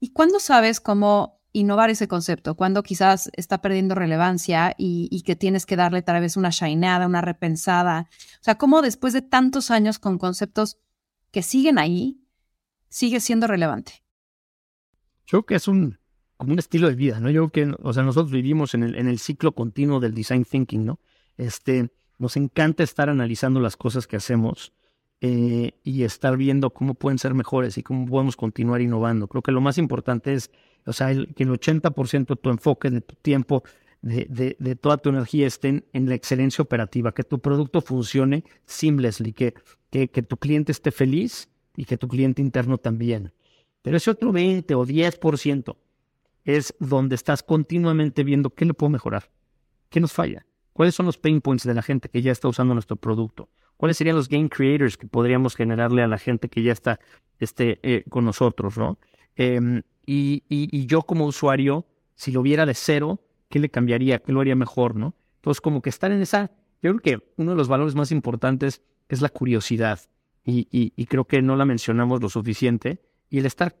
¿Y 0.00 0.12
cuándo 0.12 0.40
sabes 0.40 0.80
cómo 0.80 1.40
innovar 1.52 1.90
ese 1.90 2.08
concepto? 2.08 2.56
Cuando 2.56 2.82
quizás 2.82 3.30
está 3.34 3.60
perdiendo 3.60 3.94
relevancia 3.94 4.74
y, 4.78 5.22
que 5.24 5.36
tienes 5.36 5.66
que 5.66 5.76
darle 5.76 6.02
tal 6.02 6.20
vez 6.20 6.36
una 6.36 6.50
shineada, 6.50 7.06
una 7.06 7.20
repensada. 7.20 8.08
O 8.40 8.44
sea, 8.44 8.56
cómo 8.56 8.82
después 8.82 9.12
de 9.12 9.22
tantos 9.22 9.70
años 9.70 9.98
con 9.98 10.18
conceptos 10.18 10.78
que 11.30 11.42
siguen 11.42 11.78
ahí, 11.78 12.20
sigue 12.88 13.20
siendo 13.20 13.46
relevante. 13.46 14.04
Yo 15.26 15.42
creo 15.42 15.46
que 15.46 15.54
es 15.56 15.68
un, 15.68 15.98
como 16.36 16.52
un 16.52 16.58
estilo 16.58 16.88
de 16.88 16.94
vida, 16.94 17.20
¿no? 17.20 17.28
Yo 17.28 17.48
creo 17.48 17.74
que, 17.74 17.76
o 17.82 17.92
sea, 17.92 18.02
nosotros 18.02 18.30
vivimos 18.30 18.74
en 18.74 18.82
el, 18.82 18.94
en 18.94 19.08
el 19.08 19.18
ciclo 19.18 19.52
continuo 19.52 20.00
del 20.00 20.14
design 20.14 20.44
thinking, 20.44 20.86
¿no? 20.86 21.00
Este, 21.36 21.90
nos 22.18 22.36
encanta 22.36 22.82
estar 22.82 23.10
analizando 23.10 23.60
las 23.60 23.76
cosas 23.76 24.06
que 24.06 24.16
hacemos 24.16 24.72
eh, 25.20 25.72
y 25.82 26.04
estar 26.04 26.36
viendo 26.36 26.70
cómo 26.70 26.94
pueden 26.94 27.18
ser 27.18 27.34
mejores 27.34 27.76
y 27.78 27.82
cómo 27.82 28.06
podemos 28.06 28.36
continuar 28.36 28.80
innovando. 28.80 29.26
Creo 29.26 29.42
que 29.42 29.52
lo 29.52 29.60
más 29.60 29.78
importante 29.78 30.32
es, 30.32 30.50
o 30.86 30.92
sea, 30.92 31.08
que 31.14 31.42
el 31.42 31.50
80% 31.50 32.26
de 32.26 32.36
tu 32.36 32.50
enfoque, 32.50 32.90
de 32.90 33.00
tu 33.00 33.16
tiempo, 33.16 33.64
de, 34.00 34.56
de, 34.58 34.76
toda 34.76 34.96
tu 34.98 35.08
energía 35.08 35.46
estén 35.46 35.84
en 35.92 36.08
la 36.08 36.14
excelencia 36.14 36.62
operativa, 36.62 37.12
que 37.12 37.24
tu 37.24 37.40
producto 37.40 37.80
funcione 37.80 38.44
seamlessly, 38.64 39.32
que, 39.32 39.54
que, 39.90 40.08
que 40.08 40.22
tu 40.22 40.36
cliente 40.36 40.70
esté 40.70 40.92
feliz 40.92 41.48
y 41.76 41.84
que 41.84 41.96
tu 41.96 42.06
cliente 42.06 42.40
interno 42.40 42.78
también. 42.78 43.32
Pero 43.82 43.96
ese 43.96 44.10
otro 44.10 44.32
20 44.32 44.74
o 44.74 44.86
10% 44.86 45.76
es 46.44 46.74
donde 46.78 47.14
estás 47.14 47.42
continuamente 47.42 48.24
viendo 48.24 48.50
qué 48.50 48.64
le 48.64 48.74
puedo 48.74 48.90
mejorar, 48.90 49.30
qué 49.90 50.00
nos 50.00 50.12
falla, 50.12 50.46
cuáles 50.72 50.94
son 50.94 51.06
los 51.06 51.18
pain 51.18 51.40
points 51.40 51.64
de 51.64 51.74
la 51.74 51.82
gente 51.82 52.08
que 52.08 52.22
ya 52.22 52.32
está 52.32 52.48
usando 52.48 52.74
nuestro 52.74 52.96
producto, 52.96 53.48
cuáles 53.78 53.96
serían 53.96 54.16
los 54.16 54.28
game 54.28 54.50
creators 54.50 54.98
que 54.98 55.06
podríamos 55.06 55.56
generarle 55.56 56.02
a 56.02 56.06
la 56.06 56.18
gente 56.18 56.50
que 56.50 56.62
ya 56.62 56.72
está 56.72 57.00
este, 57.38 57.78
eh, 57.82 58.04
con 58.10 58.26
nosotros, 58.26 58.76
¿no? 58.76 58.98
Em, 59.36 59.82
y, 60.04 60.42
y, 60.48 60.86
yo 60.86 61.02
como 61.02 61.26
usuario, 61.26 61.86
si 62.14 62.32
lo 62.32 62.42
viera 62.42 62.66
de 62.66 62.74
cero, 62.74 63.20
¿qué 63.48 63.58
le 63.58 63.68
cambiaría? 63.70 64.18
¿Qué 64.18 64.32
lo 64.32 64.40
haría 64.40 64.56
mejor, 64.56 64.96
no? 64.96 65.14
Entonces, 65.36 65.60
como 65.60 65.80
que 65.80 65.90
estar 65.90 66.10
en 66.10 66.20
esa, 66.20 66.50
yo 66.82 66.96
creo 66.96 67.00
que 67.00 67.32
uno 67.36 67.52
de 67.52 67.56
los 67.56 67.68
valores 67.68 67.94
más 67.94 68.10
importantes 68.10 68.82
es 69.08 69.22
la 69.22 69.28
curiosidad 69.28 70.00
y, 70.44 70.66
y 70.70 71.06
creo 71.06 71.26
que 71.26 71.42
no 71.42 71.56
la 71.56 71.66
mencionamos 71.66 72.22
lo 72.22 72.30
suficiente 72.30 73.02
y 73.28 73.38
el 73.38 73.46
estar 73.46 73.76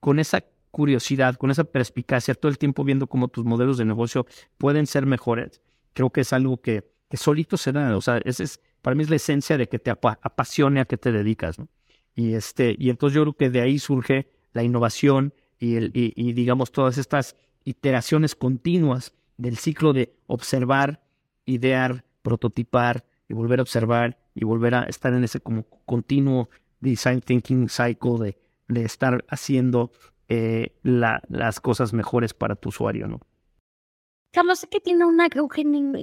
con 0.00 0.18
esa 0.18 0.42
curiosidad, 0.70 1.36
con 1.36 1.50
esa 1.50 1.64
perspicacia, 1.64 2.34
todo 2.34 2.50
el 2.50 2.58
tiempo 2.58 2.84
viendo 2.84 3.06
cómo 3.06 3.28
tus 3.28 3.44
modelos 3.44 3.78
de 3.78 3.84
negocio 3.84 4.26
pueden 4.58 4.86
ser 4.86 5.06
mejores, 5.06 5.60
creo 5.92 6.10
que 6.10 6.22
es 6.22 6.32
algo 6.32 6.60
que, 6.60 6.90
que 7.08 7.16
solito 7.16 7.56
se 7.56 7.72
da, 7.72 7.96
o 7.96 8.00
sea, 8.00 8.18
ese 8.18 8.44
es 8.44 8.60
para 8.86 8.94
mí 8.94 9.02
es 9.02 9.10
la 9.10 9.16
esencia 9.16 9.58
de 9.58 9.68
que 9.68 9.80
te 9.80 9.90
apasione 9.90 10.78
a 10.78 10.84
qué 10.84 10.96
te 10.96 11.10
dedicas, 11.10 11.58
¿no? 11.58 11.66
Y, 12.14 12.34
este, 12.34 12.76
y 12.78 12.88
entonces 12.88 13.16
yo 13.16 13.22
creo 13.22 13.32
que 13.32 13.50
de 13.50 13.60
ahí 13.60 13.80
surge 13.80 14.28
la 14.52 14.62
innovación 14.62 15.34
y, 15.58 16.32
digamos 16.34 16.70
todas 16.70 16.96
estas 16.96 17.34
iteraciones 17.64 18.36
continuas 18.36 19.12
del 19.38 19.56
ciclo 19.56 19.92
de 19.92 20.14
observar, 20.28 21.02
idear, 21.46 22.04
prototipar 22.22 23.04
y 23.28 23.34
volver 23.34 23.58
a 23.58 23.62
observar 23.62 24.18
y 24.36 24.44
volver 24.44 24.76
a 24.76 24.84
estar 24.84 25.12
en 25.12 25.24
ese 25.24 25.40
como 25.40 25.64
continuo 25.84 26.48
design 26.78 27.22
thinking 27.22 27.68
cycle 27.68 28.18
de, 28.20 28.38
de 28.68 28.84
estar 28.84 29.24
haciendo 29.28 29.90
eh, 30.28 30.76
la, 30.84 31.22
las 31.28 31.58
cosas 31.58 31.92
mejores 31.92 32.34
para 32.34 32.54
tu 32.54 32.68
usuario, 32.68 33.08
¿no? 33.08 33.20
Carlos, 34.36 34.58
sé 34.58 34.68
que 34.68 34.80
tiene 34.80 35.06
un 35.06 35.18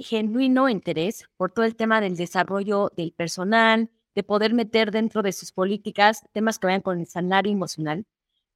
genuino 0.02 0.68
interés 0.68 1.24
por 1.36 1.52
todo 1.52 1.64
el 1.64 1.76
tema 1.76 2.00
del 2.00 2.16
desarrollo 2.16 2.90
del 2.96 3.12
personal, 3.12 3.92
de 4.16 4.24
poder 4.24 4.52
meter 4.54 4.90
dentro 4.90 5.22
de 5.22 5.30
sus 5.30 5.52
políticas 5.52 6.24
temas 6.32 6.58
que 6.58 6.66
vayan 6.66 6.80
con 6.80 6.98
el 6.98 7.06
salario 7.06 7.52
emocional. 7.52 8.08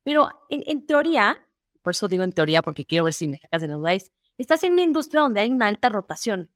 Pero 0.03 0.31
en, 0.49 0.85
teoría, 0.85 1.47
por 1.81 1.93
eso 1.93 2.09
digo 2.09 2.25
en 2.25 2.33
teoría, 2.33 2.61
porque 2.61 2.85
quiero 2.85 3.05
ver 3.05 3.15
si 3.15 3.29
me 3.29 3.39
sacas 3.39 3.63
de 3.63 3.69
los 3.69 4.11
estás 4.37 4.65
en 4.65 4.73
una 4.73 4.83
industria 4.83 5.21
donde 5.21 5.43
hay 5.43 5.53
una 5.53 5.69
alta 5.69 5.89
rotación. 5.89 6.51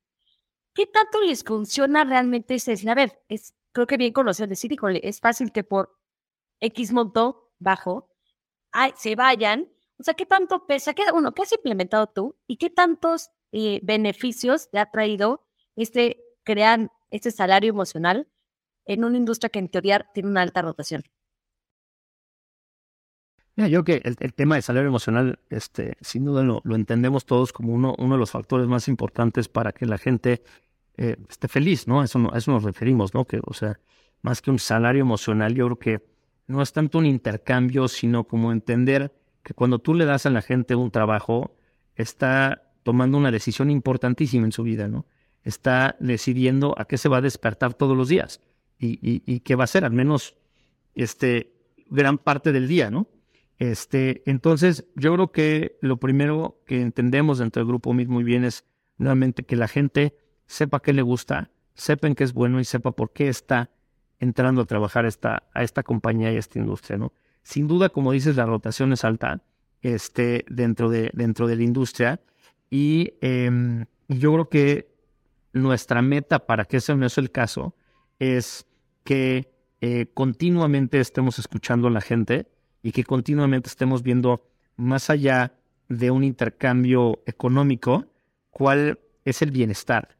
¿qué 0.75 0.87
tanto 0.87 1.21
les 1.21 1.45
funciona 1.45 2.03
realmente 2.03 2.57
ese 2.57 2.73
decir, 2.73 2.91
a 2.91 2.97
ver, 2.97 3.23
es, 3.29 3.55
creo 3.71 3.87
que 3.87 3.99
bien 3.99 4.13
conocido 4.13 4.49
decir, 4.49 4.77
es 5.01 5.21
fácil 5.21 5.53
que 5.53 5.63
por 5.63 5.97
X 6.59 6.93
monto 6.93 7.53
bajo 7.61 8.09
ay, 8.73 8.93
se 8.97 9.15
vayan. 9.15 9.69
O 10.03 10.05
sea, 10.05 10.15
¿qué 10.15 10.27
tanto 10.27 10.67
pesa? 10.67 10.95
¿Qué, 10.95 11.05
uno, 11.15 11.31
¿qué 11.33 11.43
has 11.43 11.53
implementado 11.53 12.09
tú? 12.09 12.35
¿Y 12.49 12.57
qué 12.57 12.71
tantos 12.71 13.31
eh, 13.53 13.79
beneficios 13.85 14.69
te 14.69 14.81
ha 14.81 14.91
traído 14.91 15.47
este 15.77 16.25
crear 16.43 16.91
este 17.13 17.31
salario 17.31 17.71
emocional 17.71 18.27
en 18.85 19.05
una 19.05 19.17
industria 19.17 19.49
que 19.51 19.61
en 19.61 19.69
teoría 19.69 20.11
tiene 20.13 20.29
una 20.29 20.43
alta 20.43 20.61
rotación? 20.61 21.05
Mira, 23.55 23.69
yo 23.69 23.85
creo 23.85 24.03
que 24.03 24.09
el, 24.09 24.35
tema 24.35 24.57
de 24.57 24.63
salario 24.63 24.89
emocional, 24.89 25.39
este, 25.51 25.97
sin 26.01 26.25
duda 26.25 26.43
lo, 26.43 26.61
entendemos 26.75 27.25
todos 27.25 27.53
como 27.53 27.73
uno, 27.73 27.95
uno 27.97 28.17
de 28.17 28.19
los 28.19 28.33
factores 28.33 28.67
más 28.67 28.89
importantes 28.89 29.47
para 29.47 29.71
que 29.71 29.87
la 29.87 29.99
gente 29.99 30.43
eh, 30.97 31.15
esté 31.31 31.47
feliz, 31.47 31.87
¿no? 31.87 32.03
Eso, 32.03 32.19
a 32.35 32.39
eso 32.39 32.51
nos 32.51 32.65
referimos, 32.65 33.15
¿no? 33.15 33.25
Que, 33.25 33.41
o 33.47 33.55
sea, 33.55 33.79
más 34.21 34.43
que 34.43 34.51
un 34.51 34.59
salario 34.59 35.03
emocional, 35.03 35.55
yo 35.55 35.67
creo 35.67 35.79
que 35.79 36.05
no 36.49 36.61
es 36.61 36.73
tanto 36.73 36.99
un 36.99 37.07
intercambio, 37.07 37.87
sino 37.87 38.25
como 38.25 38.51
entender 38.51 39.13
que 39.43 39.55
cuando 39.55 39.79
tú 39.79 39.95
le 39.95 40.05
das 40.05 40.27
a 40.27 40.31
la 40.31 40.43
gente 40.43 40.75
un 40.75 40.91
trabajo, 40.91 41.57
está 41.95 42.73
tomando 42.83 43.19
una 43.19 43.31
decisión 43.31 43.71
importantísima 43.71 44.45
en 44.45 44.53
su 44.53 44.63
vida, 44.63 44.89
¿no? 44.89 45.07
Está 45.43 45.97
decidiendo 46.01 46.75
a 46.79 46.85
qué 46.85 46.99
se 46.99 47.09
va 47.09 47.19
a 47.19 47.23
despertar 47.23 47.75
todos 47.75 47.97
los 47.97 48.09
días 48.09 48.41
y, 48.79 49.41
qué 49.41 49.55
va 49.55 49.63
a 49.63 49.65
hacer, 49.65 49.85
al 49.85 49.93
menos 49.93 50.37
este, 50.95 51.55
gran 51.87 52.19
parte 52.19 52.53
del 52.53 52.67
día, 52.69 52.91
¿no? 52.91 53.09
Este, 53.59 54.23
entonces, 54.27 54.87
yo 54.97 55.15
creo 55.15 55.31
que 55.31 55.79
lo 55.81 55.99
primero 55.99 56.61
que 56.67 56.81
entendemos 56.81 57.39
dentro 57.39 57.61
del 57.61 57.69
grupo 57.69 57.93
MIT 57.93 58.09
muy 58.09 58.25
bien 58.25 58.45
es 58.45 58.65
nuevamente 58.99 59.45
que 59.45 59.57
la 59.57 59.69
gente 59.69 60.17
sepa 60.47 60.81
qué 60.81 60.93
le 60.93 61.03
gusta, 61.03 61.51
sepa 61.75 62.09
en 62.09 62.15
qué 62.15 62.25
es 62.25 62.33
bueno 62.33 62.59
y 62.59 62.65
sepa 62.65 62.93
por 62.93 63.13
qué 63.13 63.29
está 63.29 63.71
entrando 64.19 64.63
a 64.63 64.67
trabajar 64.67 65.07
esta, 65.07 65.45
a 65.55 65.63
esta 65.63 65.83
compañía 65.83 66.33
y 66.33 66.37
a 66.37 66.39
esta 66.41 66.59
industria, 66.59 66.99
¿no? 66.99 67.13
Sin 67.43 67.67
duda, 67.67 67.89
como 67.89 68.13
dices, 68.13 68.37
la 68.37 68.47
rotación 68.47 68.93
es 68.93 69.05
alta 69.05 69.43
este, 69.83 70.45
dentro, 70.49 70.89
de, 70.91 71.11
dentro 71.13 71.47
de 71.47 71.57
la 71.57 71.63
industria. 71.63 72.21
Y 72.71 73.15
em, 73.21 73.87
yo 74.09 74.33
creo 74.33 74.49
que 74.49 74.93
nuestra 75.53 76.03
meta 76.03 76.47
para 76.47 76.65
que 76.65 76.79
ese 76.79 76.95
no 76.95 77.09
sea 77.09 77.23
el 77.23 77.31
caso 77.31 77.75
es 78.19 78.67
que 79.05 79.53
eh, 79.81 80.07
continuamente 80.15 81.01
estemos 81.01 81.39
escuchando 81.39 81.89
a 81.89 81.91
la 81.91 82.01
gente 82.01 82.47
y 82.83 82.93
que 82.93 83.05
continuamente 83.05 83.69
estemos 83.69 84.03
viendo 84.03 84.49
más 84.77 85.11
allá 85.11 85.55
de 85.89 86.11
un 86.11 86.25
intercambio 86.25 87.23
económico, 87.27 88.07
cuál 88.51 88.99
es 89.25 89.43
el 89.43 89.51
bienestar, 89.51 90.17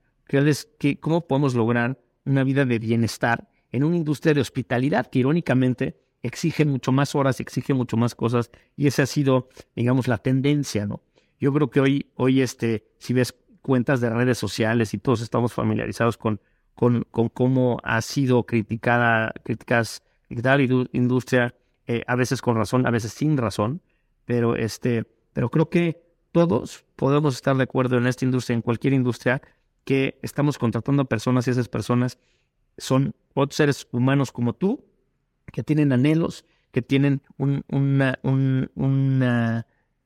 cómo 1.01 1.27
podemos 1.27 1.55
lograr 1.55 1.99
una 2.25 2.45
vida 2.45 2.65
de 2.65 2.79
bienestar 2.79 3.49
en 3.71 3.85
una 3.85 3.97
industria 3.97 4.35
de 4.35 4.41
hospitalidad 4.41 5.07
que 5.07 5.21
irónicamente 5.21 5.97
exige 6.23 6.65
mucho 6.65 6.93
más 6.93 7.15
horas, 7.15 7.41
exige 7.41 7.75
mucho 7.75 7.97
más 7.97 8.15
cosas 8.15 8.51
y 8.77 8.87
esa 8.87 9.03
ha 9.03 9.07
sido, 9.07 9.49
digamos, 9.75 10.09
la 10.09 10.19
tendencia, 10.19 10.87
¿no? 10.87 11.03
Yo 11.41 11.53
creo 11.53 11.71
que 11.71 11.81
hoy, 11.81 12.13
hoy 12.15 12.41
este, 12.41 12.87
si 12.99 13.13
ves 13.13 13.35
cuentas 13.63 14.01
de 14.01 14.11
redes 14.11 14.39
sociales 14.39 14.95
y 14.95 14.99
todos 14.99 15.21
estamos 15.21 15.53
familiarizados 15.53 16.17
con, 16.17 16.41
con, 16.75 17.05
cómo 17.11 17.79
ha 17.83 18.01
sido 18.03 18.45
criticada, 18.45 19.33
críticas, 19.43 20.03
la 20.29 20.61
industria 20.93 21.55
eh, 21.87 22.03
a 22.07 22.15
veces 22.15 22.41
con 22.41 22.57
razón, 22.57 22.87
a 22.87 22.91
veces 22.91 23.13
sin 23.13 23.37
razón, 23.37 23.83
pero, 24.25 24.57
este, 24.57 25.05
pero 25.33 25.51
creo 25.51 25.69
que 25.69 26.03
todos 26.31 26.85
podemos 26.97 27.35
estar 27.35 27.57
de 27.57 27.65
acuerdo 27.65 27.99
en 27.99 28.07
esta 28.07 28.25
industria, 28.25 28.55
en 28.55 28.63
cualquier 28.63 28.95
industria, 28.95 29.43
que 29.85 30.19
estamos 30.23 30.59
contratando 30.59 31.03
a 31.03 31.07
personas 31.07 31.47
y 31.47 31.51
esas 31.51 31.69
personas 31.69 32.19
son 32.79 33.15
otros 33.35 33.57
seres 33.57 33.89
humanos 33.91 34.33
como 34.33 34.55
tú, 34.55 34.85
que 35.53 35.63
tienen 35.63 35.93
anhelos, 35.93 36.45
que 36.73 36.83
tienen 36.83 37.23
una, 37.37 38.19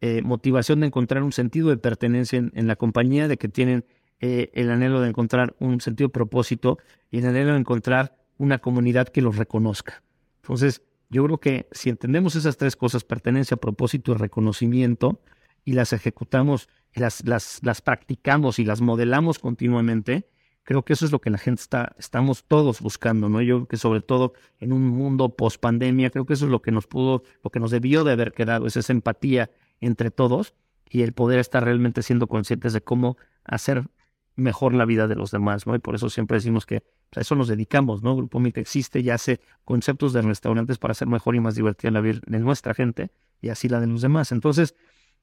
eh, 0.01 0.23
motivación 0.23 0.81
de 0.81 0.89
encontrar 0.89 1.23
un 1.23 1.33
sentido 1.33 1.71
de 1.71 1.79
pertenencia 1.79 2.39
en, 2.39 2.67
la 2.67 2.77
compañía, 2.77 3.29
de 3.29 3.39
que 3.39 3.49
tienen 3.49 3.87
eh, 4.21 4.51
el 4.53 4.71
anhelo 4.71 5.01
de 5.01 5.09
encontrar 5.09 5.57
un 5.59 5.81
sentido 5.81 6.09
de 6.09 6.13
propósito 6.13 6.79
y 7.11 7.19
el 7.19 7.27
anhelo 7.27 7.53
de 7.53 7.61
encontrar 7.61 8.19
una 8.37 8.59
comunidad 8.59 9.09
que 9.09 9.23
los 9.23 9.37
reconozca. 9.37 10.03
Entonces, 10.43 10.83
yo 11.09 11.25
creo 11.25 11.39
que 11.39 11.69
si 11.71 11.89
entendemos 11.89 12.35
esas 12.35 12.57
tres 12.57 12.77
cosas, 12.77 13.05
pertenencia, 13.05 13.57
propósito 13.57 14.13
y 14.13 14.17
reconocimiento, 14.17 15.21
y 15.65 15.73
las 15.73 15.93
ejecutamos, 15.93 16.69
las, 16.95 17.25
las 17.25 17.81
practicamos 17.83 18.59
y 18.59 18.65
las 18.65 18.81
modelamos 18.81 19.39
continuamente, 19.39 20.29
creo 20.67 20.85
que 20.85 20.95
eso 20.95 21.07
es 21.07 21.13
lo 21.13 21.21
que 21.21 21.31
la 21.31 21.39
gente 21.39 21.63
está, 21.63 21.95
estamos 21.97 22.45
todos 22.45 22.81
buscando, 22.81 23.29
¿no? 23.29 23.41
Yo 23.41 23.59
creo 23.59 23.69
que 23.69 23.77
sobre 23.77 24.01
todo 24.01 24.35
en 24.59 24.73
un 24.73 24.89
mundo 24.89 25.29
post 25.29 25.61
pandemia, 25.61 26.11
creo 26.11 26.27
que 26.27 26.35
eso 26.35 26.47
es 26.47 26.51
lo 26.51 26.61
que 26.61 26.73
nos 26.73 26.89
pudo, 26.89 27.23
lo 27.45 27.51
que 27.51 27.61
nos 27.61 27.71
debió 27.71 28.03
de 28.03 28.13
haber 28.13 28.33
quedado, 28.33 28.67
es 28.67 28.77
esa 28.77 28.93
empatía 28.93 29.49
entre 29.81 30.11
todos 30.11 30.55
y 30.91 31.03
el 31.03 31.13
poder 31.13 31.39
estar 31.39 31.65
realmente 31.65 32.03
siendo 32.03 32.27
conscientes 32.27 32.73
de 32.73 32.81
cómo 32.81 33.17
hacer 33.45 33.89
mejor 34.35 34.75
la 34.75 34.85
vida 34.85 35.07
de 35.07 35.15
los 35.15 35.31
demás, 35.31 35.69
¿no? 35.69 35.77
Y 35.77 35.79
por 35.79 35.95
eso 35.95 36.11
siempre 36.11 36.39
decimos 36.39 36.67
que 36.67 36.83
a 37.15 37.21
eso 37.21 37.37
nos 37.37 37.47
dedicamos, 37.47 38.03
¿no? 38.03 38.17
Grupo 38.17 38.41
MIT 38.41 38.59
existe 38.59 38.99
y 38.99 39.11
hace 39.11 39.41
conceptos 39.65 40.13
de 40.13 40.23
restaurantes 40.23 40.79
para 40.79 40.93
hacer 40.93 41.07
mejor 41.07 41.37
y 41.37 41.41
más 41.41 41.55
divertida 41.55 41.93
la 41.93 42.01
vida 42.01 42.19
de 42.27 42.41
nuestra 42.41 42.75
gente 42.75 43.13
y 43.41 43.51
así 43.51 43.69
la 43.69 43.79
de 43.79 43.87
los 43.87 44.03
demás. 44.03 44.33
Entonces, 44.33 44.75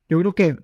yo 0.08 0.19
creo 0.19 0.34
que 0.34 0.58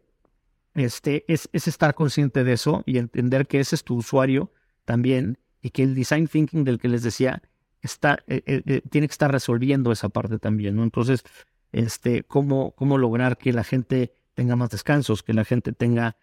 este 0.73 1.25
es, 1.27 1.49
es 1.51 1.67
estar 1.67 1.95
consciente 1.95 2.45
de 2.45 2.53
eso 2.53 2.81
y 2.85 2.97
entender 2.97 3.45
que 3.45 3.59
ese 3.59 3.75
es 3.75 3.83
tu 3.83 3.95
usuario 3.95 4.53
también 4.85 5.37
y 5.61 5.71
que 5.71 5.83
el 5.83 5.95
design 5.95 6.27
thinking 6.27 6.63
del 6.63 6.79
que 6.79 6.87
les 6.87 7.03
decía 7.03 7.41
está, 7.81 8.19
eh, 8.27 8.43
eh, 8.45 8.61
eh, 8.65 8.81
tiene 8.89 9.07
que 9.07 9.11
estar 9.11 9.31
resolviendo 9.31 9.91
esa 9.91 10.09
parte 10.09 10.39
también, 10.39 10.75
¿no? 10.75 10.83
Entonces, 10.83 11.23
este, 11.71 12.23
cómo, 12.23 12.71
cómo 12.71 12.97
lograr 12.97 13.37
que 13.37 13.53
la 13.53 13.63
gente 13.63 14.11
tenga 14.33 14.55
más 14.55 14.69
descansos, 14.69 15.23
que 15.23 15.33
la 15.33 15.45
gente 15.45 15.71
tenga 15.73 16.15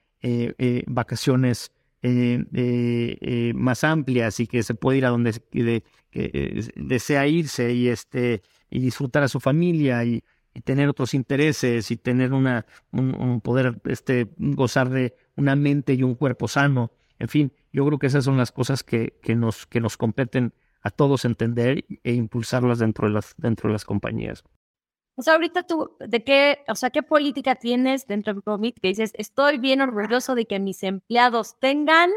vacaciones 0.87 1.71
eh, 2.09 2.45
eh, 2.55 3.19
eh, 3.21 3.53
más 3.55 3.83
amplias 3.83 4.39
y 4.39 4.47
que 4.47 4.63
se 4.63 4.75
puede 4.75 4.99
ir 4.99 5.07
a 5.07 5.09
donde 5.09 5.43
desea 6.77 7.27
irse 7.27 7.73
y, 7.73 7.89
este, 7.89 8.43
y 8.71 8.79
disfrutar 8.79 9.25
a 9.25 9.29
su 9.29 9.41
familia 9.41 10.05
y, 10.05 10.23
tener 10.65 10.89
otros 10.89 11.13
intereses 11.13 11.91
y 11.91 11.99
tener 11.99 12.33
una, 12.33 12.65
un, 12.91 13.43
poder 13.43 13.79
este, 13.85 14.29
gozar 14.39 14.89
de 14.89 15.15
una 15.37 15.55
mente 15.55 15.93
y 15.93 16.03
un 16.03 16.15
cuerpo 16.15 16.49
sano. 16.49 16.93
En 17.19 17.29
fin, 17.29 17.53
yo 17.77 17.85
creo 17.85 17.99
que 17.99 18.07
esas 18.07 18.25
son 18.25 18.39
las 18.39 18.53
cosas 18.53 18.83
que, 18.83 19.19
que, 19.23 19.35
nos, 19.35 19.67
que 19.67 19.81
nos 19.81 19.99
competen 19.99 20.55
a 20.81 20.89
todos 20.89 21.27
entender 21.27 21.85
e 22.03 22.15
impulsarlas 22.15 22.79
dentro 22.79 23.07
de 23.07 23.13
las, 23.13 23.35
dentro 23.37 23.69
de 23.69 23.75
las 23.75 23.85
compañías. 23.85 24.45
O 25.15 25.21
sea, 25.21 25.35
ahorita 25.35 25.67
tú, 25.67 25.95
¿de 26.01 26.25
qué, 26.25 26.65
o 26.69 26.75
sea, 26.75 26.89
qué 26.89 27.03
política 27.03 27.57
tienes 27.57 28.07
dentro 28.07 28.33
del 28.33 28.41
Grupo 28.41 28.59
que 28.81 28.89
dices, 28.89 29.13
estoy 29.19 29.59
bien 29.59 29.83
orgulloso 29.83 30.35
de 30.35 30.47
que 30.47 30.59
mis 30.59 30.83
empleados 30.85 31.59
tengan? 31.61 32.09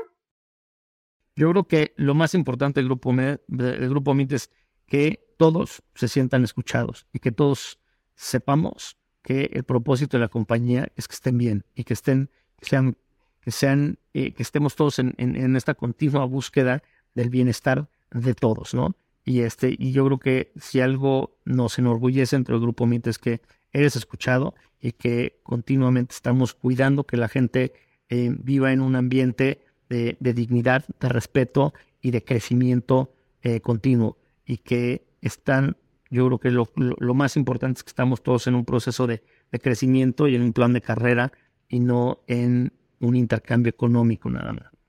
Yo 1.35 1.51
creo 1.51 1.67
que 1.67 1.93
lo 1.97 2.15
más 2.15 2.33
importante 2.35 2.79
del 2.79 2.87
Grupo, 2.87 3.13
del 3.13 3.89
grupo 3.89 4.13
MIT 4.13 4.31
es 4.31 4.51
que 4.85 5.35
todos 5.37 5.83
se 5.93 6.07
sientan 6.07 6.45
escuchados 6.45 7.05
y 7.11 7.19
que 7.19 7.33
todos 7.33 7.81
sepamos 8.15 8.97
que 9.23 9.49
el 9.51 9.65
propósito 9.65 10.15
de 10.15 10.21
la 10.21 10.29
compañía 10.29 10.87
es 10.95 11.09
que 11.09 11.15
estén 11.15 11.37
bien 11.37 11.65
y 11.75 11.83
que 11.83 11.95
estén, 11.95 12.31
que 12.57 12.65
sean, 12.65 12.97
que 13.41 13.51
sean, 13.51 13.98
eh, 14.13 14.33
que 14.33 14.43
estemos 14.43 14.75
todos 14.75 14.99
en, 14.99 15.13
en 15.17 15.55
esta 15.55 15.73
continua 15.73 16.25
búsqueda 16.25 16.83
del 17.15 17.29
bienestar 17.29 17.89
de 18.11 18.33
todos, 18.33 18.73
¿no? 18.73 18.95
Y, 19.25 19.41
este, 19.41 19.75
y 19.77 19.91
yo 19.91 20.05
creo 20.05 20.19
que 20.19 20.51
si 20.59 20.81
algo 20.81 21.37
nos 21.45 21.77
enorgullece 21.77 22.35
entre 22.35 22.55
el 22.55 22.61
grupo 22.61 22.87
MIT 22.87 23.07
es 23.07 23.19
que 23.19 23.41
eres 23.71 23.95
escuchado 23.95 24.55
y 24.81 24.93
que 24.93 25.39
continuamente 25.43 26.15
estamos 26.15 26.55
cuidando 26.55 27.03
que 27.03 27.17
la 27.17 27.27
gente 27.27 27.73
eh, 28.09 28.35
viva 28.39 28.73
en 28.73 28.81
un 28.81 28.95
ambiente 28.95 29.63
de, 29.89 30.17
dignidad, 30.19 30.85
de 30.99 31.09
respeto 31.09 31.73
y 32.01 32.11
de 32.11 32.23
crecimiento 32.23 33.13
eh, 33.43 33.61
continuo. 33.61 34.17
Y 34.45 34.57
que 34.57 35.05
están, 35.21 35.77
yo 36.09 36.25
creo 36.25 36.39
que 36.39 36.49
lo, 36.49 37.13
más 37.13 37.37
importante 37.37 37.79
es 37.79 37.83
que 37.83 37.89
estamos 37.89 38.23
todos 38.23 38.47
en 38.47 38.55
un 38.55 38.65
proceso 38.65 39.05
de, 39.05 39.21
de 39.51 39.59
crecimiento 39.59 40.27
y 40.27 40.35
en 40.35 40.41
un 40.41 40.53
plan 40.53 40.73
de 40.73 40.81
carrera 40.81 41.31
y 41.67 41.79
no 41.79 42.23
en 42.25 42.73
un 42.99 43.15
intercambio 43.15 43.69
económico 43.69 44.29
nada 44.29 44.53
más. 44.53 44.79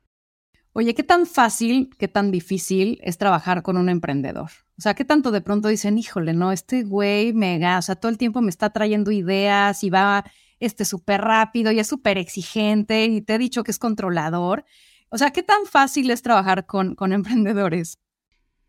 Oye, 0.73 0.95
¿qué 0.95 1.03
tan 1.03 1.27
fácil, 1.27 1.91
qué 1.99 2.07
tan 2.07 2.31
difícil 2.31 3.01
es 3.03 3.19
trabajar 3.19 3.63
con 3.63 3.77
un 3.77 3.89
emprendedor? 3.89 4.51
O 4.79 4.83
sea, 4.83 4.95
¿qué 4.95 5.05
tanto 5.05 5.33
de 5.33 5.41
pronto 5.41 5.69
dicen, 5.69 5.99
híjole, 5.99 6.33
no, 6.33 6.53
este 6.53 6.85
güey 6.85 7.33
mega, 7.33 7.79
o 7.79 7.83
sea, 7.83 7.97
todo 7.97 8.11
el 8.11 8.19
tiempo 8.19 8.41
me 8.41 8.51
está 8.51 8.71
trayendo 8.71 9.11
ideas 9.11 9.83
y 9.83 9.91
va 9.91 10.25
este 10.61 10.85
súper 10.85 11.23
rápido 11.23 11.73
y 11.73 11.81
es 11.81 11.89
súper 11.89 12.19
exigente 12.19 13.05
y 13.07 13.21
te 13.21 13.35
he 13.35 13.39
dicho 13.39 13.65
que 13.65 13.73
es 13.73 13.79
controlador. 13.81 14.65
O 15.09 15.19
sea, 15.19 15.33
¿qué 15.33 15.43
tan 15.43 15.67
fácil 15.67 16.09
es 16.11 16.23
trabajar 16.23 16.67
con, 16.67 16.95
con 16.95 17.13
emprendedores? 17.13 17.99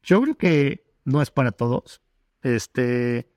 Yo 0.02 0.22
creo 0.22 0.36
que 0.36 0.84
no 1.06 1.22
es 1.22 1.30
para 1.30 1.52
todos. 1.52 2.02
Este, 2.42 3.30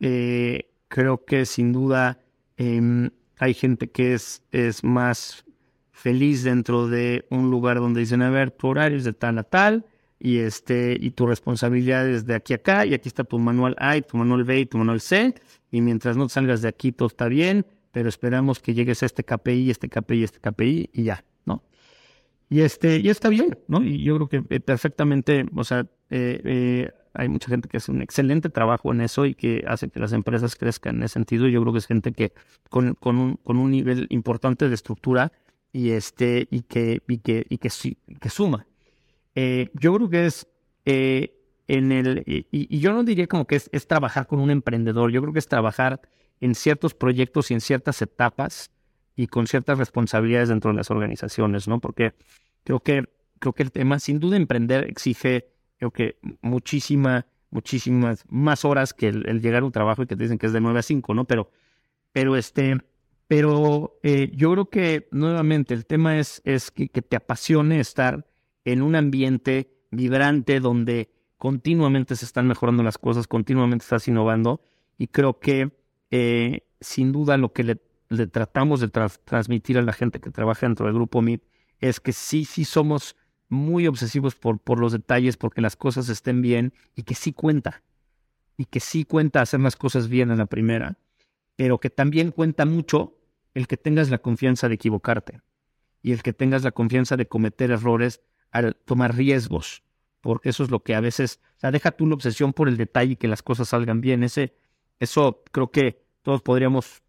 eh, 0.00 0.72
creo 0.88 1.24
que 1.24 1.46
sin 1.46 1.72
duda 1.72 2.18
em, 2.56 3.10
hay 3.38 3.54
gente 3.54 3.90
que 3.90 4.14
es, 4.14 4.42
es 4.50 4.82
más 4.82 5.44
feliz 5.98 6.44
dentro 6.44 6.86
de 6.86 7.26
un 7.28 7.50
lugar 7.50 7.78
donde 7.78 8.00
dicen, 8.00 8.22
a 8.22 8.30
ver, 8.30 8.52
tu 8.52 8.68
horario 8.68 8.96
es 8.96 9.04
de 9.04 9.12
tal 9.12 9.36
a 9.38 9.42
tal, 9.42 9.84
y 10.20 10.38
este, 10.38 10.96
y 10.98 11.10
tu 11.10 11.26
responsabilidad 11.26 12.08
es 12.08 12.24
de 12.24 12.36
aquí 12.36 12.52
a 12.52 12.56
acá, 12.56 12.86
y 12.86 12.94
aquí 12.94 13.08
está 13.08 13.24
tu 13.24 13.38
manual 13.38 13.74
A, 13.78 13.96
y 13.96 14.02
tu 14.02 14.16
manual 14.16 14.44
B, 14.44 14.60
y 14.60 14.66
tu 14.66 14.78
manual 14.78 15.00
C, 15.00 15.34
y 15.72 15.80
mientras 15.80 16.16
no 16.16 16.28
salgas 16.28 16.62
de 16.62 16.68
aquí 16.68 16.92
todo 16.92 17.08
está 17.08 17.26
bien, 17.26 17.66
pero 17.90 18.08
esperamos 18.08 18.60
que 18.60 18.74
llegues 18.74 19.02
a 19.02 19.06
este 19.06 19.24
KPI, 19.24 19.70
este 19.70 19.88
KPI, 19.88 20.22
este 20.22 20.38
KPI, 20.38 20.90
y 20.92 21.02
ya, 21.02 21.24
¿no? 21.44 21.64
Y 22.48 22.60
este, 22.60 22.98
y 22.98 23.08
está 23.08 23.28
bien, 23.28 23.58
¿no? 23.66 23.82
Y 23.82 24.04
yo 24.04 24.14
creo 24.16 24.28
que 24.28 24.54
eh, 24.54 24.60
perfectamente, 24.60 25.46
o 25.56 25.64
sea, 25.64 25.80
eh, 26.10 26.40
eh, 26.44 26.90
hay 27.12 27.28
mucha 27.28 27.48
gente 27.48 27.68
que 27.68 27.78
hace 27.78 27.90
un 27.90 28.02
excelente 28.02 28.50
trabajo 28.50 28.92
en 28.92 29.00
eso 29.00 29.26
y 29.26 29.34
que 29.34 29.64
hace 29.66 29.88
que 29.88 29.98
las 29.98 30.12
empresas 30.12 30.54
crezcan 30.54 30.96
en 30.96 31.02
ese 31.02 31.14
sentido. 31.14 31.48
Yo 31.48 31.60
creo 31.60 31.72
que 31.72 31.80
es 31.80 31.86
gente 31.86 32.12
que 32.12 32.32
con, 32.70 32.94
con, 32.94 33.18
un, 33.18 33.34
con 33.36 33.56
un 33.56 33.72
nivel 33.72 34.06
importante 34.10 34.68
de 34.68 34.74
estructura 34.76 35.32
y 35.72 35.90
este 35.90 36.48
y 36.50 36.62
que 36.62 37.02
y 37.08 37.18
que 37.18 37.46
y 37.48 37.58
que, 37.58 37.70
que 38.20 38.30
suma. 38.30 38.66
yo 39.34 39.94
creo 39.94 40.08
que 40.08 40.26
es 40.26 40.46
en 40.84 41.92
el 41.92 42.22
y, 42.26 42.78
yo 42.78 42.92
no 42.92 43.04
diría 43.04 43.26
como 43.26 43.46
que 43.46 43.56
es, 43.56 43.68
es 43.72 43.86
trabajar 43.86 44.26
con 44.26 44.40
un 44.40 44.50
emprendedor. 44.50 45.10
Yo 45.10 45.20
creo 45.20 45.32
que 45.32 45.38
es 45.38 45.48
trabajar 45.48 46.00
en 46.40 46.54
ciertos 46.54 46.94
proyectos 46.94 47.50
y 47.50 47.54
en 47.54 47.60
ciertas 47.60 48.00
etapas 48.02 48.70
y 49.16 49.26
con 49.26 49.46
ciertas 49.46 49.78
responsabilidades 49.78 50.48
dentro 50.48 50.70
de 50.70 50.76
las 50.76 50.90
organizaciones, 50.90 51.66
¿no? 51.66 51.80
Porque 51.80 52.14
creo 52.64 52.80
que, 52.80 53.08
creo 53.40 53.52
que 53.52 53.64
el 53.64 53.72
tema, 53.72 53.98
sin 53.98 54.20
duda, 54.20 54.36
emprender 54.36 54.84
exige, 54.84 55.48
creo 55.76 55.90
que 55.90 56.18
muchísima, 56.40 57.26
muchísimas 57.50 58.24
más 58.28 58.64
horas 58.64 58.94
que 58.94 59.08
el, 59.08 59.40
llegar 59.40 59.62
a 59.62 59.66
un 59.66 59.72
trabajo 59.72 60.02
y 60.02 60.06
que 60.06 60.16
te 60.16 60.22
dicen 60.22 60.38
que 60.38 60.46
es 60.46 60.52
de 60.52 60.60
9 60.60 60.78
a 60.78 60.82
5, 60.82 61.14
¿no? 61.14 61.24
Pero, 61.24 61.50
pero 62.12 62.36
este, 62.36 62.78
pero 63.28 63.98
eh, 64.02 64.32
yo 64.34 64.52
creo 64.52 64.70
que 64.70 65.08
nuevamente 65.12 65.74
el 65.74 65.86
tema 65.86 66.18
es, 66.18 66.42
es 66.44 66.70
que, 66.70 66.88
te 66.88 67.16
apasione 67.16 67.78
estar 67.78 68.26
en 68.64 68.82
un 68.82 68.96
ambiente 68.96 69.70
vibrante 69.90 70.60
donde 70.60 71.10
continuamente 71.36 72.16
se 72.16 72.24
están 72.24 72.48
mejorando 72.48 72.82
las 72.82 72.98
cosas, 72.98 73.28
continuamente 73.28 73.84
estás 73.84 74.08
innovando 74.08 74.60
y 74.96 75.06
creo 75.06 75.38
que 75.38 75.70
eh, 76.10 76.66
sin 76.80 77.12
duda 77.12 77.36
lo 77.36 77.52
que 77.52 77.62
le 77.62 77.78
le 78.08 78.26
tratamos 78.26 78.80
de 78.80 78.88
transmitir 78.88 79.78
a 79.78 79.82
la 79.82 79.92
gente 79.92 80.20
que 80.20 80.30
trabaja 80.30 80.66
dentro 80.66 80.86
del 80.86 80.94
grupo 80.94 81.20
MIT 81.20 81.42
es 81.80 82.00
que 82.00 82.12
sí, 82.12 82.44
sí 82.44 82.64
somos 82.64 83.16
muy 83.48 83.86
obsesivos 83.86 84.34
por, 84.34 84.58
por 84.58 84.78
los 84.78 84.92
detalles, 84.92 85.36
porque 85.36 85.60
las 85.60 85.76
cosas 85.76 86.08
estén 86.08 86.42
bien 86.42 86.72
y 86.94 87.02
que 87.02 87.14
sí 87.14 87.32
cuenta. 87.32 87.82
Y 88.56 88.64
que 88.64 88.80
sí 88.80 89.04
cuenta 89.04 89.40
hacer 89.40 89.60
las 89.60 89.76
cosas 89.76 90.08
bien 90.08 90.30
en 90.30 90.38
la 90.38 90.46
primera, 90.46 90.98
pero 91.54 91.78
que 91.78 91.90
también 91.90 92.32
cuenta 92.32 92.66
mucho 92.66 93.17
el 93.58 93.66
que 93.66 93.76
tengas 93.76 94.08
la 94.08 94.18
confianza 94.18 94.68
de 94.68 94.76
equivocarte 94.76 95.40
y 96.00 96.12
el 96.12 96.22
que 96.22 96.32
tengas 96.32 96.62
la 96.62 96.70
confianza 96.70 97.16
de 97.16 97.26
cometer 97.26 97.72
errores 97.72 98.22
al 98.52 98.76
tomar 98.76 99.16
riesgos, 99.16 99.82
porque 100.20 100.50
eso 100.50 100.62
es 100.62 100.70
lo 100.70 100.84
que 100.84 100.94
a 100.94 101.00
veces, 101.00 101.40
o 101.56 101.60
sea, 101.60 101.72
deja 101.72 101.90
tú 101.90 102.06
la 102.06 102.14
obsesión 102.14 102.52
por 102.52 102.68
el 102.68 102.76
detalle 102.76 103.14
y 103.14 103.16
que 103.16 103.26
las 103.26 103.42
cosas 103.42 103.70
salgan 103.70 104.00
bien. 104.00 104.22
Ese, 104.22 104.54
eso 105.00 105.42
creo 105.50 105.72
que 105.72 106.04
todos 106.22 106.40
podríamos 106.40 107.02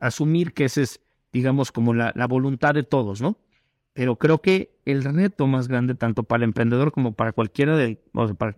asumir 0.00 0.54
que 0.54 0.64
ese 0.64 0.82
es, 0.82 1.00
digamos, 1.30 1.72
como 1.72 1.92
la, 1.92 2.26
voluntad 2.26 2.72
de 2.72 2.82
todos, 2.82 3.20
¿no? 3.20 3.36
Pero 3.92 4.16
creo 4.16 4.40
que 4.40 4.78
el 4.86 5.04
reto 5.04 5.46
más 5.46 5.68
grande, 5.68 5.94
tanto 5.94 6.22
para 6.22 6.38
el 6.38 6.44
emprendedor 6.44 6.90
como 6.90 7.12
para 7.12 7.32
cualquiera 7.32 7.76
de, 7.76 8.02
o 8.14 8.34
para 8.34 8.56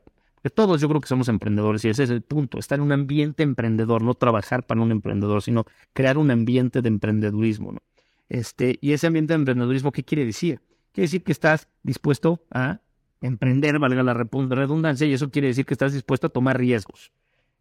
todos 0.48 0.80
yo 0.80 0.88
creo 0.88 1.00
que 1.02 1.08
somos 1.08 1.28
emprendedores 1.28 1.84
y 1.84 1.90
ese 1.90 2.04
es 2.04 2.10
el 2.10 2.22
punto, 2.22 2.58
estar 2.58 2.78
en 2.78 2.84
un 2.84 2.92
ambiente 2.92 3.42
emprendedor, 3.42 4.02
no 4.02 4.14
trabajar 4.14 4.66
para 4.66 4.80
un 4.80 4.90
emprendedor, 4.90 5.42
sino 5.42 5.66
crear 5.92 6.16
un 6.16 6.30
ambiente 6.30 6.80
de 6.80 6.88
emprendedurismo, 6.88 7.72
¿no? 7.72 7.82
Este, 8.30 8.78
y 8.80 8.92
ese 8.92 9.08
ambiente 9.08 9.34
de 9.34 9.40
emprendedurismo, 9.40 9.92
¿qué 9.92 10.04
quiere 10.04 10.24
decir? 10.24 10.60
Quiere 10.92 11.06
decir 11.06 11.24
que 11.24 11.32
estás 11.32 11.68
dispuesto 11.82 12.42
a 12.50 12.80
emprender, 13.20 13.78
valga 13.78 14.02
la 14.02 14.14
redundancia, 14.14 15.06
y 15.06 15.12
eso 15.12 15.30
quiere 15.30 15.48
decir 15.48 15.66
que 15.66 15.74
estás 15.74 15.92
dispuesto 15.92 16.28
a 16.28 16.30
tomar 16.30 16.56
riesgos 16.56 17.12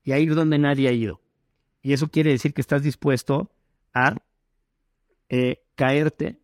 y 0.03 0.11
a 0.11 0.19
ir 0.19 0.36
donde 0.36 0.57
nadie 0.57 0.88
ha 0.88 0.91
ido. 0.91 1.21
Y 1.82 1.93
eso 1.93 2.09
quiere 2.09 2.32
decir 2.32 2.53
que 2.53 2.61
estás 2.61 2.84
dispuesto 2.84 3.51
a 3.93 4.15
eh, 5.30 5.61
caerte 5.75 6.39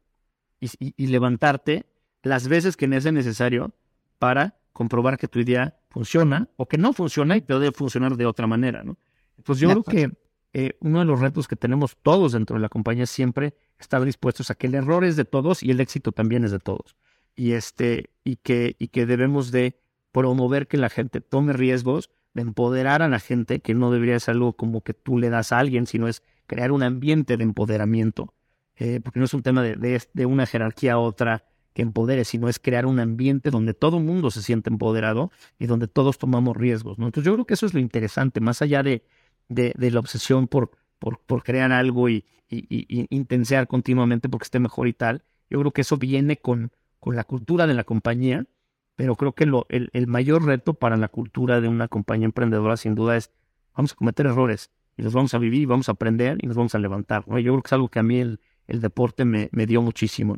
y, 0.59 1.07
levantarte 1.07 1.85
las 2.23 2.47
veces 2.47 2.77
que 2.77 3.01
sea 3.01 3.11
necesario 3.11 3.73
para 4.19 4.57
comprobar 4.75 5.17
que 5.17 5.29
tu 5.29 5.39
idea 5.39 5.73
funciona 5.89 6.49
o 6.57 6.67
que 6.67 6.77
no 6.77 6.91
funciona 6.91 7.37
y 7.37 7.41
puede 7.41 7.71
funcionar 7.71 8.17
de 8.17 8.25
otra 8.25 8.45
manera, 8.45 8.83
¿no? 8.83 8.97
Entonces 9.37 9.61
yo 9.61 9.69
creo 9.69 9.83
que 9.83 10.11
eh, 10.51 10.77
uno 10.81 10.99
de 10.99 11.05
los 11.05 11.21
retos 11.21 11.47
que 11.47 11.55
tenemos 11.55 11.95
todos 12.03 12.33
dentro 12.33 12.57
de 12.57 12.61
la 12.61 12.67
compañía 12.67 13.05
es 13.05 13.09
siempre 13.09 13.53
estar 13.79 14.03
dispuestos 14.03 14.51
a 14.51 14.55
que 14.55 14.67
el 14.67 14.75
error 14.75 15.05
es 15.05 15.15
de 15.15 15.23
todos 15.23 15.63
y 15.63 15.71
el 15.71 15.79
éxito 15.79 16.11
también 16.11 16.43
es 16.43 16.51
de 16.51 16.59
todos. 16.59 16.97
Y 17.37 17.53
este, 17.53 18.09
y 18.25 18.35
que, 18.35 18.75
y 18.77 18.89
que 18.89 19.05
debemos 19.05 19.51
de 19.51 19.79
promover 20.11 20.67
que 20.67 20.75
la 20.75 20.89
gente 20.89 21.21
tome 21.21 21.53
riesgos, 21.53 22.09
de 22.33 22.41
empoderar 22.41 23.01
a 23.01 23.07
la 23.07 23.21
gente, 23.21 23.61
que 23.61 23.73
no 23.73 23.91
debería 23.91 24.19
ser 24.19 24.33
algo 24.33 24.57
como 24.57 24.81
que 24.81 24.93
tú 24.93 25.17
le 25.17 25.29
das 25.29 25.53
a 25.53 25.59
alguien, 25.59 25.87
sino 25.87 26.09
es 26.09 26.21
crear 26.47 26.73
un 26.73 26.83
ambiente 26.83 27.37
de 27.37 27.43
empoderamiento, 27.45 28.33
eh, 28.75 28.99
porque 29.01 29.19
no 29.19 29.25
es 29.25 29.33
un 29.33 29.41
tema 29.41 29.63
de, 29.63 30.01
de, 30.13 30.25
una 30.25 30.45
jerarquía 30.45 30.93
a 30.93 30.99
otra 30.99 31.45
que 31.75 31.81
empodere, 31.81 32.23
sino 32.23 32.47
es 32.47 32.57
crear 32.57 32.85
un 32.85 32.99
ambiente 33.01 33.51
donde 33.51 33.73
todo 33.73 33.97
el 33.97 34.05
mundo 34.05 34.31
se 34.31 34.41
siente 34.41 34.69
empoderado 34.69 35.29
y 35.59 35.65
donde 35.67 35.89
todos 35.89 36.17
tomamos 36.17 36.55
riesgos. 36.55 36.97
¿no? 36.97 37.05
Entonces 37.05 37.25
yo 37.25 37.33
creo 37.33 37.45
que 37.45 37.53
eso 37.53 37.65
es 37.65 37.73
lo 37.73 37.81
interesante, 37.81 38.39
más 38.39 38.61
allá 38.61 38.81
de, 38.81 39.03
de, 39.49 39.91
la 39.91 39.99
obsesión 39.99 40.47
por, 40.47 40.71
por, 40.99 41.43
crear 41.43 41.73
algo 41.73 42.07
y, 42.07 42.23
y, 42.49 43.05
intensear 43.13 43.67
continuamente 43.67 44.29
porque 44.29 44.45
esté 44.45 44.59
mejor 44.59 44.87
y 44.87 44.93
tal. 44.93 45.25
Yo 45.49 45.59
creo 45.59 45.71
que 45.73 45.81
eso 45.81 45.97
viene 45.97 46.37
con, 46.37 46.71
con 47.01 47.17
la 47.17 47.25
cultura 47.25 47.67
de 47.67 47.73
la 47.73 47.83
compañía, 47.83 48.47
pero 48.95 49.17
creo 49.17 49.33
que 49.33 49.45
lo, 49.45 49.67
el, 49.67 50.07
mayor 50.07 50.45
reto 50.45 50.75
para 50.75 50.95
la 50.95 51.09
cultura 51.09 51.59
de 51.59 51.67
una 51.67 51.89
compañía 51.89 52.25
emprendedora 52.25 52.77
sin 52.77 52.95
duda 52.95 53.17
es 53.17 53.31
vamos 53.75 53.91
a 53.91 53.95
cometer 53.95 54.27
errores, 54.27 54.71
y 54.95 55.01
los 55.03 55.13
vamos 55.13 55.33
a 55.33 55.39
vivir 55.39 55.63
y 55.63 55.65
vamos 55.65 55.89
a 55.89 55.91
aprender 55.91 56.37
y 56.41 56.47
nos 56.47 56.55
vamos 56.55 56.73
a 56.73 56.79
levantar. 56.79 57.25
Yo 57.27 57.33
creo 57.33 57.61
que 57.61 57.67
es 57.67 57.73
algo 57.73 57.89
que 57.89 57.99
a 57.99 58.03
mí 58.03 58.17
el, 58.21 58.39
deporte 58.65 59.25
me, 59.25 59.49
me, 59.51 59.65
dio 59.65 59.81
muchísimo. 59.81 60.37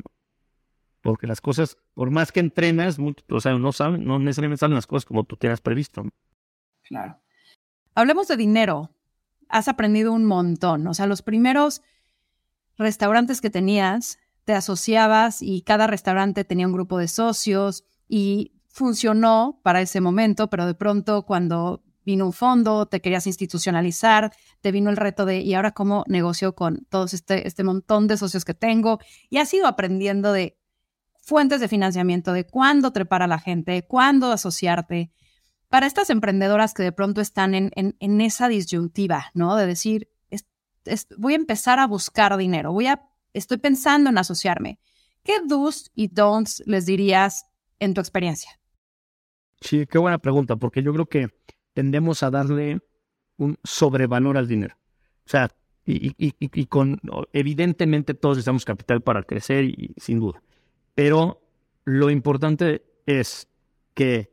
Porque 1.08 1.26
las 1.26 1.40
cosas, 1.40 1.78
por 1.94 2.10
más 2.10 2.32
que 2.32 2.40
entrenas, 2.40 2.98
o 3.30 3.40
sea, 3.40 3.54
no, 3.54 3.72
saben, 3.72 4.04
no 4.04 4.18
necesariamente 4.18 4.60
salen 4.60 4.74
las 4.74 4.86
cosas 4.86 5.06
como 5.06 5.24
tú 5.24 5.38
tienes 5.38 5.62
previsto. 5.62 6.04
Claro. 6.82 7.18
Hablemos 7.94 8.28
de 8.28 8.36
dinero. 8.36 8.90
Has 9.48 9.68
aprendido 9.68 10.12
un 10.12 10.26
montón. 10.26 10.86
O 10.86 10.92
sea, 10.92 11.06
los 11.06 11.22
primeros 11.22 11.80
restaurantes 12.76 13.40
que 13.40 13.48
tenías, 13.48 14.18
te 14.44 14.52
asociabas 14.52 15.40
y 15.40 15.62
cada 15.62 15.86
restaurante 15.86 16.44
tenía 16.44 16.66
un 16.66 16.74
grupo 16.74 16.98
de 16.98 17.08
socios 17.08 17.86
y 18.06 18.52
funcionó 18.68 19.60
para 19.62 19.80
ese 19.80 20.02
momento, 20.02 20.50
pero 20.50 20.66
de 20.66 20.74
pronto 20.74 21.24
cuando 21.24 21.82
vino 22.04 22.26
un 22.26 22.34
fondo, 22.34 22.84
te 22.84 23.00
querías 23.00 23.26
institucionalizar, 23.26 24.30
te 24.60 24.72
vino 24.72 24.90
el 24.90 24.98
reto 24.98 25.24
de, 25.24 25.40
¿y 25.40 25.54
ahora 25.54 25.72
cómo 25.72 26.04
negocio 26.06 26.54
con 26.54 26.86
todos 26.90 27.14
este, 27.14 27.48
este 27.48 27.64
montón 27.64 28.08
de 28.08 28.18
socios 28.18 28.44
que 28.44 28.52
tengo? 28.52 28.98
Y 29.30 29.38
has 29.38 29.54
ido 29.54 29.66
aprendiendo 29.66 30.32
de 30.32 30.57
fuentes 31.28 31.60
de 31.60 31.68
financiamiento, 31.68 32.32
de 32.32 32.46
cuándo 32.46 32.90
trepar 32.90 33.20
a 33.20 33.26
la 33.26 33.38
gente, 33.38 33.82
cuándo 33.82 34.32
asociarte. 34.32 35.12
Para 35.68 35.86
estas 35.86 36.08
emprendedoras 36.08 36.72
que 36.72 36.82
de 36.82 36.90
pronto 36.90 37.20
están 37.20 37.54
en, 37.54 37.70
en, 37.74 38.20
esa 38.22 38.48
disyuntiva, 38.48 39.26
¿no? 39.34 39.54
De 39.56 39.66
decir, 39.66 40.08
voy 41.18 41.34
a 41.34 41.36
empezar 41.36 41.80
a 41.80 41.86
buscar 41.86 42.34
dinero, 42.38 42.72
voy 42.72 42.86
a, 42.86 43.02
estoy 43.34 43.58
pensando 43.58 44.08
en 44.08 44.16
asociarme. 44.16 44.80
¿Qué 45.22 45.34
do's 45.46 45.90
y 45.94 46.08
don'ts 46.08 46.62
les 46.64 46.86
dirías 46.86 47.44
en 47.78 47.92
tu 47.92 48.00
experiencia? 48.00 48.58
Sí, 49.60 49.86
qué 49.86 49.98
buena 49.98 50.16
pregunta, 50.16 50.56
porque 50.56 50.82
yo 50.82 50.94
creo 50.94 51.06
que 51.06 51.28
tendemos 51.74 52.22
a 52.22 52.30
darle 52.30 52.80
un 53.36 53.58
sobrevalor 53.64 54.38
al 54.38 54.48
dinero. 54.48 54.76
O 55.26 55.28
sea, 55.28 55.50
y, 55.84 56.66
con, 56.66 56.98
evidentemente 57.34 58.14
todos 58.14 58.38
necesitamos 58.38 58.64
capital 58.64 59.02
para 59.02 59.22
crecer 59.24 59.64
y 59.64 59.94
sin 59.98 60.20
duda. 60.20 60.42
Pero 60.98 61.40
lo 61.84 62.10
importante 62.10 62.82
es 63.06 63.46
que 63.94 64.32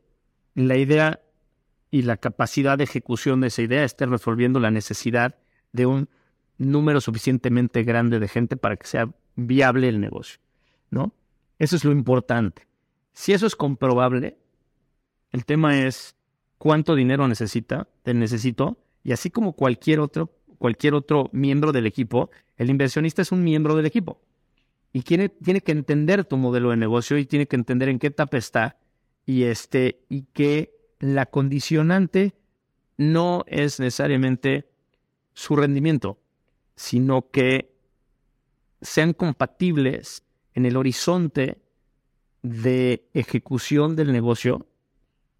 la 0.56 0.76
idea 0.76 1.20
y 1.92 2.02
la 2.02 2.16
capacidad 2.16 2.76
de 2.76 2.82
ejecución 2.82 3.40
de 3.40 3.46
esa 3.46 3.62
idea 3.62 3.84
esté 3.84 4.04
resolviendo 4.04 4.58
la 4.58 4.72
necesidad 4.72 5.36
de 5.70 5.86
un 5.86 6.08
número 6.58 7.00
suficientemente 7.00 7.84
grande 7.84 8.18
de 8.18 8.26
gente 8.26 8.56
para 8.56 8.74
que 8.74 8.88
sea 8.88 9.08
viable 9.36 9.88
el 9.88 10.00
negocio, 10.00 10.40
¿no? 10.90 11.14
Eso 11.60 11.76
es 11.76 11.84
lo 11.84 11.92
importante. 11.92 12.66
Si 13.12 13.32
eso 13.32 13.46
es 13.46 13.54
comprobable, 13.54 14.36
el 15.30 15.44
tema 15.44 15.78
es 15.84 16.16
cuánto 16.58 16.96
dinero 16.96 17.28
necesita, 17.28 17.86
te 18.02 18.12
necesito, 18.12 18.76
y 19.04 19.12
así 19.12 19.30
como 19.30 19.52
cualquier 19.52 20.00
otro, 20.00 20.32
cualquier 20.58 20.94
otro 20.94 21.30
miembro 21.32 21.70
del 21.70 21.86
equipo, 21.86 22.28
el 22.56 22.70
inversionista 22.70 23.22
es 23.22 23.30
un 23.30 23.44
miembro 23.44 23.76
del 23.76 23.86
equipo. 23.86 24.20
Y 24.96 25.02
tiene, 25.02 25.28
tiene 25.28 25.60
que 25.60 25.72
entender 25.72 26.24
tu 26.24 26.38
modelo 26.38 26.70
de 26.70 26.78
negocio 26.78 27.18
y 27.18 27.26
tiene 27.26 27.46
que 27.46 27.56
entender 27.56 27.90
en 27.90 27.98
qué 27.98 28.06
etapa 28.06 28.38
está 28.38 28.78
y, 29.26 29.42
este, 29.42 30.00
y 30.08 30.22
que 30.22 30.74
la 31.00 31.26
condicionante 31.26 32.32
no 32.96 33.44
es 33.46 33.78
necesariamente 33.78 34.70
su 35.34 35.54
rendimiento, 35.54 36.18
sino 36.76 37.30
que 37.30 37.76
sean 38.80 39.12
compatibles 39.12 40.22
en 40.54 40.64
el 40.64 40.78
horizonte 40.78 41.58
de 42.40 43.06
ejecución 43.12 43.96
del 43.96 44.12
negocio 44.12 44.66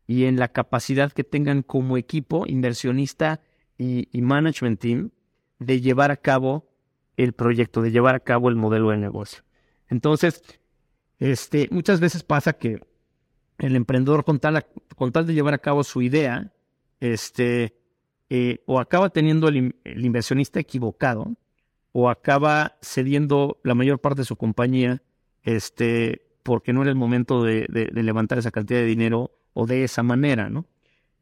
y 0.07 0.25
en 0.25 0.37
la 0.37 0.49
capacidad 0.49 1.13
que 1.13 1.25
tengan 1.25 1.63
como 1.63 1.97
equipo, 1.97 2.45
inversionista 2.47 3.41
y, 3.79 4.07
management 4.21 4.79
team, 4.79 5.13
de 5.59 5.81
llevar 5.81 6.11
a 6.11 6.19
cabo 6.19 6.69
el 7.17 7.33
proyecto, 7.33 7.81
de 7.81 7.91
llevar 7.91 8.15
a 8.17 8.21
cabo 8.21 8.51
el 8.51 8.57
modelo 8.57 8.91
de 8.91 8.99
negocio. 8.99 9.46
Entonces, 9.89 10.43
este, 11.19 11.69
muchas 11.71 12.01
veces 12.01 12.23
pasa 12.23 12.53
que 12.53 12.81
el 13.59 13.77
emprendedor 13.77 14.25
con 14.25 14.39
tal, 14.39 14.67
con 14.97 15.13
tal 15.13 15.27
de 15.27 15.35
llevar 15.35 15.55
a 15.55 15.59
cabo 15.59 15.85
su 15.85 16.03
idea, 16.03 16.53
este, 17.01 17.79
eh, 18.29 18.63
o 18.67 18.81
acaba 18.81 19.11
teniendo 19.11 19.49
el, 19.49 19.75
inversionista 19.85 20.61
equivocado, 20.61 21.37
o 21.93 22.11
acaba 22.11 22.77
cediendo 22.83 23.59
la 23.63 23.75
mayor 23.75 24.01
parte 24.01 24.23
de 24.23 24.27
su 24.27 24.37
compañía, 24.37 25.03
este, 25.43 26.27
porque 26.43 26.73
no 26.73 26.83
era 26.83 26.91
el 26.91 26.97
momento 26.97 27.43
de, 27.43 27.67
levantar 27.93 28.39
esa 28.39 28.51
cantidad 28.51 28.81
de 28.81 28.87
dinero 28.87 29.39
o 29.55 29.67
de 29.67 29.85
esa 29.85 30.03
manera, 30.03 30.51
¿no? 30.51 30.67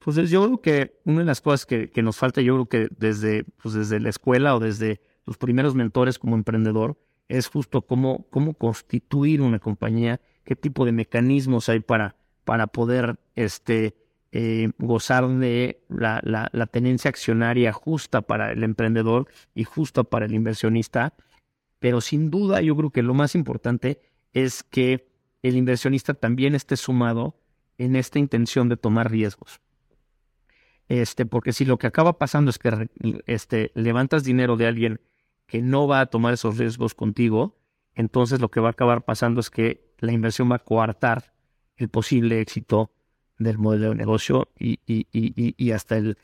Entonces 0.00 0.30
yo 0.30 0.44
creo 0.44 0.60
que 0.60 1.00
una 1.04 1.20
de 1.20 1.24
las 1.24 1.40
cosas 1.40 1.64
que, 1.64 1.90
nos 2.02 2.16
falta, 2.16 2.42
yo 2.42 2.54
creo 2.54 2.66
que 2.66 2.94
desde, 2.98 3.44
pues 3.62 3.74
desde 3.74 4.00
la 4.00 4.10
escuela 4.10 4.54
o 4.54 4.60
desde 4.60 5.00
los 5.24 5.38
primeros 5.38 5.74
mentores 5.74 6.18
como 6.18 6.34
emprendedor, 6.36 6.98
es 7.28 7.48
justo 7.48 7.82
cómo, 7.82 8.26
cómo 8.30 8.54
constituir 8.54 9.40
una 9.40 9.58
compañía, 9.58 10.20
qué 10.44 10.56
tipo 10.56 10.84
de 10.84 10.92
mecanismos 10.92 11.68
hay 11.68 11.80
para, 11.80 12.16
para 12.44 12.66
poder 12.66 13.18
este, 13.34 13.94
eh, 14.32 14.70
gozar 14.78 15.28
de 15.28 15.82
la, 15.88 16.20
la, 16.24 16.66
tenencia 16.66 17.08
accionaria 17.08 17.72
justa 17.72 18.22
para 18.22 18.52
el 18.52 18.62
emprendedor 18.62 19.28
y 19.54 19.64
justa 19.64 20.04
para 20.04 20.26
el 20.26 20.34
inversionista. 20.34 21.14
Pero 21.78 22.00
sin 22.00 22.30
duda 22.30 22.60
yo 22.60 22.76
creo 22.76 22.90
que 22.90 23.02
lo 23.02 23.14
más 23.14 23.34
importante 23.34 24.00
es 24.32 24.62
que 24.62 25.08
el 25.42 25.56
inversionista 25.56 26.14
también 26.14 26.54
esté 26.54 26.76
sumado 26.76 27.38
en 27.78 27.96
esta 27.96 28.18
intención 28.18 28.68
de 28.68 28.76
tomar 28.76 29.10
riesgos. 29.10 29.60
Este, 30.88 31.24
porque 31.26 31.52
si 31.52 31.64
lo 31.64 31.78
que 31.78 31.86
acaba 31.86 32.18
pasando 32.18 32.50
es 32.50 32.58
que 32.58 32.88
este, 33.26 33.70
levantas 33.74 34.24
dinero 34.24 34.56
de 34.56 34.66
alguien 34.66 35.00
que 35.54 35.62
no 35.62 35.86
va 35.86 36.00
a 36.00 36.06
tomar 36.06 36.34
esos 36.34 36.58
riesgos 36.58 36.94
contigo, 36.94 37.56
entonces 37.94 38.40
lo 38.40 38.50
que 38.50 38.58
va 38.58 38.70
a 38.70 38.70
acabar 38.72 39.04
pasando 39.04 39.38
es 39.38 39.50
que 39.50 39.94
la 40.00 40.10
inversión 40.10 40.50
va 40.50 40.56
a 40.56 40.58
coartar 40.58 41.32
el 41.76 41.88
posible 41.88 42.40
éxito 42.40 42.90
del 43.38 43.58
modelo 43.58 43.90
de 43.90 43.94
negocio 43.94 44.48
y, 44.58 44.80
y, 44.84 45.06
y, 45.12 45.54
y 45.56 45.70
hasta, 45.70 45.96
el, 45.96 46.18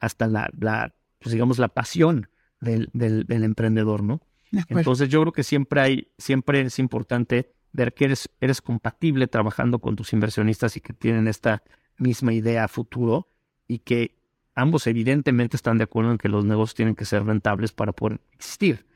hasta 0.00 0.26
la, 0.26 0.50
la 0.60 0.94
pues 1.18 1.32
digamos, 1.32 1.58
la 1.58 1.68
pasión 1.68 2.28
del, 2.60 2.90
del, 2.92 3.24
del 3.24 3.44
emprendedor, 3.44 4.02
¿no? 4.02 4.20
Entonces 4.68 5.08
yo 5.08 5.22
creo 5.22 5.32
que 5.32 5.44
siempre 5.44 5.80
hay, 5.80 6.12
siempre 6.18 6.60
es 6.60 6.78
importante 6.78 7.54
ver 7.72 7.94
que 7.94 8.04
eres, 8.04 8.28
eres 8.42 8.60
compatible 8.60 9.28
trabajando 9.28 9.78
con 9.78 9.96
tus 9.96 10.12
inversionistas 10.12 10.76
y 10.76 10.82
que 10.82 10.92
tienen 10.92 11.26
esta 11.26 11.62
misma 11.96 12.34
idea 12.34 12.64
a 12.64 12.68
futuro 12.68 13.30
y 13.66 13.78
que 13.78 14.23
ambos 14.54 14.86
evidentemente 14.86 15.56
están 15.56 15.78
de 15.78 15.84
acuerdo 15.84 16.12
en 16.12 16.18
que 16.18 16.28
los 16.28 16.44
negocios 16.44 16.74
tienen 16.74 16.94
que 16.94 17.04
ser 17.04 17.24
rentables 17.24 17.72
para 17.72 17.92
poder 17.92 18.20
existir. 18.32 18.86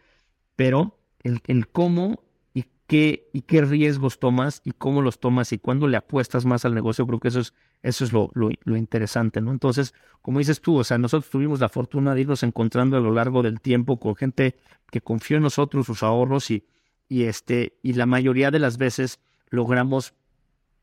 Pero 0.57 0.99
el, 1.23 1.41
el 1.47 1.69
cómo 1.69 2.23
y 2.55 2.65
qué, 2.87 3.29
y 3.33 3.43
qué 3.43 3.63
riesgos 3.63 4.19
tomas 4.19 4.61
y 4.65 4.73
cómo 4.73 5.03
los 5.03 5.21
tomas 5.21 5.53
y 5.53 5.59
cuándo 5.59 5.87
le 5.87 5.97
apuestas 5.97 6.45
más 6.45 6.65
al 6.65 6.75
negocio, 6.75 7.07
creo 7.07 7.21
que 7.21 7.29
eso 7.29 7.41
es, 7.41 7.55
eso 7.83 8.05
es 8.05 8.13
lo, 8.13 8.31
lo, 8.35 8.77
interesante, 8.77 9.41
¿no? 9.41 9.53
Entonces, 9.53 9.95
como 10.23 10.39
dices 10.41 10.61
tú, 10.61 10.77
o 10.77 10.85
sea, 10.85 10.99
nosotros 10.99 11.31
tuvimos 11.31 11.61
la 11.61 11.69
fortuna 11.69 12.15
de 12.15 12.23
irnos 12.23 12.43
encontrando 12.43 12.97
a 12.97 13.01
lo 13.01 13.13
largo 13.13 13.43
del 13.43 13.61
tiempo 13.61 14.01
con 14.01 14.17
gente 14.17 14.57
que 14.91 15.01
confió 15.01 15.37
en 15.37 15.45
nosotros, 15.45 15.87
sus 15.87 16.03
ahorros 16.03 16.51
y 16.51 16.65
y, 17.09 17.25
este, 17.25 17.79
y 17.83 17.95
la 17.95 18.07
mayoría 18.07 18.51
de 18.51 18.59
las 18.59 18.77
veces 18.77 19.19
logramos 19.49 20.15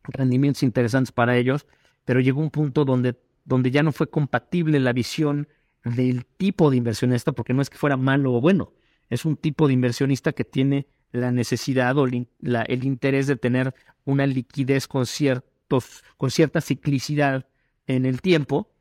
rendimientos 0.03 0.63
interesantes 0.63 1.11
para 1.11 1.37
ellos, 1.37 1.67
pero 2.03 2.19
llegó 2.19 2.41
un 2.41 2.49
punto 2.49 2.83
donde, 2.83 3.15
donde 3.45 3.71
ya 3.71 3.83
no 3.83 3.91
fue 3.91 4.09
compatible 4.09 4.79
la 4.79 4.93
visión 4.93 5.47
del 5.83 6.25
tipo 6.25 6.71
de 6.71 6.77
inversionista, 6.77 7.31
porque 7.31 7.53
no 7.53 7.61
es 7.61 7.69
que 7.69 7.77
fuera 7.77 7.95
malo 7.95 8.33
o 8.33 8.41
bueno, 8.41 8.73
es 9.09 9.23
un 9.23 9.37
tipo 9.37 9.67
de 9.67 9.73
inversionista 9.73 10.33
que 10.33 10.43
tiene 10.43 10.87
la 11.11 11.31
necesidad 11.31 11.97
o 11.97 12.05
el 12.05 12.83
interés 12.83 13.27
de 13.27 13.35
tener 13.35 13.73
una 14.03 14.25
liquidez 14.25 14.87
con, 14.87 15.05
ciertos, 15.05 16.03
con 16.17 16.31
cierta 16.31 16.59
ciclicidad 16.59 17.47
en 17.87 18.05
el 18.05 18.21
tiempo, 18.21 18.71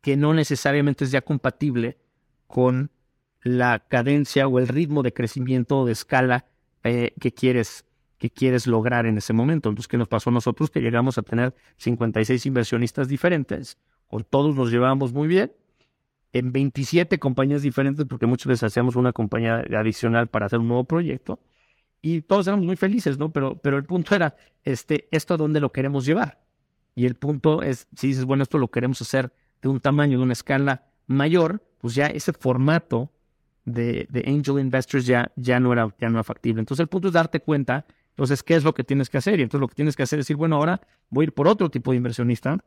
que 0.00 0.16
no 0.16 0.34
necesariamente 0.34 1.04
es 1.04 1.10
ya 1.10 1.20
compatible 1.20 1.98
con 2.46 2.90
la 3.42 3.80
cadencia 3.80 4.48
o 4.48 4.58
el 4.58 4.68
ritmo 4.68 5.02
de 5.02 5.12
crecimiento 5.12 5.80
o 5.80 5.86
de 5.86 5.92
escala 5.92 6.46
eh, 6.82 7.12
que 7.20 7.32
quieres 7.32 7.84
que 8.18 8.30
quieres 8.30 8.66
lograr 8.66 9.04
en 9.04 9.18
ese 9.18 9.34
momento. 9.34 9.68
Entonces, 9.68 9.86
¿qué 9.86 9.98
nos 9.98 10.08
pasó 10.08 10.30
a 10.30 10.32
nosotros? 10.32 10.70
Que 10.70 10.80
llegamos 10.80 11.18
a 11.18 11.22
tener 11.22 11.54
56 11.76 12.46
inversionistas 12.46 13.06
diferentes. 13.06 13.76
Con 14.08 14.24
todos 14.24 14.54
nos 14.54 14.70
llevábamos 14.70 15.12
muy 15.12 15.28
bien. 15.28 15.52
En 16.32 16.52
27 16.52 17.18
compañías 17.18 17.62
diferentes, 17.62 18.06
porque 18.06 18.26
muchas 18.26 18.46
veces 18.46 18.64
hacíamos 18.64 18.96
una 18.96 19.12
compañía 19.12 19.64
adicional 19.76 20.26
para 20.28 20.46
hacer 20.46 20.58
un 20.58 20.68
nuevo 20.68 20.84
proyecto. 20.84 21.38
Y 22.02 22.22
todos 22.22 22.46
éramos 22.46 22.66
muy 22.66 22.76
felices, 22.76 23.18
¿no? 23.18 23.32
Pero, 23.32 23.56
pero 23.56 23.78
el 23.78 23.84
punto 23.84 24.14
era, 24.14 24.36
este, 24.62 25.08
¿esto 25.10 25.34
a 25.34 25.36
dónde 25.36 25.60
lo 25.60 25.72
queremos 25.72 26.04
llevar? 26.04 26.44
Y 26.94 27.06
el 27.06 27.14
punto 27.14 27.62
es, 27.62 27.88
si 27.96 28.08
dices, 28.08 28.24
bueno, 28.24 28.42
esto 28.42 28.58
lo 28.58 28.68
queremos 28.68 29.00
hacer 29.00 29.32
de 29.62 29.68
un 29.68 29.80
tamaño, 29.80 30.18
de 30.18 30.24
una 30.24 30.32
escala 30.32 30.86
mayor, 31.06 31.62
pues 31.78 31.94
ya 31.94 32.06
ese 32.06 32.32
formato 32.32 33.10
de, 33.64 34.06
angel 34.26 34.58
investors 34.58 35.06
ya, 35.06 35.32
ya, 35.36 35.58
no 35.60 35.72
era, 35.72 35.94
ya 35.98 36.08
no 36.08 36.16
era 36.16 36.24
factible. 36.24 36.60
Entonces 36.60 36.82
el 36.82 36.88
punto 36.88 37.08
es 37.08 37.14
darte 37.14 37.40
cuenta, 37.40 37.86
entonces, 38.10 38.42
¿qué 38.42 38.54
es 38.54 38.62
lo 38.62 38.74
que 38.74 38.84
tienes 38.84 39.10
que 39.10 39.18
hacer? 39.18 39.40
Y 39.40 39.42
entonces 39.42 39.60
lo 39.60 39.68
que 39.68 39.74
tienes 39.74 39.96
que 39.96 40.04
hacer 40.04 40.20
es 40.20 40.26
decir, 40.26 40.36
bueno, 40.36 40.56
ahora 40.56 40.80
voy 41.10 41.24
a 41.24 41.26
ir 41.26 41.32
por 41.32 41.48
otro 41.48 41.70
tipo 41.70 41.90
de 41.90 41.96
inversionista, 41.96 42.58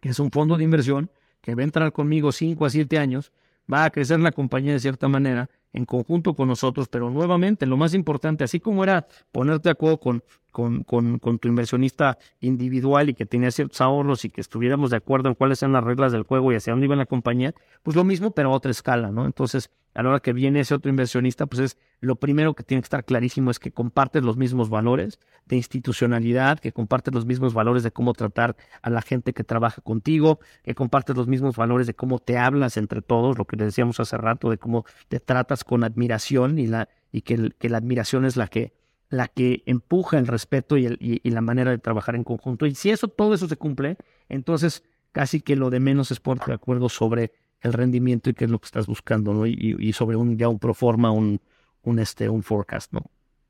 que 0.00 0.10
es 0.10 0.18
un 0.18 0.30
fondo 0.30 0.56
de 0.56 0.64
inversión 0.64 1.10
que 1.40 1.54
va 1.54 1.62
a 1.62 1.64
entrar 1.64 1.92
conmigo 1.92 2.32
5 2.32 2.64
a 2.66 2.70
7 2.70 2.98
años, 2.98 3.32
va 3.72 3.84
a 3.84 3.90
crecer 3.90 4.20
la 4.20 4.32
compañía 4.32 4.72
de 4.72 4.80
cierta 4.80 5.08
manera, 5.08 5.50
en 5.72 5.84
conjunto 5.84 6.34
con 6.34 6.48
nosotros, 6.48 6.88
pero 6.88 7.10
nuevamente 7.10 7.66
lo 7.66 7.76
más 7.76 7.94
importante, 7.94 8.44
así 8.44 8.58
como 8.58 8.82
era 8.82 9.06
ponerte 9.32 9.68
de 9.68 9.72
acuerdo 9.72 10.00
con, 10.00 10.24
con, 10.50 10.82
con, 10.84 11.18
con, 11.18 11.38
tu 11.38 11.48
inversionista 11.48 12.18
individual 12.40 13.10
y 13.10 13.14
que 13.14 13.26
tenía 13.26 13.50
ciertos 13.50 13.80
ahorros 13.80 14.24
y 14.24 14.30
que 14.30 14.40
estuviéramos 14.40 14.90
de 14.90 14.96
acuerdo 14.96 15.28
en 15.28 15.34
cuáles 15.34 15.62
eran 15.62 15.74
las 15.74 15.84
reglas 15.84 16.12
del 16.12 16.22
juego 16.22 16.52
y 16.52 16.56
hacia 16.56 16.72
dónde 16.72 16.86
iba 16.86 16.96
la 16.96 17.06
compañía, 17.06 17.54
pues 17.82 17.96
lo 17.96 18.04
mismo, 18.04 18.30
pero 18.30 18.50
a 18.50 18.52
otra 18.52 18.70
escala, 18.70 19.10
¿no? 19.10 19.26
Entonces, 19.26 19.70
a 19.98 20.02
la 20.04 20.10
hora 20.10 20.20
que 20.20 20.32
viene 20.32 20.60
ese 20.60 20.76
otro 20.76 20.90
inversionista, 20.90 21.46
pues 21.46 21.60
es 21.60 21.78
lo 21.98 22.14
primero 22.14 22.54
que 22.54 22.62
tiene 22.62 22.80
que 22.80 22.86
estar 22.86 23.04
clarísimo 23.04 23.50
es 23.50 23.58
que 23.58 23.72
compartes 23.72 24.22
los 24.22 24.36
mismos 24.36 24.70
valores 24.70 25.18
de 25.44 25.56
institucionalidad, 25.56 26.60
que 26.60 26.70
compartes 26.70 27.12
los 27.12 27.26
mismos 27.26 27.52
valores 27.52 27.82
de 27.82 27.90
cómo 27.90 28.12
tratar 28.12 28.56
a 28.80 28.90
la 28.90 29.02
gente 29.02 29.32
que 29.32 29.42
trabaja 29.42 29.82
contigo, 29.82 30.38
que 30.62 30.76
compartes 30.76 31.16
los 31.16 31.26
mismos 31.26 31.56
valores 31.56 31.88
de 31.88 31.94
cómo 31.94 32.20
te 32.20 32.38
hablas 32.38 32.76
entre 32.76 33.02
todos, 33.02 33.38
lo 33.38 33.44
que 33.44 33.56
decíamos 33.56 33.98
hace 33.98 34.16
rato, 34.16 34.50
de 34.50 34.58
cómo 34.58 34.84
te 35.08 35.18
tratas 35.18 35.64
con 35.64 35.82
admiración 35.82 36.60
y, 36.60 36.68
la, 36.68 36.88
y 37.10 37.22
que, 37.22 37.50
la 37.68 37.78
admiración 37.78 38.24
es 38.24 38.36
la 38.36 38.46
que, 38.46 38.72
la 39.08 39.26
que 39.26 39.64
empuja 39.66 40.16
el 40.16 40.28
respeto 40.28 40.76
y, 40.78 40.96
y, 41.00 41.30
la 41.30 41.40
manera 41.40 41.72
de 41.72 41.78
trabajar 41.78 42.14
en 42.14 42.22
conjunto. 42.22 42.66
Y 42.66 42.76
si 42.76 42.90
eso, 42.90 43.08
todo 43.08 43.34
eso 43.34 43.48
se 43.48 43.56
cumple, 43.56 43.96
entonces 44.28 44.84
casi 45.10 45.40
que 45.40 45.56
lo 45.56 45.70
de 45.70 45.80
menos 45.80 46.12
es 46.12 46.20
ponerte 46.20 46.52
de 46.52 46.54
acuerdo 46.54 46.88
sobre 46.88 47.32
el 47.60 47.72
rendimiento 47.72 48.30
y 48.30 48.34
qué 48.34 48.44
es 48.44 48.50
lo 48.50 48.58
que 48.58 48.66
estás 48.66 48.86
buscando, 48.86 49.34
¿no? 49.34 49.46
Y, 49.46 49.76
y 49.78 49.92
sobre 49.92 50.16
un, 50.16 50.38
ya 50.38 50.48
un 50.48 50.58
proforma, 50.58 51.10
un, 51.10 51.40
un, 51.82 51.98
este, 51.98 52.28
un 52.28 52.42
forecast, 52.42 52.92
¿no? 52.92 53.02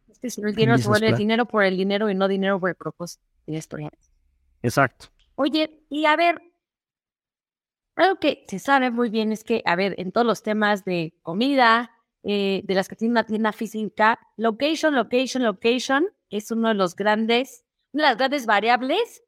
Es 0.09 0.19
que 0.19 0.31
si 0.31 0.41
el 0.41 0.55
dinero 0.55 0.79
se 0.79 0.89
vuelve 0.89 1.13
dinero 1.13 1.47
por 1.47 1.65
el 1.65 1.77
dinero 1.77 2.11
y 2.11 2.15
no 2.15 2.29
dinero 2.29 2.59
por 2.59 2.71
el 2.71 2.77
propósito. 2.77 3.23
Exacto. 4.63 5.07
Oye, 5.35 5.85
y 5.89 6.07
a 6.07 6.17
ver, 6.17 6.43
algo 7.97 8.17
que 8.19 8.45
se 8.49 8.59
sabe 8.59 8.91
muy 8.91 9.11
bien 9.11 9.33
es 9.33 9.45
que, 9.45 9.63
a 9.65 9.77
ver, 9.77 9.95
en 9.99 10.13
todos 10.13 10.27
los 10.27 10.43
temas 10.43 10.85
de 10.85 11.15
comida, 11.23 11.91
eh, 12.25 12.63
de 12.65 12.75
las 12.75 12.89
que 12.89 12.97
tienen 12.97 13.13
una 13.13 13.25
tienda 13.25 13.53
física, 13.53 14.19
location, 14.37 14.95
location, 14.95 15.45
location 15.45 16.07
es 16.31 16.51
uno 16.51 16.69
de 16.69 16.75
los 16.75 16.97
grandes, 16.97 17.65
una 17.93 18.05
de 18.05 18.09
las 18.11 18.19
grandes 18.19 18.47
variables. 18.47 19.23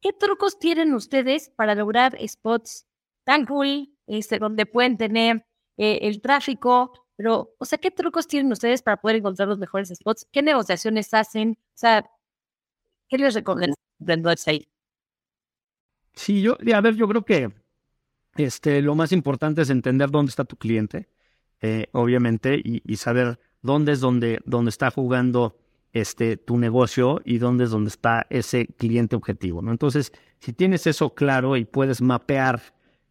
¿Qué 0.00 0.12
trucos 0.12 0.58
tienen 0.58 0.94
ustedes 0.94 1.50
para 1.50 1.74
lograr 1.74 2.16
spots 2.26 2.86
tan 3.24 3.46
cool 3.46 3.91
este, 4.06 4.38
donde 4.38 4.66
pueden 4.66 4.96
tener 4.96 5.44
eh, 5.76 6.00
el 6.02 6.20
tráfico, 6.20 6.92
pero, 7.16 7.54
o 7.58 7.64
sea, 7.64 7.78
¿qué 7.78 7.90
trucos 7.90 8.26
tienen 8.26 8.50
ustedes 8.52 8.82
para 8.82 8.96
poder 8.96 9.18
encontrar 9.18 9.48
los 9.48 9.58
mejores 9.58 9.88
spots? 9.88 10.26
¿Qué 10.32 10.42
negociaciones 10.42 11.12
hacen? 11.14 11.58
O 11.60 11.76
sea, 11.78 12.04
¿qué 13.08 13.18
les 13.18 13.34
recomiendan 13.34 13.76
website? 14.24 14.68
Sí, 16.14 16.42
yo, 16.42 16.56
a 16.74 16.80
ver, 16.80 16.94
yo 16.94 17.08
creo 17.08 17.24
que 17.24 17.52
este, 18.36 18.82
lo 18.82 18.94
más 18.94 19.12
importante 19.12 19.62
es 19.62 19.70
entender 19.70 20.10
dónde 20.10 20.30
está 20.30 20.44
tu 20.44 20.56
cliente, 20.56 21.08
eh, 21.60 21.86
obviamente, 21.92 22.60
y, 22.62 22.96
saber 22.96 23.38
dónde 23.62 23.92
es 23.92 24.00
donde, 24.00 24.40
donde 24.44 24.70
está 24.70 24.90
jugando 24.90 25.58
este, 25.92 26.36
tu 26.36 26.58
negocio 26.58 27.20
y 27.24 27.38
dónde 27.38 27.64
es 27.64 27.70
donde 27.70 27.88
está 27.88 28.26
ese 28.30 28.66
cliente 28.66 29.16
objetivo, 29.16 29.62
¿no? 29.62 29.70
Entonces, 29.70 30.12
si 30.38 30.52
tienes 30.52 30.86
eso 30.86 31.14
claro 31.14 31.56
y 31.56 31.64
puedes 31.64 32.00
mapear 32.00 32.62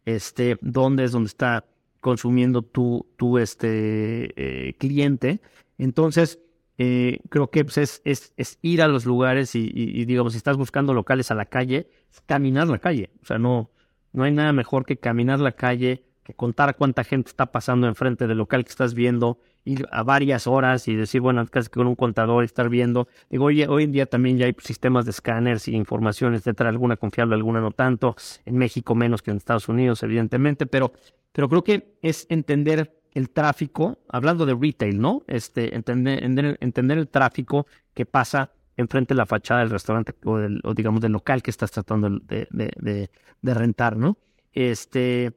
este, 0.04 0.58
dónde 0.60 1.04
es 1.04 1.12
donde 1.12 1.28
está 1.28 1.64
consumiendo 2.00 2.62
tu, 2.62 3.06
tu 3.16 3.38
este, 3.38 4.32
eh, 4.36 4.74
cliente. 4.74 5.40
Entonces, 5.78 6.40
eh, 6.78 7.20
creo 7.28 7.50
que 7.50 7.64
pues, 7.64 7.78
es, 7.78 8.02
es, 8.04 8.32
es, 8.36 8.58
ir 8.62 8.82
a 8.82 8.88
los 8.88 9.06
lugares 9.06 9.54
y, 9.54 9.70
y, 9.72 10.04
digamos, 10.04 10.32
si 10.32 10.38
estás 10.38 10.56
buscando 10.56 10.94
locales 10.94 11.30
a 11.30 11.34
la 11.34 11.46
calle, 11.46 11.88
caminar 12.26 12.66
la 12.68 12.78
calle. 12.78 13.10
O 13.22 13.26
sea, 13.26 13.38
no, 13.38 13.70
no 14.12 14.24
hay 14.24 14.32
nada 14.32 14.52
mejor 14.52 14.84
que 14.84 14.96
caminar 14.96 15.38
la 15.38 15.52
calle, 15.52 16.04
que 16.24 16.34
contar 16.34 16.76
cuánta 16.76 17.04
gente 17.04 17.30
está 17.30 17.52
pasando 17.52 17.86
enfrente 17.86 18.26
del 18.26 18.38
local 18.38 18.64
que 18.64 18.70
estás 18.70 18.94
viendo, 18.94 19.38
ir 19.64 19.86
a 19.92 20.02
varias 20.02 20.46
horas 20.46 20.88
y 20.88 20.96
decir, 20.96 21.20
bueno, 21.20 21.46
casi 21.46 21.68
con 21.68 21.86
un 21.86 21.94
contador 21.94 22.44
estar 22.44 22.68
viendo. 22.68 23.08
Digo, 23.30 23.46
oye, 23.46 23.68
hoy 23.68 23.84
en 23.84 23.92
día 23.92 24.06
también 24.06 24.38
ya 24.38 24.46
hay 24.46 24.56
sistemas 24.58 25.04
de 25.04 25.12
escáneres 25.12 25.68
y 25.68 25.76
información, 25.76 26.34
etcétera, 26.34 26.70
alguna 26.70 26.96
confiable, 26.96 27.34
alguna 27.34 27.60
no 27.60 27.70
tanto. 27.70 28.16
En 28.44 28.56
México 28.58 28.94
menos 28.94 29.22
que 29.22 29.30
en 29.30 29.36
Estados 29.36 29.68
Unidos, 29.68 30.02
evidentemente, 30.02 30.66
pero, 30.66 30.92
pero 31.32 31.48
creo 31.48 31.64
que 31.64 31.96
es 32.02 32.26
entender 32.28 32.98
el 33.14 33.30
tráfico, 33.30 33.98
hablando 34.08 34.46
de 34.46 34.54
retail, 34.54 34.98
¿no? 34.98 35.22
Este, 35.26 35.74
entender, 35.74 36.56
entender, 36.60 36.98
el 36.98 37.08
tráfico 37.08 37.66
que 37.94 38.06
pasa 38.06 38.50
enfrente 38.76 39.12
de 39.12 39.18
la 39.18 39.26
fachada 39.26 39.60
del 39.60 39.70
restaurante 39.70 40.14
o, 40.24 40.38
del, 40.38 40.60
o 40.64 40.72
digamos 40.72 41.02
del 41.02 41.12
local 41.12 41.42
que 41.42 41.50
estás 41.50 41.70
tratando 41.70 42.08
de, 42.08 42.48
de, 42.50 43.10
de 43.42 43.54
rentar, 43.54 43.98
¿no? 43.98 44.16
Este, 44.52 45.32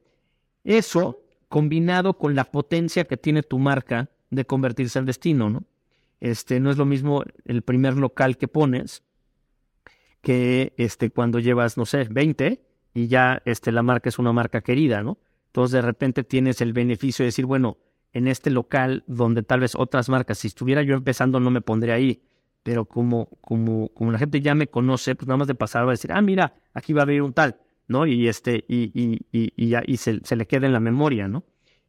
eso, 0.63 1.21
combinado 1.49 2.17
con 2.17 2.33
la 2.33 2.45
potencia 2.45 3.05
que 3.05 3.17
tiene 3.17 3.43
tu 3.43 3.59
marca 3.59 4.09
de 4.35 4.45
convertirse 4.45 4.99
en 4.99 5.05
destino, 5.05 5.49
¿no? 5.49 5.63
Este, 6.19 6.59
no 6.59 6.71
es 6.71 6.77
lo 6.77 6.85
mismo 6.85 7.23
el 7.45 7.61
primer 7.61 7.95
local 7.97 8.37
que 8.37 8.47
pones 8.47 9.03
que 10.21 10.73
este, 10.77 11.11
cuando 11.11 11.39
llevas, 11.39 11.77
no 11.77 11.85
sé, 11.85 12.05
20 12.09 12.61
y 12.93 13.07
ya 13.07 13.41
este, 13.45 13.71
la 13.71 13.83
marca 13.83 14.09
es 14.09 14.17
una 14.17 14.33
marca 14.33 14.61
querida, 14.61 15.03
¿no? 15.03 15.19
Entonces 15.47 15.73
de 15.73 15.81
repente 15.81 16.23
tienes 16.23 16.61
el 16.61 16.73
beneficio 16.73 17.23
de 17.23 17.27
decir, 17.27 17.45
bueno, 17.45 17.77
en 18.13 18.27
este 18.27 18.49
local 18.49 19.03
donde 19.07 19.43
tal 19.43 19.59
vez 19.59 19.75
otras 19.75 20.09
marcas, 20.09 20.39
si 20.39 20.47
estuviera 20.47 20.81
yo 20.81 20.95
empezando 20.95 21.39
no 21.39 21.51
me 21.51 21.61
pondría 21.61 21.95
ahí, 21.95 22.23
pero 22.63 22.85
como, 22.85 23.29
como, 23.41 23.89
como 23.89 24.11
la 24.11 24.17
gente 24.17 24.41
ya 24.41 24.55
me 24.55 24.67
conoce, 24.67 25.15
pues 25.15 25.27
nada 25.27 25.37
más 25.37 25.47
de 25.47 25.55
pasar 25.55 25.83
va 25.83 25.89
a 25.89 25.91
decir, 25.91 26.11
ah, 26.11 26.21
mira, 26.21 26.55
aquí 26.73 26.93
va 26.93 27.01
a 27.01 27.03
haber 27.03 27.21
un 27.21 27.33
tal. 27.33 27.57
¿no? 27.87 28.05
Y 28.05 28.27
este, 28.27 28.65
y, 28.67 28.91
y, 28.93 29.25
y, 29.31 29.53
y, 29.55 29.69
ya, 29.69 29.83
y 29.85 29.97
se, 29.97 30.19
se, 30.23 30.35
le 30.35 30.47
queda 30.47 30.65
en 30.65 30.73
la 30.73 30.79
memoria, 30.79 31.27
¿no? 31.27 31.43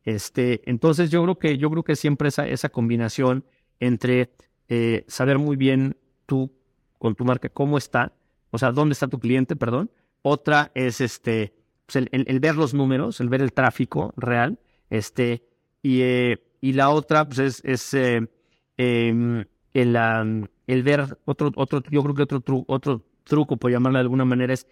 Este, 0.07 0.63
entonces 0.71 1.11
yo 1.11 1.23
creo 1.25 1.39
que, 1.39 1.59
yo 1.59 1.69
creo 1.69 1.83
que 1.83 1.97
siempre 1.97 2.29
esa, 2.29 2.47
esa 2.47 2.69
combinación 2.69 3.45
entre 3.81 4.31
eh, 4.69 5.05
saber 5.09 5.39
muy 5.39 5.57
bien 5.57 5.97
tú 6.27 6.53
con 6.99 7.17
tu 7.17 7.25
marca 7.25 7.49
cómo 7.49 7.77
está, 7.77 8.13
o 8.53 8.57
sea, 8.57 8.71
dónde 8.71 8.93
está 8.93 9.09
tu 9.09 9.19
cliente, 9.19 9.57
perdón. 9.57 9.91
Otra 10.23 10.71
es 10.77 11.01
este, 11.01 11.55
pues 11.87 12.07
el, 12.11 12.41
ver 12.41 12.55
los 12.55 12.73
números, 12.73 13.21
el 13.21 13.29
ver 13.29 13.43
el 13.43 13.53
tráfico 13.53 14.15
real, 14.17 14.61
este, 14.91 15.43
y, 15.83 16.01
eh, 16.03 16.41
la 16.61 16.91
otra 16.91 17.27
pues 17.27 17.39
es, 17.41 17.65
es 17.65 17.95
eh, 17.95 18.29
em, 18.77 19.45
el, 19.75 20.49
el 20.69 20.83
ver 20.85 21.19
otro, 21.25 21.51
otro, 21.57 21.83
yo 21.91 22.03
creo 22.05 22.15
que 22.15 22.23
otro, 22.23 22.65
otro 22.69 23.05
truco, 23.25 23.57
por 23.57 23.73
llamarlo 23.73 23.99
de 23.99 24.03
alguna 24.03 24.25
manera, 24.25 24.55
es 24.55 24.69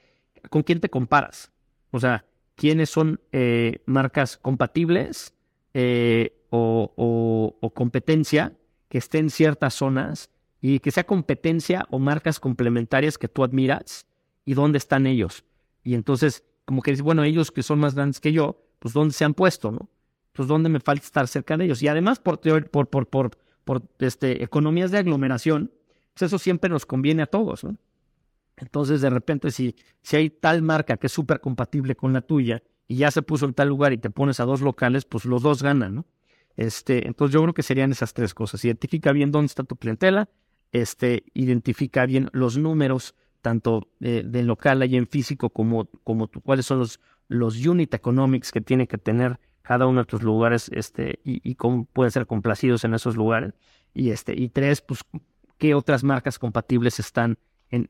¿con 0.48 0.62
quién 0.62 0.78
te 0.78 0.88
comparas? 0.88 1.50
O 1.90 1.98
sea, 1.98 2.24
¿quiénes 2.54 2.90
son 2.90 3.20
eh, 3.32 3.82
marcas 3.86 4.36
compatibles 4.36 5.34
eh, 5.72 6.36
o, 6.50 7.72
competencia 7.74 8.52
que 8.88 8.98
estén 8.98 9.26
en 9.26 9.30
ciertas 9.30 9.74
zonas 9.74 10.30
y 10.60 10.78
que 10.78 10.90
sea 10.90 11.04
competencia 11.04 11.86
o 11.90 11.98
marcas 11.98 12.38
complementarias 12.38 13.18
que 13.18 13.28
tú 13.28 13.42
admiras 13.44 14.06
y 14.44 14.54
dónde 14.54 14.78
están 14.78 15.06
ellos? 15.06 15.44
Y 15.82 15.94
entonces, 15.94 16.44
como 16.64 16.82
que 16.82 16.94
bueno, 17.02 17.24
ellos 17.24 17.50
que 17.50 17.62
son 17.62 17.80
más 17.80 17.94
grandes 17.94 18.20
que 18.20 18.32
yo, 18.32 18.64
pues 18.78 18.94
dónde 18.94 19.14
se 19.14 19.24
han 19.24 19.34
puesto, 19.34 19.72
¿no? 19.72 19.88
Pues 20.32 20.48
dónde 20.48 20.68
me 20.68 20.80
falta 20.80 21.04
estar 21.04 21.28
cerca 21.28 21.56
de 21.56 21.64
ellos. 21.64 21.82
Y 21.82 21.88
además, 21.88 22.18
por, 22.18 22.40
por, 22.40 22.88
por, 22.88 23.08
por, 23.08 23.38
por 23.64 23.82
este, 23.98 24.42
economías 24.42 24.90
de 24.90 24.98
aglomeración, 24.98 25.70
pues 26.12 26.22
eso 26.22 26.38
siempre 26.38 26.70
nos 26.70 26.86
conviene 26.86 27.22
a 27.22 27.26
todos, 27.26 27.64
¿no? 27.64 27.76
Entonces, 28.56 29.00
de 29.00 29.10
repente, 29.10 29.50
si, 29.50 29.74
si 30.02 30.16
hay 30.16 30.30
tal 30.30 30.62
marca 30.62 30.96
que 30.96 31.08
es 31.08 31.12
súper 31.12 31.40
compatible 31.40 31.96
con 31.96 32.12
la 32.12 32.20
tuya 32.20 32.62
y 32.86 32.96
ya 32.96 33.10
se 33.10 33.22
puso 33.22 33.46
en 33.46 33.54
tal 33.54 33.68
lugar 33.68 33.92
y 33.92 33.98
te 33.98 34.10
pones 34.10 34.40
a 34.40 34.44
dos 34.44 34.60
locales, 34.60 35.04
pues 35.04 35.24
los 35.24 35.42
dos 35.42 35.62
ganan, 35.62 35.94
¿no? 35.96 36.06
Este, 36.56 37.06
entonces 37.06 37.32
yo 37.34 37.42
creo 37.42 37.54
que 37.54 37.62
serían 37.62 37.90
esas 37.90 38.14
tres 38.14 38.32
cosas. 38.32 38.64
Identifica 38.64 39.12
bien 39.12 39.32
dónde 39.32 39.46
está 39.46 39.64
tu 39.64 39.76
clientela, 39.76 40.28
este, 40.72 41.24
identifica 41.34 42.06
bien 42.06 42.28
los 42.32 42.56
números, 42.56 43.14
tanto 43.42 43.88
de, 43.98 44.22
del 44.22 44.46
local 44.46 44.82
ahí 44.82 44.96
en 44.96 45.06
físico 45.06 45.50
como, 45.50 45.86
como 46.04 46.28
cuáles 46.28 46.66
son 46.66 46.78
los, 46.78 47.00
los 47.28 47.64
unit 47.66 47.92
economics 47.92 48.52
que 48.52 48.60
tiene 48.60 48.86
que 48.86 48.98
tener 48.98 49.38
cada 49.62 49.86
uno 49.86 50.00
de 50.00 50.06
tus 50.06 50.22
lugares, 50.22 50.70
este, 50.72 51.20
y, 51.24 51.40
y 51.48 51.54
cómo 51.54 51.86
pueden 51.86 52.10
ser 52.10 52.26
complacidos 52.26 52.84
en 52.84 52.94
esos 52.94 53.16
lugares. 53.16 53.54
Y 53.94 54.10
este, 54.10 54.38
y 54.38 54.48
tres, 54.48 54.80
pues, 54.80 55.00
qué 55.58 55.74
otras 55.74 56.04
marcas 56.04 56.38
compatibles 56.38 57.00
están 57.00 57.38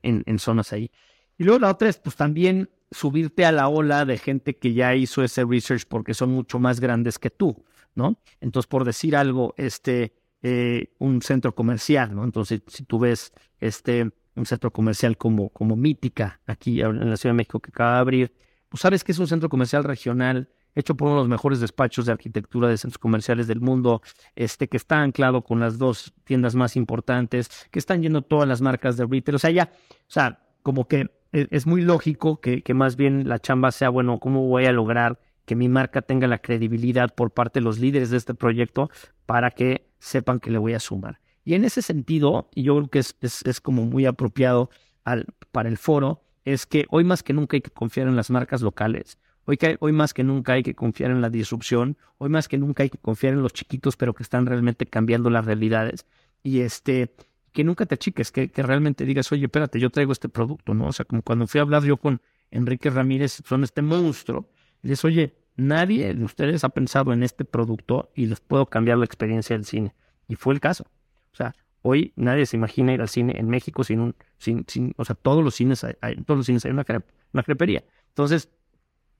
en, 0.02 0.38
zonas 0.38 0.72
ahí. 0.72 0.90
Y 1.38 1.44
luego 1.44 1.60
la 1.60 1.70
otra 1.70 1.88
es, 1.88 1.98
pues 1.98 2.16
también 2.16 2.70
subirte 2.90 3.44
a 3.44 3.52
la 3.52 3.68
ola 3.68 4.04
de 4.04 4.18
gente 4.18 4.56
que 4.56 4.72
ya 4.72 4.94
hizo 4.94 5.22
ese 5.22 5.44
research 5.44 5.84
porque 5.88 6.14
son 6.14 6.30
mucho 6.30 6.58
más 6.58 6.80
grandes 6.80 7.18
que 7.18 7.30
tú, 7.30 7.64
¿no? 7.94 8.18
Entonces, 8.40 8.68
por 8.68 8.84
decir 8.84 9.16
algo, 9.16 9.54
este, 9.56 10.14
eh, 10.42 10.92
un 10.98 11.22
centro 11.22 11.54
comercial, 11.54 12.14
¿no? 12.14 12.24
Entonces, 12.24 12.62
si 12.68 12.84
tú 12.84 12.98
ves 12.98 13.32
este, 13.58 14.10
un 14.36 14.46
centro 14.46 14.70
comercial 14.72 15.16
como, 15.16 15.48
como 15.50 15.76
Mítica, 15.76 16.40
aquí 16.46 16.80
en 16.80 17.10
la 17.10 17.16
Ciudad 17.16 17.32
de 17.32 17.38
México 17.38 17.60
que 17.60 17.70
acaba 17.70 17.94
de 17.94 18.00
abrir, 18.00 18.34
pues 18.68 18.80
sabes 18.80 19.04
que 19.04 19.12
es 19.12 19.18
un 19.18 19.26
centro 19.26 19.48
comercial 19.48 19.84
regional 19.84 20.48
hecho 20.74 20.94
por 20.96 21.06
uno 21.08 21.16
de 21.16 21.22
los 21.22 21.28
mejores 21.28 21.60
despachos 21.60 22.06
de 22.06 22.12
arquitectura 22.12 22.68
de 22.68 22.76
centros 22.76 22.98
comerciales 22.98 23.46
del 23.46 23.60
mundo, 23.60 24.02
este, 24.36 24.68
que 24.68 24.76
está 24.76 25.00
anclado 25.00 25.42
con 25.42 25.60
las 25.60 25.78
dos 25.78 26.12
tiendas 26.24 26.54
más 26.54 26.76
importantes, 26.76 27.50
que 27.70 27.78
están 27.78 28.02
yendo 28.02 28.22
todas 28.22 28.48
las 28.48 28.60
marcas 28.60 28.96
de 28.96 29.06
retail. 29.06 29.36
O 29.36 29.38
sea, 29.38 29.50
ya, 29.50 29.72
o 29.90 30.10
sea, 30.10 30.40
como 30.62 30.88
que 30.88 31.10
e, 31.32 31.48
es 31.50 31.66
muy 31.66 31.82
lógico 31.82 32.40
que, 32.40 32.62
que 32.62 32.74
más 32.74 32.96
bien 32.96 33.28
la 33.28 33.38
chamba 33.38 33.72
sea, 33.72 33.88
bueno, 33.88 34.18
¿cómo 34.18 34.46
voy 34.46 34.66
a 34.66 34.72
lograr 34.72 35.20
que 35.44 35.56
mi 35.56 35.68
marca 35.68 36.02
tenga 36.02 36.26
la 36.26 36.38
credibilidad 36.38 37.14
por 37.14 37.32
parte 37.32 37.60
de 37.60 37.64
los 37.64 37.78
líderes 37.78 38.10
de 38.10 38.16
este 38.16 38.34
proyecto 38.34 38.90
para 39.26 39.50
que 39.50 39.90
sepan 39.98 40.40
que 40.40 40.50
le 40.50 40.58
voy 40.58 40.74
a 40.74 40.80
sumar? 40.80 41.20
Y 41.44 41.54
en 41.54 41.64
ese 41.64 41.82
sentido, 41.82 42.48
y 42.54 42.62
yo 42.62 42.76
creo 42.76 42.88
que 42.88 42.98
es, 43.00 43.16
es, 43.20 43.42
es 43.44 43.60
como 43.60 43.84
muy 43.84 44.06
apropiado 44.06 44.70
al, 45.04 45.26
para 45.52 45.68
el 45.68 45.76
foro, 45.76 46.22
es 46.44 46.66
que 46.66 46.86
hoy 46.90 47.04
más 47.04 47.22
que 47.22 47.32
nunca 47.32 47.56
hay 47.56 47.60
que 47.60 47.70
confiar 47.70 48.08
en 48.08 48.16
las 48.16 48.30
marcas 48.30 48.62
locales. 48.62 49.18
Hoy, 49.46 49.92
más 49.92 50.14
que 50.14 50.24
nunca 50.24 50.54
hay 50.54 50.62
que 50.62 50.74
confiar 50.74 51.10
en 51.10 51.20
la 51.20 51.28
disrupción, 51.28 51.98
hoy 52.18 52.30
más 52.30 52.48
que 52.48 52.56
nunca 52.56 52.82
hay 52.82 52.90
que 52.90 52.98
confiar 52.98 53.34
en 53.34 53.42
los 53.42 53.52
chiquitos, 53.52 53.96
pero 53.96 54.14
que 54.14 54.22
están 54.22 54.46
realmente 54.46 54.86
cambiando 54.86 55.28
las 55.28 55.44
realidades. 55.44 56.06
Y 56.42 56.60
este, 56.60 57.14
que 57.52 57.62
nunca 57.62 57.84
te 57.84 57.94
achiques, 57.94 58.32
que, 58.32 58.50
realmente 58.54 59.04
digas, 59.04 59.30
oye, 59.32 59.44
espérate, 59.44 59.78
yo 59.78 59.90
traigo 59.90 60.12
este 60.12 60.28
producto, 60.30 60.72
¿no? 60.72 60.86
O 60.88 60.92
sea, 60.92 61.04
como 61.04 61.22
cuando 61.22 61.46
fui 61.46 61.58
a 61.58 61.62
hablar 61.62 61.84
yo 61.84 61.98
con 61.98 62.22
Enrique 62.50 62.88
Ramírez, 62.88 63.42
son 63.46 63.64
este 63.64 63.82
monstruo, 63.82 64.48
y 64.82 64.88
les, 64.88 65.04
oye, 65.04 65.34
nadie 65.56 66.14
de 66.14 66.24
ustedes 66.24 66.64
ha 66.64 66.70
pensado 66.70 67.12
en 67.12 67.22
este 67.22 67.44
producto 67.44 68.10
y 68.14 68.26
les 68.26 68.40
puedo 68.40 68.66
cambiar 68.66 68.98
la 68.98 69.04
experiencia 69.04 69.56
del 69.56 69.66
cine. 69.66 69.94
Y 70.26 70.36
fue 70.36 70.54
el 70.54 70.60
caso. 70.60 70.84
O 71.32 71.36
sea, 71.36 71.54
hoy 71.82 72.14
nadie 72.16 72.46
se 72.46 72.56
imagina 72.56 72.94
ir 72.94 73.02
al 73.02 73.08
cine 73.10 73.34
en 73.38 73.48
México 73.48 73.84
sin 73.84 74.00
un, 74.00 74.14
sin, 74.38 74.64
sin, 74.68 74.94
o 74.96 75.04
sea, 75.04 75.14
todos 75.14 75.44
los 75.44 75.54
cines 75.54 75.84
hay, 75.84 76.16
todos 76.24 76.38
los 76.38 76.46
cines 76.46 76.64
hay 76.64 76.70
una 76.70 77.42
crepería. 77.42 77.84
Entonces, 78.08 78.48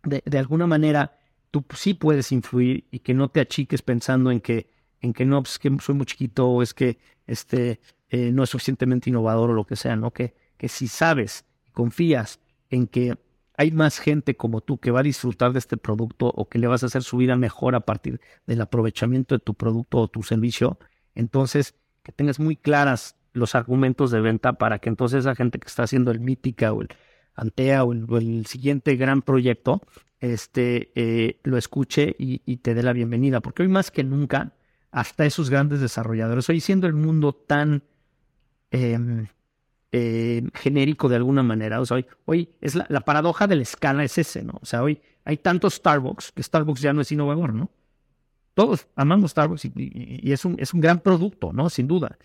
de, 0.04 0.38
alguna 0.38 0.66
manera 0.66 1.18
tú 1.50 1.64
sí 1.74 1.94
puedes 1.94 2.32
influir 2.32 2.86
y 2.90 3.00
que 3.00 3.14
no 3.14 3.28
te 3.28 3.40
achiques 3.40 3.82
pensando 3.82 4.30
en 4.30 4.40
que, 4.40 4.70
en 5.00 5.12
que 5.12 5.24
no, 5.24 5.42
pues, 5.42 5.58
que 5.58 5.74
soy 5.80 5.94
muy 5.94 6.06
chiquito 6.06 6.48
o 6.48 6.62
es 6.62 6.74
que 6.74 6.98
este, 7.26 7.80
eh, 8.10 8.32
no 8.32 8.42
es 8.42 8.50
suficientemente 8.50 9.10
innovador 9.10 9.50
o 9.50 9.54
lo 9.54 9.64
que 9.64 9.76
sea, 9.76 9.96
¿no? 9.96 10.10
Que, 10.10 10.34
que 10.56 10.68
si 10.68 10.88
sabes 10.88 11.44
y 11.66 11.70
confías 11.70 12.40
en 12.70 12.86
que 12.86 13.16
hay 13.56 13.70
más 13.70 13.98
gente 13.98 14.36
como 14.36 14.60
tú 14.60 14.78
que 14.78 14.90
va 14.90 15.00
a 15.00 15.04
disfrutar 15.04 15.52
de 15.52 15.60
este 15.60 15.76
producto 15.76 16.26
o 16.26 16.48
que 16.48 16.58
le 16.58 16.66
vas 16.66 16.82
a 16.82 16.86
hacer 16.86 17.02
su 17.02 17.18
vida 17.18 17.36
mejor 17.36 17.74
a 17.74 17.80
partir 17.80 18.20
del 18.46 18.60
aprovechamiento 18.60 19.36
de 19.36 19.38
tu 19.38 19.54
producto 19.54 19.98
o 19.98 20.08
tu 20.08 20.22
servicio, 20.22 20.78
entonces 21.14 21.74
que 22.02 22.12
tengas 22.12 22.40
muy 22.40 22.56
claras 22.56 23.16
los 23.32 23.54
argumentos 23.54 24.10
de 24.10 24.20
venta 24.20 24.54
para 24.54 24.78
que 24.78 24.88
entonces 24.88 25.20
esa 25.20 25.34
gente 25.34 25.58
que 25.58 25.68
está 25.68 25.84
haciendo 25.84 26.10
el 26.10 26.20
mítica 26.20 26.72
o 26.72 26.82
el, 26.82 26.88
Antea 27.34 27.84
o 27.84 27.92
el, 27.92 28.46
siguiente 28.46 28.96
gran 28.96 29.22
proyecto, 29.22 29.82
este, 30.20 30.92
eh, 30.94 31.40
lo 31.42 31.56
escuche 31.56 32.14
y, 32.18 32.56
te 32.58 32.74
dé 32.74 32.82
la 32.82 32.92
bienvenida. 32.92 33.40
Porque 33.40 33.62
hoy 33.62 33.68
más 33.68 33.90
que 33.90 34.04
nunca, 34.04 34.52
hasta 34.90 35.26
esos 35.26 35.50
grandes 35.50 35.80
desarrolladores, 35.80 36.48
hoy 36.48 36.60
siendo 36.60 36.86
el 36.86 36.94
mundo 36.94 37.32
tan 37.32 37.82
em, 38.70 39.26
em, 39.92 40.50
genérico 40.54 41.08
de 41.08 41.16
alguna 41.16 41.42
manera, 41.42 41.80
o 41.80 41.86
sea, 41.86 41.96
hoy, 41.96 42.06
hoy 42.24 42.48
es 42.60 42.74
la, 42.74 43.00
paradoja 43.00 43.46
de 43.46 43.56
la 43.56 43.62
escala 43.62 44.04
es 44.04 44.16
ese, 44.18 44.42
¿no? 44.42 44.58
O 44.62 44.66
sea, 44.66 44.82
hoy 44.82 45.00
hay 45.24 45.36
tantos 45.38 45.74
Starbucks 45.74 46.32
que 46.32 46.42
Starbucks 46.42 46.80
ya 46.80 46.92
no 46.92 47.00
es 47.00 47.10
innovador, 47.10 47.52
¿no? 47.52 47.70
Todos 48.54 48.86
amamos 48.94 49.32
Starbucks 49.32 49.64
y, 49.64 50.32
es, 50.32 50.44
un, 50.44 50.56
es 50.60 50.72
un 50.72 50.80
gran 50.80 51.00
producto, 51.00 51.52
¿no? 51.52 51.68
Sin 51.68 51.88
duda. 51.88 52.16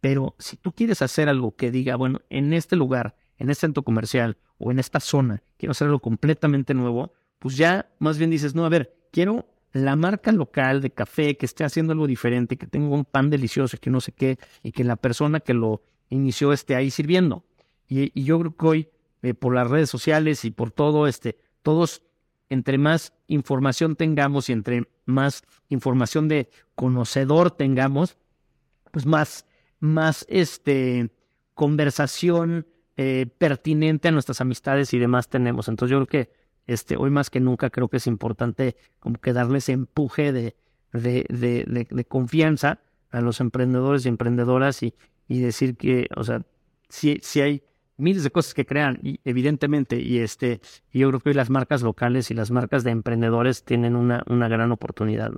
Pero 0.00 0.34
si 0.38 0.56
tú 0.56 0.72
quieres 0.72 1.02
hacer 1.02 1.28
algo 1.28 1.56
que 1.56 1.70
diga, 1.70 1.96
bueno, 1.96 2.20
en 2.30 2.52
este 2.52 2.76
lugar 2.76 3.16
en 3.38 3.50
este 3.50 3.62
centro 3.62 3.82
comercial 3.82 4.36
o 4.58 4.70
en 4.70 4.78
esta 4.78 5.00
zona, 5.00 5.42
quiero 5.56 5.72
hacer 5.72 5.86
algo 5.86 6.00
completamente 6.00 6.74
nuevo, 6.74 7.12
pues 7.38 7.56
ya 7.56 7.90
más 7.98 8.18
bien 8.18 8.30
dices, 8.30 8.54
no, 8.54 8.64
a 8.64 8.68
ver, 8.68 8.94
quiero 9.10 9.46
la 9.74 9.96
marca 9.96 10.30
local 10.30 10.80
de 10.80 10.90
café 10.90 11.36
que 11.36 11.46
esté 11.46 11.64
haciendo 11.64 11.92
algo 11.92 12.06
diferente, 12.06 12.56
que 12.56 12.66
tenga 12.66 12.94
un 12.94 13.04
pan 13.04 13.28
delicioso, 13.28 13.76
que 13.78 13.90
no 13.90 14.00
sé 14.00 14.12
qué, 14.12 14.38
y 14.62 14.70
que 14.70 14.84
la 14.84 14.96
persona 14.96 15.40
que 15.40 15.52
lo 15.52 15.82
inició 16.10 16.52
esté 16.52 16.76
ahí 16.76 16.90
sirviendo. 16.90 17.44
Y, 17.88 18.22
yo 18.22 18.38
creo 18.38 18.56
que 18.56 18.66
hoy, 18.66 18.88
eh, 19.22 19.34
por 19.34 19.52
las 19.52 19.68
redes 19.68 19.90
sociales 19.90 20.44
y 20.44 20.52
por 20.52 20.70
todo, 20.70 21.08
este, 21.08 21.38
todos, 21.62 22.02
entre 22.48 22.78
más 22.78 23.12
información 23.26 23.96
tengamos 23.96 24.48
y 24.48 24.52
entre 24.52 24.88
más 25.06 25.42
información 25.68 26.28
de 26.28 26.48
conocedor 26.76 27.50
tengamos, 27.50 28.16
pues 28.92 29.06
más, 29.06 29.44
más 29.80 30.24
este, 30.28 31.10
conversación 31.54 32.66
eh, 32.96 33.26
pertinente 33.38 34.08
a 34.08 34.12
nuestras 34.12 34.40
amistades 34.40 34.94
y 34.94 34.98
demás 34.98 35.28
tenemos. 35.28 35.68
Entonces 35.68 35.90
yo 35.90 36.04
creo 36.04 36.06
que 36.06 36.32
este, 36.66 36.96
hoy 36.96 37.10
más 37.10 37.30
que 37.30 37.40
nunca 37.40 37.70
creo 37.70 37.88
que 37.88 37.98
es 37.98 38.06
importante 38.06 38.76
como 39.00 39.20
que 39.20 39.32
darle 39.32 39.58
ese 39.58 39.72
empuje 39.72 40.32
de, 40.32 40.54
de, 40.92 41.86
de, 41.90 42.04
confianza 42.04 42.80
a 43.10 43.20
los 43.20 43.40
emprendedores 43.40 44.06
y 44.06 44.08
emprendedoras 44.08 44.82
y, 44.82 44.94
y 45.28 45.40
decir 45.40 45.76
que, 45.76 46.08
o 46.16 46.24
sea, 46.24 46.42
si, 46.88 47.18
si 47.22 47.40
hay 47.40 47.62
miles 47.96 48.24
de 48.24 48.30
cosas 48.30 48.54
que 48.54 48.66
crean, 48.66 49.00
evidentemente, 49.24 50.00
y 50.00 50.18
este, 50.18 50.60
yo 50.92 51.08
creo 51.08 51.20
que 51.20 51.28
hoy 51.30 51.34
las 51.34 51.50
marcas 51.50 51.82
locales 51.82 52.30
y 52.30 52.34
las 52.34 52.50
marcas 52.50 52.84
de 52.84 52.90
emprendedores 52.90 53.64
tienen 53.64 53.96
una, 53.96 54.22
una 54.26 54.48
gran 54.48 54.72
oportunidad. 54.72 55.32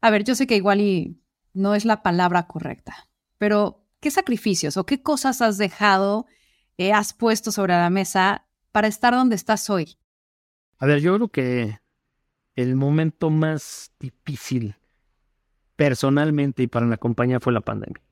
A 0.00 0.10
ver, 0.10 0.24
yo 0.24 0.34
sé 0.34 0.46
que 0.46 0.56
igual 0.56 0.80
y 0.80 1.20
no 1.54 1.74
es 1.74 1.84
la 1.84 2.02
palabra 2.02 2.46
correcta, 2.46 3.08
pero 3.38 3.81
¿qué 4.02 4.10
sacrificios 4.10 4.76
o 4.76 4.84
qué 4.84 5.00
cosas 5.00 5.40
has 5.40 5.56
dejado, 5.56 6.26
eh, 6.76 6.92
has 6.92 7.14
puesto 7.14 7.52
sobre 7.52 7.72
la 7.72 7.88
mesa 7.88 8.44
para 8.72 8.88
estar 8.88 9.14
donde 9.14 9.36
estás 9.36 9.70
hoy? 9.70 9.96
A 10.78 10.86
ver, 10.86 11.00
yo 11.00 11.14
creo 11.14 11.28
que 11.28 11.78
el 12.56 12.74
momento 12.74 13.30
más 13.30 13.92
difícil 14.00 14.74
personalmente 15.76 16.64
y 16.64 16.66
para 16.66 16.86
la 16.86 16.96
compañía 16.96 17.38
fue 17.38 17.52
la 17.52 17.60
pandemia. 17.60 18.02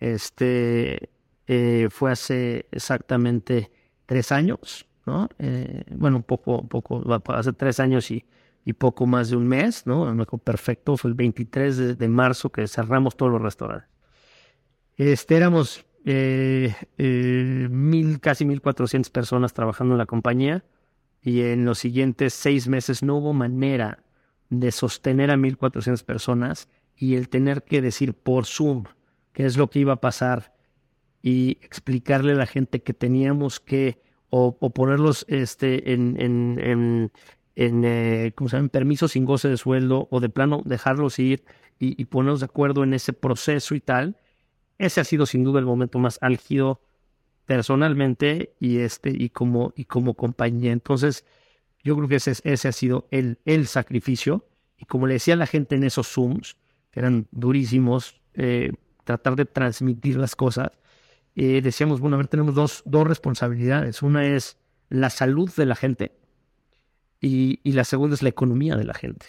Este 0.00 1.10
eh, 1.46 1.88
fue 1.90 2.10
hace 2.10 2.66
exactamente 2.72 3.70
tres 4.06 4.32
años, 4.32 4.86
¿no? 5.06 5.28
Eh, 5.38 5.84
bueno, 5.92 6.22
poco, 6.22 6.66
poco, 6.66 7.00
hace 7.28 7.52
tres 7.52 7.78
años 7.78 8.10
y, 8.10 8.24
y 8.64 8.72
poco 8.72 9.06
más 9.06 9.30
de 9.30 9.36
un 9.36 9.46
mes, 9.46 9.86
¿no? 9.86 10.16
Perfecto, 10.42 10.96
fue 10.96 11.10
el 11.10 11.14
23 11.14 11.76
de, 11.76 11.94
de 11.94 12.08
marzo 12.08 12.50
que 12.50 12.66
cerramos 12.66 13.16
todos 13.16 13.30
los 13.30 13.40
restaurantes. 13.40 13.91
Este, 14.96 15.36
éramos 15.36 15.84
eh, 16.04 16.74
eh, 16.98 17.68
mil, 17.70 18.20
casi 18.20 18.44
1.400 18.44 19.10
personas 19.10 19.54
trabajando 19.54 19.94
en 19.94 19.98
la 19.98 20.06
compañía 20.06 20.64
y 21.22 21.42
en 21.42 21.64
los 21.64 21.78
siguientes 21.78 22.34
seis 22.34 22.68
meses 22.68 23.02
no 23.02 23.16
hubo 23.16 23.32
manera 23.32 24.02
de 24.50 24.72
sostener 24.72 25.30
a 25.30 25.36
1.400 25.36 26.04
personas 26.04 26.68
y 26.96 27.14
el 27.14 27.28
tener 27.28 27.62
que 27.62 27.80
decir 27.80 28.14
por 28.14 28.46
Zoom 28.46 28.84
qué 29.32 29.46
es 29.46 29.56
lo 29.56 29.70
que 29.70 29.78
iba 29.78 29.94
a 29.94 30.00
pasar 30.00 30.54
y 31.22 31.58
explicarle 31.62 32.32
a 32.32 32.36
la 32.36 32.46
gente 32.46 32.82
que 32.82 32.92
teníamos 32.92 33.60
que 33.60 34.02
o, 34.28 34.56
ponerlos 34.56 35.24
este, 35.28 35.92
en, 35.92 36.20
en, 36.20 36.58
en, 36.58 37.12
en 37.54 37.84
eh, 37.84 38.32
¿cómo 38.34 38.48
se 38.48 38.56
llama? 38.56 38.68
permisos 38.68 39.12
sin 39.12 39.24
goce 39.24 39.48
de 39.48 39.56
sueldo 39.56 40.08
o 40.10 40.20
de 40.20 40.30
plano 40.30 40.62
dejarlos 40.64 41.18
ir 41.18 41.44
y, 41.78 42.00
y 42.00 42.06
ponernos 42.06 42.40
de 42.40 42.46
acuerdo 42.46 42.82
en 42.82 42.94
ese 42.94 43.12
proceso 43.12 43.74
y 43.74 43.80
tal 43.80 44.16
ese 44.82 45.00
ha 45.00 45.04
sido 45.04 45.26
sin 45.26 45.44
duda 45.44 45.60
el 45.60 45.66
momento 45.66 45.98
más 45.98 46.18
álgido 46.20 46.80
personalmente 47.46 48.54
y 48.58 48.78
este 48.78 49.10
y 49.10 49.30
como 49.30 49.72
y 49.76 49.84
como 49.84 50.14
compañía. 50.14 50.72
Entonces, 50.72 51.24
yo 51.82 51.96
creo 51.96 52.08
que 52.08 52.16
ese, 52.16 52.32
ese 52.42 52.68
ha 52.68 52.72
sido 52.72 53.06
el, 53.10 53.38
el 53.44 53.66
sacrificio. 53.68 54.44
Y 54.76 54.84
como 54.84 55.06
le 55.06 55.14
decía 55.14 55.36
la 55.36 55.46
gente 55.46 55.76
en 55.76 55.84
esos 55.84 56.08
Zooms, 56.08 56.56
que 56.90 57.00
eran 57.00 57.28
durísimos, 57.30 58.20
eh, 58.34 58.72
tratar 59.04 59.36
de 59.36 59.44
transmitir 59.44 60.16
las 60.16 60.34
cosas, 60.34 60.72
eh, 61.36 61.60
decíamos, 61.62 62.00
bueno, 62.00 62.16
a 62.16 62.18
ver, 62.18 62.28
tenemos 62.28 62.54
dos, 62.54 62.82
dos 62.84 63.06
responsabilidades. 63.06 64.02
Una 64.02 64.26
es 64.26 64.58
la 64.88 65.10
salud 65.10 65.48
de 65.56 65.66
la 65.66 65.76
gente 65.76 66.12
y, 67.20 67.60
y 67.62 67.72
la 67.72 67.84
segunda 67.84 68.14
es 68.14 68.22
la 68.22 68.30
economía 68.30 68.76
de 68.76 68.84
la 68.84 68.94
gente. 68.94 69.26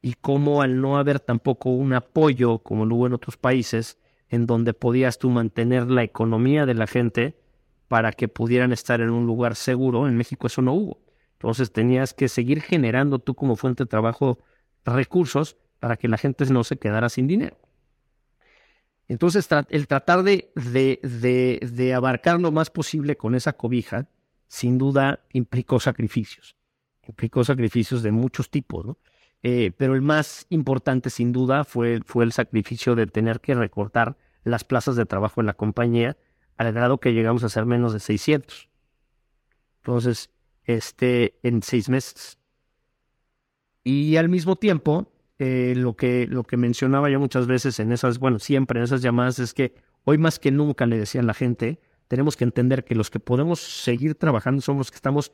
Y 0.00 0.14
cómo 0.14 0.62
al 0.62 0.80
no 0.80 0.98
haber 0.98 1.18
tampoco 1.18 1.70
un 1.70 1.92
apoyo, 1.92 2.60
como 2.60 2.86
lo 2.86 2.94
hubo 2.94 3.06
en 3.08 3.12
otros 3.12 3.36
países, 3.36 3.98
en 4.32 4.46
donde 4.46 4.72
podías 4.72 5.18
tú 5.18 5.28
mantener 5.28 5.90
la 5.90 6.02
economía 6.02 6.64
de 6.64 6.72
la 6.72 6.86
gente 6.86 7.36
para 7.86 8.12
que 8.12 8.28
pudieran 8.28 8.72
estar 8.72 9.02
en 9.02 9.10
un 9.10 9.26
lugar 9.26 9.54
seguro. 9.54 10.08
En 10.08 10.16
México 10.16 10.46
eso 10.46 10.62
no 10.62 10.72
hubo. 10.72 11.02
Entonces 11.34 11.70
tenías 11.70 12.14
que 12.14 12.28
seguir 12.28 12.62
generando 12.62 13.18
tú 13.18 13.34
como 13.34 13.56
fuente 13.56 13.84
de 13.84 13.88
trabajo 13.88 14.38
recursos 14.86 15.58
para 15.80 15.98
que 15.98 16.08
la 16.08 16.16
gente 16.16 16.46
no 16.46 16.64
se 16.64 16.78
quedara 16.78 17.10
sin 17.10 17.26
dinero. 17.26 17.58
Entonces 19.06 19.46
el 19.68 19.86
tratar 19.86 20.22
de, 20.22 20.50
de, 20.54 21.60
de, 21.70 21.92
abarcar 21.92 22.40
lo 22.40 22.50
más 22.52 22.70
posible 22.70 23.18
con 23.18 23.34
esa 23.34 23.52
cobija, 23.52 24.08
sin 24.48 24.78
duda 24.78 25.20
implicó 25.34 25.78
sacrificios. 25.78 26.56
Implicó 27.06 27.44
sacrificios 27.44 28.02
de 28.02 28.12
muchos 28.12 28.48
tipos, 28.48 28.86
¿no? 28.86 28.98
Eh, 29.42 29.72
pero 29.76 29.94
el 29.94 30.02
más 30.02 30.46
importante, 30.50 31.10
sin 31.10 31.32
duda, 31.32 31.64
fue, 31.64 32.00
fue 32.04 32.24
el 32.24 32.32
sacrificio 32.32 32.94
de 32.94 33.06
tener 33.06 33.40
que 33.40 33.54
recortar 33.54 34.16
las 34.44 34.64
plazas 34.64 34.96
de 34.96 35.06
trabajo 35.06 35.40
en 35.40 35.46
la 35.46 35.54
compañía, 35.54 36.16
al 36.56 36.72
grado 36.72 36.98
que 36.98 37.12
llegamos 37.12 37.42
a 37.44 37.48
ser 37.48 37.66
menos 37.66 37.92
de 37.92 38.00
600. 38.00 38.68
Entonces, 39.78 40.30
este, 40.64 41.38
en 41.42 41.62
seis 41.62 41.88
meses. 41.88 42.38
Y 43.82 44.16
al 44.16 44.28
mismo 44.28 44.54
tiempo, 44.56 45.12
eh, 45.38 45.74
lo, 45.76 45.96
que, 45.96 46.26
lo 46.28 46.44
que 46.44 46.56
mencionaba 46.56 47.10
yo 47.10 47.18
muchas 47.18 47.48
veces 47.48 47.80
en 47.80 47.90
esas, 47.90 48.18
bueno, 48.20 48.38
siempre 48.38 48.78
en 48.78 48.84
esas 48.84 49.02
llamadas 49.02 49.40
es 49.40 49.54
que 49.54 49.74
hoy 50.04 50.18
más 50.18 50.38
que 50.38 50.52
nunca 50.52 50.86
le 50.86 50.98
decían 50.98 51.24
a 51.24 51.28
la 51.28 51.34
gente, 51.34 51.80
tenemos 52.06 52.36
que 52.36 52.44
entender 52.44 52.84
que 52.84 52.94
los 52.94 53.10
que 53.10 53.18
podemos 53.18 53.60
seguir 53.60 54.14
trabajando 54.14 54.62
somos 54.62 54.80
los 54.80 54.90
que 54.92 54.96
estamos, 54.96 55.32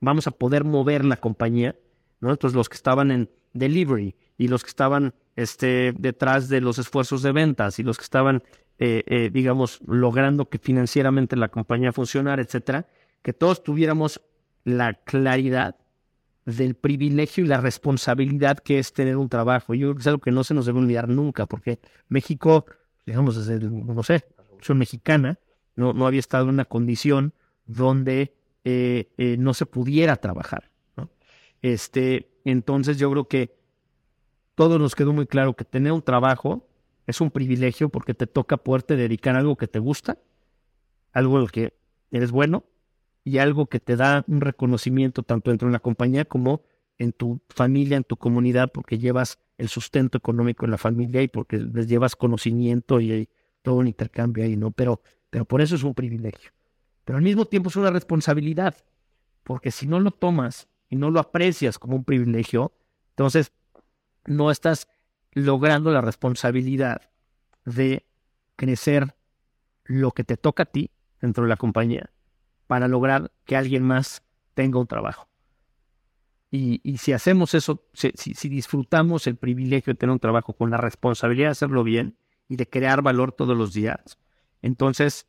vamos 0.00 0.26
a 0.26 0.32
poder 0.32 0.64
mover 0.64 1.04
la 1.04 1.18
compañía 1.18 1.76
¿no? 2.20 2.30
Entonces 2.30 2.56
los 2.56 2.68
que 2.68 2.76
estaban 2.76 3.10
en 3.10 3.30
delivery 3.52 4.14
y 4.36 4.48
los 4.48 4.62
que 4.62 4.68
estaban 4.68 5.14
este, 5.36 5.92
detrás 5.98 6.48
de 6.48 6.60
los 6.60 6.78
esfuerzos 6.78 7.22
de 7.22 7.32
ventas 7.32 7.78
y 7.78 7.82
los 7.82 7.96
que 7.96 8.04
estaban, 8.04 8.42
eh, 8.78 9.02
eh, 9.06 9.30
digamos, 9.32 9.80
logrando 9.86 10.48
que 10.48 10.58
financieramente 10.58 11.36
la 11.36 11.48
compañía 11.48 11.92
funcionara, 11.92 12.42
etcétera, 12.42 12.86
que 13.22 13.32
todos 13.32 13.62
tuviéramos 13.62 14.20
la 14.64 14.94
claridad 14.94 15.76
del 16.44 16.74
privilegio 16.74 17.44
y 17.44 17.48
la 17.48 17.60
responsabilidad 17.60 18.58
que 18.58 18.78
es 18.78 18.92
tener 18.92 19.16
un 19.16 19.28
trabajo. 19.28 19.74
Yo 19.74 19.88
creo 19.88 19.94
que 19.94 20.00
es 20.00 20.06
algo 20.06 20.20
que 20.20 20.30
no 20.30 20.44
se 20.44 20.54
nos 20.54 20.66
debe 20.66 20.78
olvidar 20.78 21.08
nunca, 21.08 21.46
porque 21.46 21.78
México, 22.08 22.64
digamos, 23.04 23.36
desde, 23.36 23.64
no 23.68 24.02
sé, 24.02 24.24
la 24.36 24.44
Revolución 24.44 24.78
Mexicana, 24.78 25.38
no, 25.76 25.92
no 25.92 26.06
había 26.06 26.20
estado 26.20 26.44
en 26.44 26.50
una 26.50 26.64
condición 26.64 27.34
donde 27.66 28.34
eh, 28.64 29.36
no 29.38 29.54
se 29.54 29.66
pudiera 29.66 30.16
trabajar. 30.16 30.67
Este, 31.62 32.30
entonces 32.44 32.98
yo 32.98 33.10
creo 33.10 33.24
que 33.28 33.56
todos 34.54 34.80
nos 34.80 34.94
quedó 34.94 35.12
muy 35.12 35.26
claro 35.26 35.54
que 35.54 35.64
tener 35.64 35.92
un 35.92 36.02
trabajo 36.02 36.66
es 37.06 37.20
un 37.20 37.30
privilegio 37.30 37.88
porque 37.88 38.14
te 38.14 38.26
toca 38.26 38.56
poderte 38.58 38.96
dedicar 38.96 39.34
a 39.34 39.38
algo 39.38 39.56
que 39.56 39.66
te 39.66 39.78
gusta, 39.78 40.18
algo 41.12 41.36
en 41.36 41.42
lo 41.42 41.48
que 41.48 41.74
eres 42.10 42.30
bueno 42.30 42.64
y 43.24 43.38
algo 43.38 43.66
que 43.66 43.80
te 43.80 43.96
da 43.96 44.24
un 44.28 44.40
reconocimiento 44.40 45.22
tanto 45.22 45.50
dentro 45.50 45.68
de 45.68 45.72
la 45.72 45.78
compañía 45.78 46.24
como 46.24 46.62
en 46.98 47.12
tu 47.12 47.40
familia, 47.48 47.96
en 47.96 48.04
tu 48.04 48.16
comunidad, 48.16 48.70
porque 48.72 48.98
llevas 48.98 49.38
el 49.56 49.68
sustento 49.68 50.18
económico 50.18 50.64
en 50.64 50.72
la 50.72 50.78
familia 50.78 51.22
y 51.22 51.28
porque 51.28 51.58
les 51.58 51.86
llevas 51.86 52.16
conocimiento 52.16 53.00
y 53.00 53.12
hay 53.12 53.28
todo 53.62 53.76
un 53.76 53.86
intercambio 53.86 54.44
ahí, 54.44 54.56
¿no? 54.56 54.70
Pero, 54.70 55.00
pero 55.30 55.44
por 55.44 55.60
eso 55.60 55.76
es 55.76 55.84
un 55.84 55.94
privilegio. 55.94 56.50
Pero 57.04 57.16
al 57.16 57.24
mismo 57.24 57.44
tiempo 57.46 57.68
es 57.70 57.76
una 57.76 57.90
responsabilidad, 57.90 58.76
porque 59.44 59.70
si 59.70 59.86
no 59.86 60.00
lo 60.00 60.10
tomas 60.10 60.68
y 60.88 60.96
no 60.96 61.10
lo 61.10 61.20
aprecias 61.20 61.78
como 61.78 61.96
un 61.96 62.04
privilegio, 62.04 62.72
entonces 63.10 63.52
no 64.26 64.50
estás 64.50 64.88
logrando 65.32 65.90
la 65.90 66.00
responsabilidad 66.00 67.10
de 67.64 68.06
crecer 68.56 69.14
lo 69.84 70.12
que 70.12 70.24
te 70.24 70.36
toca 70.36 70.64
a 70.64 70.66
ti 70.66 70.90
dentro 71.20 71.44
de 71.44 71.48
la 71.48 71.56
compañía 71.56 72.10
para 72.66 72.88
lograr 72.88 73.32
que 73.44 73.56
alguien 73.56 73.82
más 73.82 74.22
tenga 74.54 74.78
un 74.78 74.86
trabajo. 74.86 75.28
Y, 76.50 76.80
y 76.82 76.98
si 76.98 77.12
hacemos 77.12 77.54
eso, 77.54 77.84
si, 77.92 78.12
si, 78.14 78.48
disfrutamos 78.48 79.26
el 79.26 79.36
privilegio 79.36 79.92
de 79.92 79.98
tener 79.98 80.12
un 80.12 80.18
trabajo 80.18 80.54
con 80.54 80.70
la 80.70 80.78
responsabilidad 80.78 81.48
de 81.48 81.52
hacerlo 81.52 81.84
bien 81.84 82.16
y 82.48 82.56
de 82.56 82.66
crear 82.66 83.02
valor 83.02 83.32
todos 83.32 83.56
los 83.56 83.74
días, 83.74 84.18
entonces 84.62 85.26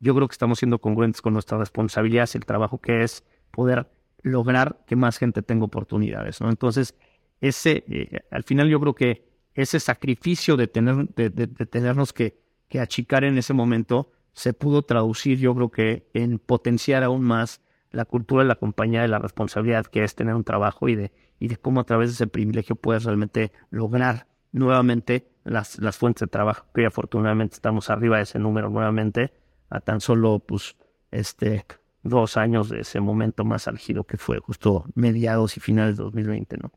yo 0.00 0.14
creo 0.14 0.26
que 0.26 0.32
estamos 0.32 0.58
siendo 0.58 0.80
congruentes 0.80 1.22
con 1.22 1.32
nuestra 1.32 1.58
responsabilidad, 1.58 2.28
el 2.34 2.44
trabajo 2.44 2.80
que 2.80 3.02
es 3.02 3.24
poder 3.52 3.88
lograr 4.22 4.80
que 4.86 4.96
más 4.96 5.18
gente 5.18 5.42
tenga 5.42 5.64
oportunidades, 5.64 6.40
¿no? 6.40 6.48
Entonces, 6.50 6.94
ese, 7.40 7.84
eh, 7.88 8.20
al 8.30 8.42
final 8.44 8.68
yo 8.68 8.80
creo 8.80 8.94
que 8.94 9.28
ese 9.54 9.80
sacrificio 9.80 10.56
de, 10.56 10.68
tener, 10.68 11.08
de, 11.14 11.46
tenernos 11.66 12.12
que, 12.12 12.40
que, 12.68 12.80
achicar 12.80 13.24
en 13.24 13.38
ese 13.38 13.54
momento 13.54 14.12
se 14.32 14.52
pudo 14.52 14.82
traducir, 14.82 15.38
yo 15.38 15.54
creo 15.54 15.70
que, 15.70 16.08
en 16.14 16.38
potenciar 16.38 17.02
aún 17.02 17.22
más 17.22 17.60
la 17.90 18.04
cultura 18.04 18.42
de 18.42 18.48
la 18.48 18.54
compañía, 18.56 19.02
de 19.02 19.08
la 19.08 19.18
responsabilidad 19.18 19.86
que 19.86 20.04
es 20.04 20.14
tener 20.14 20.34
un 20.34 20.44
trabajo 20.44 20.88
y 20.88 20.94
de, 20.94 21.12
y 21.40 21.48
de 21.48 21.56
cómo 21.56 21.80
a 21.80 21.84
través 21.84 22.10
de 22.10 22.14
ese 22.14 22.26
privilegio 22.26 22.76
puedes 22.76 23.04
realmente 23.04 23.52
lograr 23.70 24.26
nuevamente 24.52 25.28
las, 25.44 25.78
las 25.78 25.96
fuentes 25.96 26.20
de 26.20 26.26
trabajo, 26.28 26.66
que 26.74 26.86
afortunadamente 26.86 27.54
estamos 27.54 27.90
arriba 27.90 28.18
de 28.18 28.24
ese 28.24 28.38
número 28.38 28.70
nuevamente, 28.70 29.32
a 29.70 29.80
tan 29.80 30.00
solo 30.00 30.38
pues 30.38 30.76
este 31.10 31.64
dos 32.02 32.36
años 32.36 32.68
de 32.68 32.80
ese 32.80 33.00
momento 33.00 33.44
más 33.44 33.68
álgido 33.68 34.04
que 34.04 34.16
fue 34.16 34.38
justo 34.38 34.84
mediados 34.94 35.56
y 35.56 35.60
finales 35.60 35.96
de 35.96 36.04
2020, 36.04 36.56
¿no? 36.58 36.72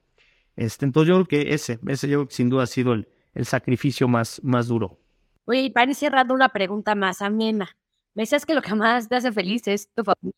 Este, 0.55 0.85
entonces 0.85 1.09
yo 1.09 1.15
creo 1.15 1.27
que 1.27 1.53
ese, 1.53 1.79
ese 1.87 2.09
yo 2.09 2.27
sin 2.29 2.49
duda 2.49 2.63
ha 2.63 2.67
sido 2.67 2.93
el, 2.93 3.07
el 3.33 3.45
sacrificio 3.45 4.07
más, 4.07 4.41
más 4.43 4.67
duro. 4.67 4.99
Oye, 5.45 5.61
y 5.61 5.69
para 5.69 5.89
ir 5.89 5.95
cerrando 5.95 6.33
una 6.33 6.49
pregunta 6.49 6.95
más 6.95 7.21
amena. 7.21 7.69
Me 8.13 8.23
decías 8.23 8.45
que 8.45 8.53
lo 8.53 8.61
que 8.61 8.75
más 8.75 9.07
te 9.07 9.15
hace 9.15 9.31
feliz 9.31 9.67
es 9.67 9.89
tu 9.93 10.03
familia. 10.03 10.35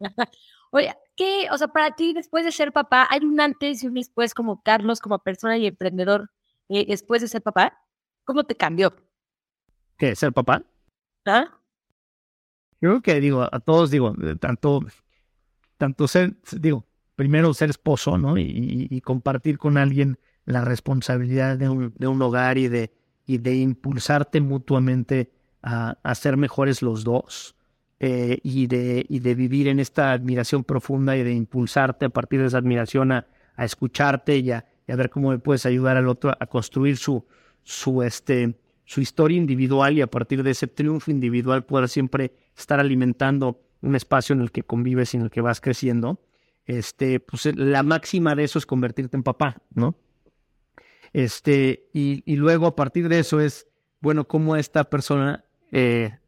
Oye, 0.72 0.94
¿qué, 1.16 1.48
o 1.50 1.58
sea, 1.58 1.68
para 1.68 1.94
ti 1.94 2.12
después 2.12 2.44
de 2.44 2.52
ser 2.52 2.72
papá, 2.72 3.06
hay 3.10 3.20
un 3.24 3.40
antes 3.40 3.82
y 3.82 3.88
un 3.88 3.94
después 3.94 4.34
como 4.34 4.62
Carlos, 4.62 5.00
como 5.00 5.18
persona 5.18 5.58
y 5.58 5.66
emprendedor, 5.66 6.30
eh, 6.68 6.86
después 6.86 7.20
de 7.20 7.28
ser 7.28 7.42
papá? 7.42 7.78
¿Cómo 8.24 8.44
te 8.44 8.56
cambió? 8.56 8.94
¿Qué, 9.98 10.14
ser 10.14 10.32
papá? 10.32 10.62
¿Ah? 11.26 11.59
Yo 12.80 12.90
creo 12.90 13.02
que 13.02 13.20
digo, 13.20 13.42
a 13.42 13.60
todos 13.60 13.90
digo, 13.90 14.14
tanto, 14.38 14.80
tanto 15.76 16.08
ser, 16.08 16.34
digo, 16.52 16.86
primero 17.16 17.52
ser 17.52 17.70
esposo, 17.70 18.16
¿no? 18.16 18.38
Y, 18.38 19.00
compartir 19.02 19.58
con 19.58 19.76
alguien 19.76 20.18
la 20.46 20.64
responsabilidad 20.64 21.58
de 21.58 21.68
un, 21.68 21.92
de 21.98 22.06
un 22.06 22.20
hogar 22.22 22.56
y 22.56 22.68
de, 22.68 22.90
y 23.26 23.38
de 23.38 23.56
impulsarte 23.56 24.40
mutuamente 24.40 25.30
a, 25.62 25.98
a 26.02 26.14
ser 26.14 26.36
mejores 26.36 26.82
los 26.82 27.04
dos. 27.04 27.54
Eh, 28.02 28.38
y, 28.42 28.66
de, 28.66 29.04
y 29.10 29.18
de 29.18 29.34
vivir 29.34 29.68
en 29.68 29.78
esta 29.78 30.12
admiración 30.12 30.64
profunda 30.64 31.18
y 31.18 31.22
de 31.22 31.34
impulsarte 31.34 32.06
a 32.06 32.08
partir 32.08 32.40
de 32.40 32.46
esa 32.46 32.56
admiración 32.56 33.12
a, 33.12 33.26
a 33.56 33.66
escucharte 33.66 34.38
y 34.38 34.52
a, 34.52 34.64
y 34.88 34.94
ver 34.94 35.10
cómo 35.10 35.28
me 35.28 35.38
puedes 35.38 35.66
ayudar 35.66 35.98
al 35.98 36.08
otro 36.08 36.32
a 36.38 36.46
construir 36.46 36.96
su, 36.96 37.26
su, 37.62 38.02
este, 38.02 38.58
su 38.86 39.02
historia 39.02 39.36
individual 39.36 39.98
y 39.98 40.00
a 40.00 40.06
partir 40.06 40.42
de 40.42 40.52
ese 40.52 40.66
triunfo 40.66 41.10
individual 41.10 41.64
poder 41.64 41.90
siempre 41.90 42.32
estar 42.60 42.80
alimentando 42.80 43.62
un 43.82 43.94
espacio 43.94 44.34
en 44.34 44.40
el 44.40 44.52
que 44.52 44.62
convives 44.62 45.14
y 45.14 45.16
en 45.16 45.24
el 45.24 45.30
que 45.30 45.40
vas 45.40 45.60
creciendo. 45.60 46.20
Este, 46.66 47.20
pues 47.20 47.46
la 47.56 47.82
máxima 47.82 48.34
de 48.34 48.44
eso 48.44 48.58
es 48.58 48.66
convertirte 48.66 49.16
en 49.16 49.22
papá, 49.22 49.62
¿no? 49.74 49.96
Este, 51.12 51.88
y, 51.92 52.22
y 52.30 52.36
luego 52.36 52.66
a 52.66 52.76
partir 52.76 53.08
de 53.08 53.18
eso 53.18 53.40
es, 53.40 53.66
bueno, 54.00 54.28
cómo 54.28 54.56
esta 54.56 54.84
persona, 54.84 55.44
eh, 55.72 56.18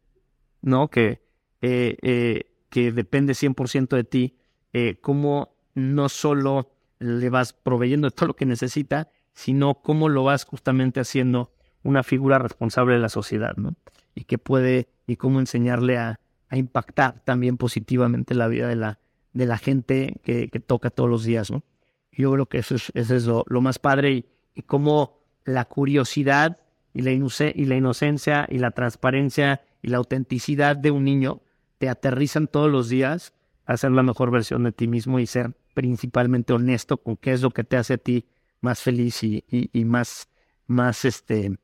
¿no? 0.61 0.89
Que, 0.89 1.21
eh, 1.61 1.97
eh, 2.01 2.51
que 2.69 2.91
depende 2.91 3.33
100% 3.33 3.95
de 3.95 4.03
ti, 4.03 4.37
eh, 4.73 4.97
cómo 4.99 5.55
no 5.75 6.09
solo 6.09 6.75
le 6.99 7.29
vas 7.29 7.53
proveyendo 7.53 8.11
todo 8.11 8.27
lo 8.27 8.35
que 8.35 8.45
necesita, 8.45 9.11
sino 9.33 9.75
cómo 9.75 10.09
lo 10.09 10.23
vas 10.23 10.43
justamente 10.43 10.99
haciendo 10.99 11.53
una 11.83 12.03
figura 12.03 12.39
responsable 12.39 12.95
de 12.95 12.99
la 12.99 13.09
sociedad, 13.09 13.55
¿no? 13.55 13.75
Y 14.15 14.25
que 14.25 14.37
puede, 14.37 14.89
y 15.07 15.15
cómo 15.15 15.39
enseñarle 15.39 15.97
a, 15.97 16.19
a 16.53 16.57
impactar 16.57 17.19
también 17.25 17.57
positivamente 17.57 18.35
la 18.35 18.47
vida 18.47 18.67
de 18.67 18.75
la, 18.75 18.99
de 19.33 19.47
la 19.47 19.57
gente 19.57 20.19
que, 20.23 20.47
toca 20.65 20.91
todos 20.91 21.09
los 21.09 21.23
días, 21.23 21.49
¿no? 21.49 21.63
Yo 22.11 22.31
creo 22.31 22.45
que 22.45 22.59
eso 22.59 22.75
es, 22.75 22.91
eso 22.93 23.15
es 23.15 23.25
lo, 23.25 23.61
más 23.61 23.79
padre 23.79 24.11
y, 24.11 24.25
y 24.53 24.61
cómo 24.61 25.17
la 25.45 25.65
curiosidad 25.65 26.59
y 26.93 27.01
la, 27.01 27.11
y 27.11 27.65
la 27.65 27.75
inocencia 27.75 28.45
y 28.49 28.59
la 28.59 28.69
transparencia 28.69 29.61
y 29.81 29.87
la 29.87 29.97
autenticidad 29.97 30.75
de 30.75 30.91
un 30.91 31.05
niño 31.05 31.41
te 31.79 31.89
aterrizan 31.89 32.47
todos 32.47 32.71
los 32.71 32.87
días 32.87 33.33
a 33.65 33.75
ser 33.75 33.89
la 33.89 34.03
mejor 34.03 34.29
versión 34.29 34.63
de 34.63 34.71
ti 34.71 34.87
mismo 34.87 35.19
y 35.19 35.25
ser 35.25 35.55
principalmente 35.73 36.53
honesto 36.53 36.97
con 36.97 37.17
qué 37.17 37.33
es 37.33 37.41
lo 37.41 37.49
que 37.49 37.63
te 37.63 37.77
hace 37.77 37.95
a 37.95 37.97
ti 37.97 38.25
más 38.61 38.79
feliz 38.79 39.23
y, 39.23 39.43
y, 39.49 39.85
más, 39.85 40.29
más 40.67 41.03
este, 41.03 41.57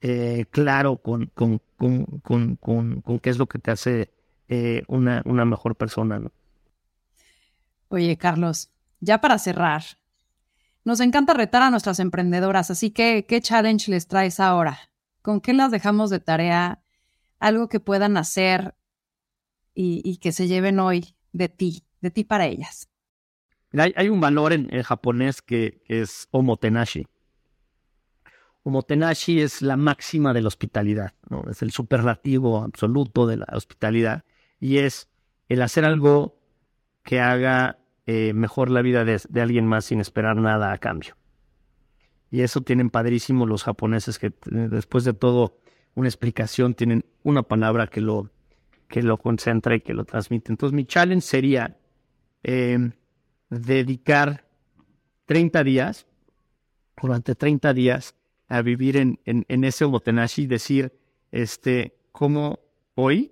eh, 0.00 0.46
claro 0.50 0.96
con, 0.96 1.26
con, 1.34 1.60
con, 1.76 2.06
con, 2.56 2.56
con, 2.56 3.18
qué 3.20 3.28
es 3.28 3.36
lo 3.36 3.46
que 3.46 3.58
te 3.58 3.70
hace 3.70 4.10
eh, 4.54 4.84
una, 4.86 5.22
una 5.24 5.46
mejor 5.46 5.76
persona. 5.76 6.18
¿no? 6.18 6.30
Oye, 7.88 8.18
Carlos, 8.18 8.70
ya 9.00 9.18
para 9.22 9.38
cerrar, 9.38 9.82
nos 10.84 11.00
encanta 11.00 11.32
retar 11.32 11.62
a 11.62 11.70
nuestras 11.70 11.98
emprendedoras, 12.00 12.70
así 12.70 12.90
que, 12.90 13.24
¿qué 13.26 13.40
challenge 13.40 13.90
les 13.90 14.08
traes 14.08 14.40
ahora? 14.40 14.78
¿Con 15.22 15.40
qué 15.40 15.54
las 15.54 15.70
dejamos 15.70 16.10
de 16.10 16.20
tarea? 16.20 16.82
Algo 17.38 17.70
que 17.70 17.80
puedan 17.80 18.18
hacer 18.18 18.74
y, 19.74 20.18
que 20.18 20.32
se 20.32 20.48
lleven 20.48 20.80
hoy 20.80 21.14
de 21.32 21.48
ti, 21.48 21.84
de 22.02 22.10
ti 22.10 22.22
para 22.22 22.44
ellas? 22.44 22.90
Hay, 23.72 24.10
un 24.10 24.20
valor 24.20 24.52
en, 24.52 24.68
japonés 24.82 25.40
que, 25.40 25.80
es 25.88 26.28
omotenashi. 26.30 27.06
Omotenashi 28.64 29.40
es 29.40 29.62
la 29.62 29.78
máxima 29.78 30.34
de 30.34 30.42
la 30.42 30.48
hospitalidad, 30.48 31.14
¿no? 31.30 31.44
es 31.50 31.62
el 31.62 31.70
superlativo 31.70 32.62
absoluto 32.62 33.26
de 33.26 33.38
la 33.38 33.46
hospitalidad 33.54 34.24
y 34.62 34.78
es 34.78 35.08
el 35.48 35.60
hacer 35.60 35.84
algo 35.84 36.38
que 37.02 37.18
haga 37.18 37.80
eh, 38.06 38.32
mejor 38.32 38.70
la 38.70 38.80
vida 38.80 39.04
de, 39.04 39.20
alguien 39.40 39.66
más 39.66 39.86
sin 39.86 40.00
esperar 40.00 40.36
nada 40.36 40.72
a 40.72 40.78
cambio. 40.78 41.16
Y 42.30 42.42
eso 42.42 42.60
tienen 42.60 42.88
padrísimo 42.88 43.44
los 43.44 43.64
japoneses 43.64 44.20
que 44.20 44.32
después 44.46 45.02
de 45.02 45.14
todo 45.14 45.58
una 45.94 46.06
explicación 46.06 46.74
tienen 46.74 47.04
una 47.24 47.42
palabra 47.42 47.88
que 47.88 48.00
lo, 48.00 48.30
que 48.86 49.02
lo 49.02 49.18
concentra 49.18 49.74
y 49.74 49.80
que 49.80 49.94
lo 49.94 50.04
transmite. 50.04 50.52
Entonces 50.52 50.74
mi 50.74 50.84
challenge 50.84 51.26
sería 51.26 51.76
eh, 52.44 52.92
dedicar 53.50 54.46
30 55.26 55.64
días, 55.64 56.06
durante 57.02 57.34
30 57.34 57.74
días, 57.74 58.14
a 58.48 58.62
vivir 58.62 58.96
en, 58.96 59.18
en, 59.24 59.64
ese 59.64 59.84
omotenashi 59.84 60.42
y 60.42 60.46
decir, 60.46 60.92
este, 61.32 61.96
cómo 62.12 62.60
hoy 62.94 63.31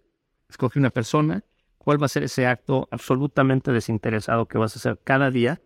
escoge 0.51 0.78
una 0.78 0.90
persona, 0.90 1.44
cuál 1.78 2.01
va 2.01 2.07
a 2.07 2.09
ser 2.09 2.24
ese 2.24 2.46
acto 2.46 2.88
absolutamente 2.90 3.72
desinteresado 3.72 4.46
que 4.46 4.59
vas 4.59 4.76
a 4.76 4.78
hacer 4.78 5.01
cada 5.03 5.30
día 5.30 5.61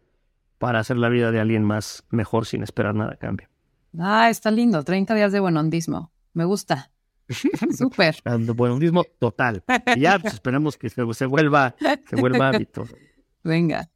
para 0.59 0.79
hacer 0.79 0.97
la 0.97 1.09
vida 1.09 1.31
de 1.31 1.41
alguien 1.41 1.65
más 1.65 2.05
mejor 2.11 2.47
sin 2.47 2.63
esperar 2.63 2.95
nada 2.95 3.13
a 3.13 3.17
cambio. 3.17 3.49
Ah, 3.99 4.31
está 4.31 4.51
lindo, 4.51 4.83
30 4.83 5.15
días 5.15 5.33
de 5.33 5.41
buenondismo. 5.41 6.13
Me 6.33 6.45
gusta. 6.45 6.91
Súper. 7.77 8.17
mismo 8.79 9.05
total. 9.19 9.65
Y 9.97 10.01
ya 10.01 10.19
pues, 10.19 10.35
esperemos 10.35 10.77
que 10.77 10.91
se, 10.91 11.03
vuelva, 11.03 11.75
se 12.09 12.17
vuelva 12.17 12.49
hábito. 12.49 12.85
Venga. 13.43 13.91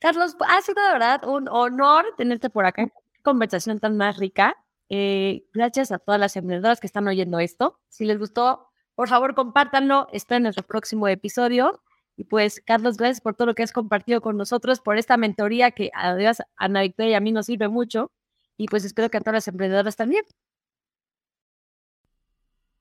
Carlos, 0.00 0.36
ha 0.48 0.60
sido 0.62 0.82
de 0.84 0.92
verdad 0.92 1.24
un 1.26 1.48
honor 1.48 2.04
tenerte 2.16 2.50
por 2.50 2.66
acá. 2.66 2.88
Conversación 3.22 3.80
tan 3.80 3.96
más 3.96 4.16
rica. 4.16 4.56
Eh, 4.90 5.44
gracias 5.52 5.92
a 5.92 5.98
todas 5.98 6.20
las 6.20 6.36
emprendedoras 6.36 6.80
que 6.80 6.86
están 6.86 7.08
oyendo 7.08 7.38
esto. 7.40 7.80
Si 7.88 8.04
les 8.04 8.18
gustó, 8.18 8.67
por 8.98 9.08
favor, 9.08 9.36
compártanlo. 9.36 10.08
Está 10.12 10.38
en 10.38 10.42
nuestro 10.42 10.66
próximo 10.66 11.06
episodio. 11.06 11.80
Y 12.16 12.24
pues, 12.24 12.60
Carlos, 12.66 12.96
gracias 12.96 13.20
por 13.20 13.36
todo 13.36 13.46
lo 13.46 13.54
que 13.54 13.62
has 13.62 13.70
compartido 13.70 14.20
con 14.20 14.36
nosotros, 14.36 14.80
por 14.80 14.98
esta 14.98 15.16
mentoría 15.16 15.70
que 15.70 15.92
además 15.94 16.40
a 16.40 16.46
Ana 16.56 16.82
Victoria 16.82 17.12
y 17.12 17.14
a 17.14 17.20
mí 17.20 17.30
nos 17.30 17.46
sirve 17.46 17.68
mucho. 17.68 18.10
Y 18.56 18.66
pues 18.66 18.84
espero 18.84 19.08
que 19.08 19.18
a 19.18 19.20
todas 19.20 19.34
las 19.34 19.46
emprendedoras 19.46 19.94
también. 19.94 20.24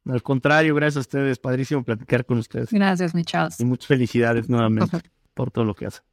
Al 0.07 0.23
contrario, 0.23 0.73
gracias 0.73 0.97
a 0.97 0.99
ustedes. 1.01 1.37
Padrísimo 1.37 1.83
platicar 1.83 2.25
con 2.25 2.39
ustedes. 2.39 2.71
Gracias, 2.71 3.13
mi 3.13 3.23
Y 3.59 3.65
muchas 3.65 3.85
felicidades 3.85 4.49
nuevamente 4.49 4.99
por 5.35 5.51
todo 5.51 5.65
lo 5.65 5.75
que 5.75 5.85
hacen. 5.85 6.03